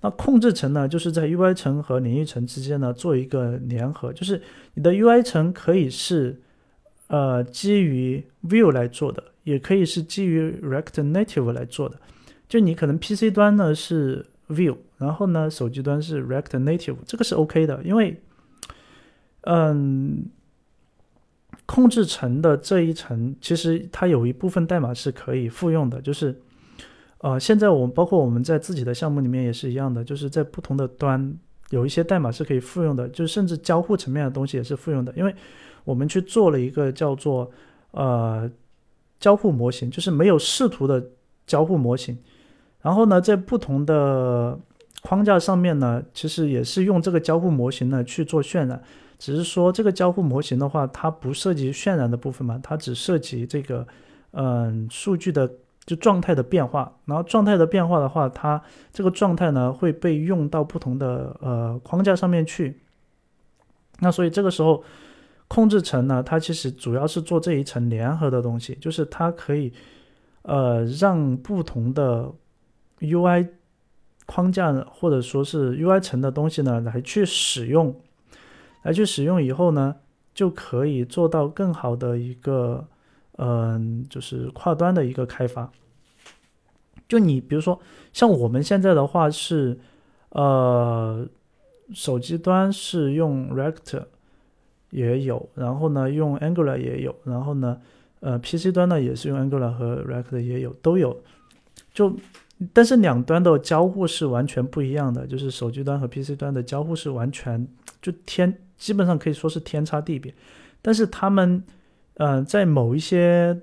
[0.03, 4.39] 那控制层呢，就是在 UI 层和领域层之间呢做一个联合，就是
[4.75, 6.39] 你的 UI 层可以是。
[7.07, 11.99] 呃，基于 Vue 来做的，也可以是基于 React Native 来做的。
[12.49, 18.19] 就你可能 PC 端呢是 Vue，然后呢手机端是 React Native，这个是 OK 的，因为，
[19.41, 20.25] 嗯，
[21.67, 26.41] 控制层的这一层其实它有一部分代码是可以复用的，就是，
[27.23, 31.33] 呃，现在我们包括我们在自己的项目里面也是一样的，就是在不同的端
[31.69, 35.33] 有一些代码是可以复用的，就是甚至交互层面的东西也是复用的，因为。
[35.85, 37.51] 我们去做了一个叫做
[37.91, 38.49] 呃
[39.19, 41.05] 交互模型，就是没有视图的
[41.45, 42.17] 交互模型。
[42.81, 44.57] 然后呢，在不同的
[45.01, 48.81] 框架上面呢，其实也是用这个交互模型呢去做渲染。
[49.19, 53.85] 只是说这个交互模型的话，它不涉及渲染的部分嘛，它只涉及这个
[54.31, 55.51] 嗯数据的
[55.85, 56.97] 就状态的变化。
[57.05, 58.61] 然后状态的变化的话，它
[58.91, 62.79] 这个状态呢会被用到不同的呃框架上面去。
[63.99, 64.83] 那所以这个时候。
[65.49, 69.71] 控制层呢，它其实主要是做这一层联合的东西，就是它可以，
[70.41, 72.31] 呃，让不同的
[73.01, 73.49] UI
[74.25, 77.95] 框架或者说是 UI 层的东西呢来去使用，
[78.81, 79.97] 来去使用以后呢，
[80.33, 82.87] 就可以做到更好的一个，
[83.37, 85.71] 嗯，就是跨端的一个开发。
[87.07, 87.79] 就你比如说，
[88.11, 89.79] 像我们现在的话是，
[90.29, 91.27] 呃，
[91.93, 94.05] 手机端是用 React。
[94.89, 97.81] 也有，然后呢，用 Angular 也有，然后呢，
[98.19, 101.19] 呃，PC 端呢也是用 Angular 和 React 也有，都有。
[101.91, 102.15] 就，
[102.71, 107.67] 但是两端的交互是完全不一样的，就是手机端和 PC 端的交互是完全
[108.03, 110.31] 就天，基本上可以说是天差地别。
[110.79, 111.63] 但是他们，
[112.15, 113.61] 呃，在某一些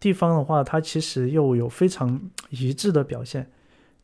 [0.00, 3.50] 地方的话，它其实又有非常一致的表现。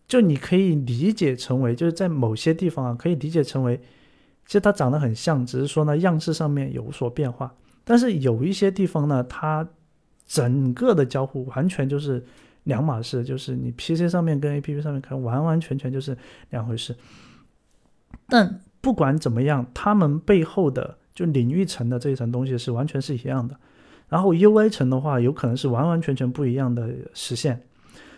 [0.06, 3.80] 就你可以理解成为，就是在某些地方啊，可以理解成为。
[4.46, 7.54] 其实它长得很像，只是说呢样式上面有所变化。
[7.84, 9.68] 但是有一些地方呢，它
[10.26, 12.24] 整个的交互完全就是
[12.64, 16.16] 两码事，就是你 PC 上面跟 APP 上面可能完完全全就是
[16.50, 16.96] 两回事。
[18.28, 23.56] 但不管怎么样，它们背后的就领域层的这一层东西是完全是一样的。
[24.10, 27.52] 然后 UI 层的话，有可能是完完全全不一样的实现。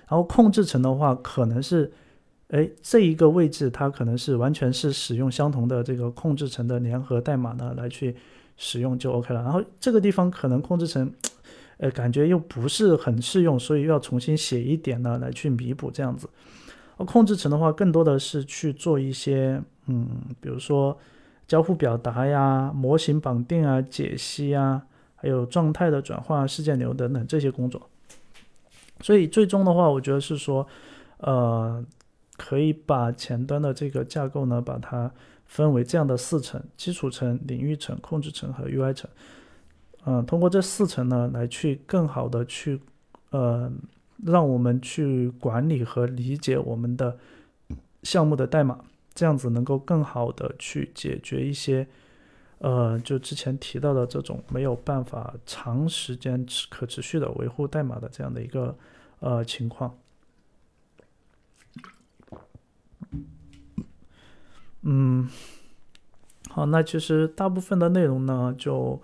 [0.09, 1.93] 然后控制层的话，可能是。
[2.49, 8.15] 哎，这一个位置它可能是完全是使用相同的这个控制层的联合代码呢来去
[8.59, 9.43] 使用就 OK 了。
[9.43, 11.11] 然后这个地方可能控制层，
[11.79, 16.29] 呃，感觉又不是很适用，所以又要重新写一点呢来去弥补这样子。
[16.99, 20.07] 而控制层的话，更多的是去做一些，嗯，
[20.39, 20.99] 比如说
[21.49, 24.83] 交互表达呀、模型绑定啊、解析啊，
[25.23, 27.89] 还有状态的转换、事件流等等这些工作。
[29.01, 30.67] 所以最终的话，我觉得是说，
[31.19, 31.83] 呃。
[32.39, 35.09] 可以把前端的这个架构呢，把它
[35.47, 39.09] 分为这样的四层：基础层、领域层、控制层和 UI 层。
[40.07, 42.81] 嗯，通过这四层呢，来去更好的去，
[43.31, 43.71] 呃，
[44.25, 47.17] 让我们去管理和理解我们的
[48.03, 48.81] 项目的代码，
[49.15, 51.87] 这样子能够更好的去解决一些，
[52.63, 58.77] 呃，就之前提到的这种没有办法长时间持可持续的维护代码的这样的一个
[59.19, 59.93] 呃情况。
[64.83, 65.29] 嗯，
[66.51, 69.03] 好，那其实大部分的内容呢，就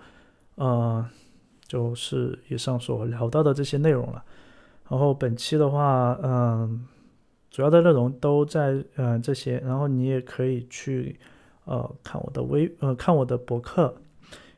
[0.55, 1.05] 呃
[1.67, 4.23] 就是以上所聊到的这些内容了。
[4.87, 6.87] 然后本期的话，嗯，
[7.51, 9.59] 主要的内容都在嗯这些。
[9.59, 11.19] 然后你也可以去
[11.69, 13.95] 呃看我的微呃看我的博客，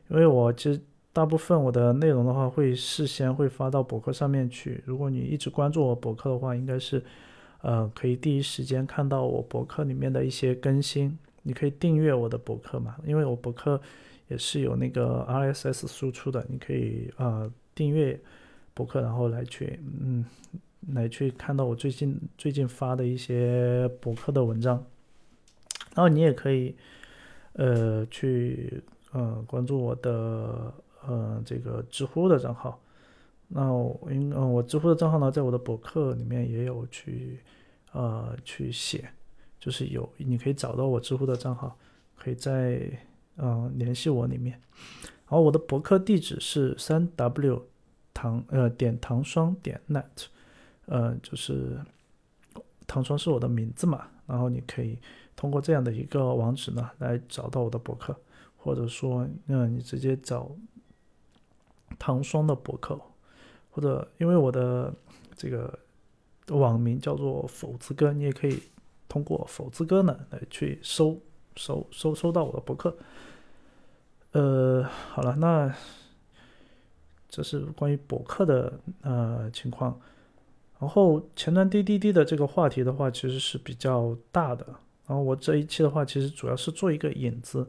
[0.08, 0.80] 因为我其实
[1.12, 4.82] 大部分我的内容的话会事先会发到博客上面去。
[4.84, 7.02] 如果你一直关注我博客的话，应该是
[7.60, 11.16] 呃可以第一时间看到我博客里面的一些更新。
[11.42, 13.80] 你可以订阅我的博客嘛，因为我博客
[14.28, 18.18] 也是有那个 RSS 输出的，你可以呃订阅。
[18.74, 20.24] 博客，然后来去，嗯，
[20.94, 24.82] 来去看到我最近最近发的一些博客的文章，
[25.94, 26.74] 然后你也可以，
[27.54, 30.72] 呃，去呃关注我的
[31.06, 32.80] 呃这个知乎的账号，
[33.48, 37.40] 那我因嗯我知乎的账号呢，在我的博客里面也有去
[37.92, 39.08] 呃去写，
[39.58, 41.76] 就是有你可以找到我知乎的账号，
[42.16, 42.90] 可以在
[43.36, 44.58] 嗯联系我里面，
[45.28, 47.64] 然后我的博客地址是三 W。
[48.14, 50.26] 糖呃点糖霜点 net，
[50.84, 51.80] 呃就是
[52.86, 54.98] 糖霜是我的名字嘛，然后你可以
[55.42, 58.16] 通过这样的一个网址呢来找到我的博客，
[58.56, 60.48] 或者说嗯你直接找
[61.98, 62.96] 唐双的博客，
[63.72, 64.94] 或者因为我的
[65.34, 65.76] 这个
[66.50, 68.62] 网名叫做否子哥，你也可以
[69.08, 71.18] 通过否子哥呢来去搜
[71.56, 72.96] 搜搜搜到我的博客。
[74.30, 75.74] 呃好了那。
[77.34, 79.98] 这是关于博客的呃情况，
[80.78, 84.66] 然后前端滴滴滴的这个话题的话，其实是比较大的。
[85.12, 87.68] 然后我这一期的话，其实主要是做一个引子，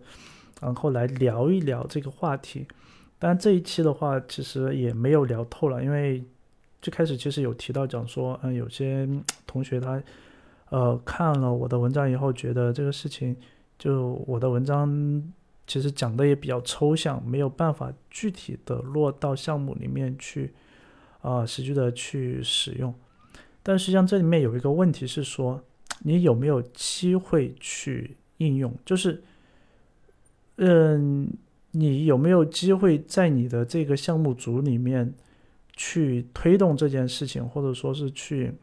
[0.61, 2.65] 然后来聊一聊这个话题。
[3.19, 6.23] 但这一期的话，其实也没有聊透了，因为
[6.81, 9.05] 最开始其实有提到讲说，嗯，有些
[9.45, 10.01] 同学他
[10.69, 13.35] 呃看了我的文章以后，觉得这个事情
[13.77, 15.21] 就我的文章。
[15.67, 20.53] 其实讲的也比较抽象，没有办法具体的落到项目里面去，
[21.21, 22.93] 啊，实际的去使用。
[23.61, 25.61] 但实际上这里面有一个问题是说，
[26.03, 28.73] 你有没有机会去应用？
[28.85, 29.23] 就是，
[30.57, 31.27] 嗯，
[31.71, 35.13] 你有没有机会在你的这个项目组里面
[35.75, 38.53] 去推动这件事情，或者说是去，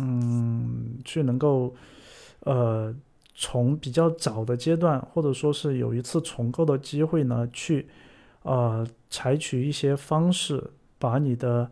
[0.00, 1.74] 嗯，去能够，
[2.40, 2.94] 呃。
[3.34, 7.88] 从比较早的阶段，或者说是有一次重构的机会呢，去，
[8.42, 10.62] 呃，采取一些方式，
[10.98, 11.68] 把你的，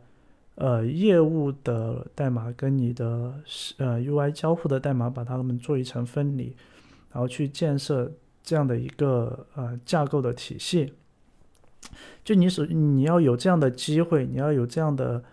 [0.56, 3.34] 呃，业务的代码跟你的
[3.78, 6.54] 呃 UI 交互的代码，把它们做一层分离，
[7.10, 8.12] 然后去建设
[8.42, 10.92] 这样的一个呃架构的体系。
[12.22, 15.24] 就你所你要有这样的机会，你要有这样的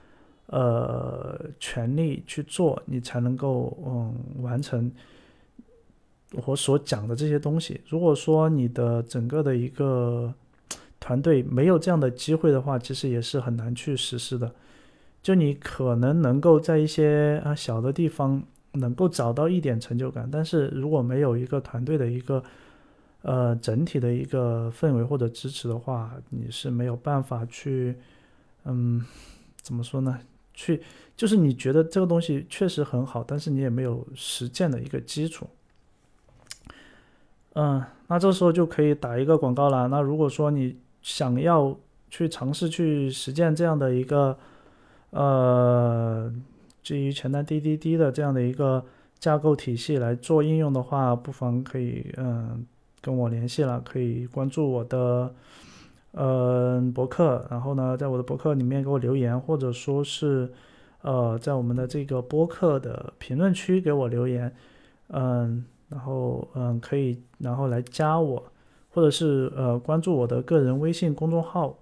[0.46, 4.90] 呃权利去做，你才能够嗯完成。
[6.46, 10.34] 我所讲的这些东西，如果说你的整个的一个
[11.00, 14.54] 团队没有这样的机会的话，其实也是很难去实施的。
[15.28, 18.42] 就你可能能够在一些啊小的地方
[18.72, 22.42] 能够找到一点成就感，但是如果没有一个团队的一个
[23.24, 27.94] 呃整体的一个氛围或者支持的话，你是没有办法去
[28.64, 29.04] 嗯
[29.62, 30.18] 怎么说呢？
[30.54, 30.82] 去
[31.18, 35.46] 就是你觉得这个东西确实很好，但是你也没有实践的一个基础。
[37.56, 39.90] 嗯，那这时候就可以打一个广告了。
[39.90, 41.78] 那如果说你想要
[42.10, 44.40] 去尝试去实践这样的一个，
[45.12, 46.32] 呃，
[46.84, 48.84] 基于前端滴滴滴的这样的一个
[49.20, 52.66] 架构体系来做应用的话，不妨可以嗯
[53.02, 55.34] 跟我联系了，可以关注我的
[56.12, 60.52] 呃博客，然后呢，在我的博客里面给我留言，或者说是
[61.02, 64.54] 呃在我们的这个播客的评论区给我留言，
[65.10, 65.66] 嗯。
[65.90, 68.44] 然后，嗯，可以，然后来加我，
[68.90, 71.78] 或者是呃关注我的个人微信公众号，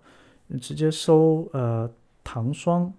[0.45, 1.89] 你直接搜呃
[2.23, 2.93] 糖霜，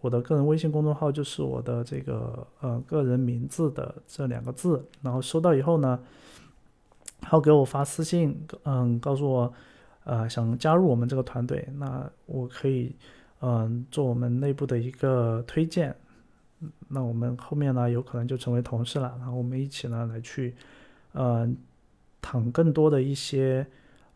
[0.00, 5.98] 我的个人微信公众号就是我的这个呃个人名字的这两个字，然后收到以后呢，
[7.20, 9.52] 然后给我发私信，嗯，告诉我，
[10.04, 12.94] 呃，想加入我们这个团队，那我可以，
[13.40, 15.94] 嗯，做我们内部的一个推荐。
[16.88, 20.56] 那我们后面呢，有可能就成为同事了，然后我们一起呢来去，
[21.12, 21.48] 呃，
[22.20, 23.64] 谈更多的一些，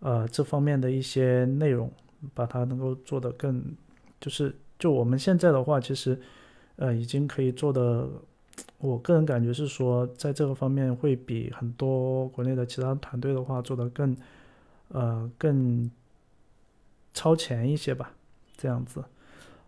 [0.01, 1.89] 呃，这方面的一些内容，
[2.35, 3.63] 把它能够做得更，
[4.21, 4.53] 就是
[4.83, 6.21] 就我们现在的话，其实，
[6.75, 8.09] 呃，已经可以做的，
[8.79, 14.17] 我个人感觉是说，在这个方面会比很多国内的其他团队的话做的更，
[14.89, 15.89] 呃，更
[17.15, 18.13] 超前一些吧，
[18.57, 19.05] 这样子。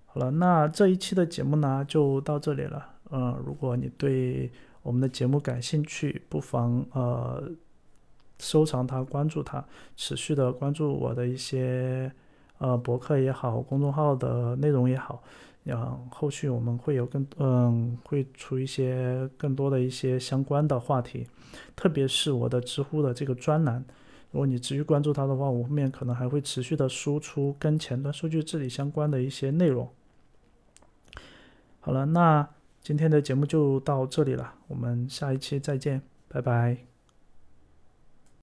[0.06, 2.84] 好了，那这一期的节目呢就到这里了。
[3.10, 4.50] 呃，如果你对
[4.82, 7.40] 我们的节目感兴趣，不妨呃
[8.40, 9.64] 收藏它，关注它，
[9.94, 12.10] 持续的关注我的一些
[12.58, 15.22] 呃博客也好，公众号的内容也好。
[15.64, 21.26] 然后，后续我们会有更嗯会出一些更多的一些相关的话题，
[21.74, 23.82] 特别是我的知乎的这个专栏。
[24.30, 29.88] 如果你持续关注它的话，我后面可能还会持续的输出跟前端数据治理相关的一些内容。
[31.80, 32.46] 好了，那
[32.82, 36.93] 今天的节目就到这里了，我们下一期再见，拜拜。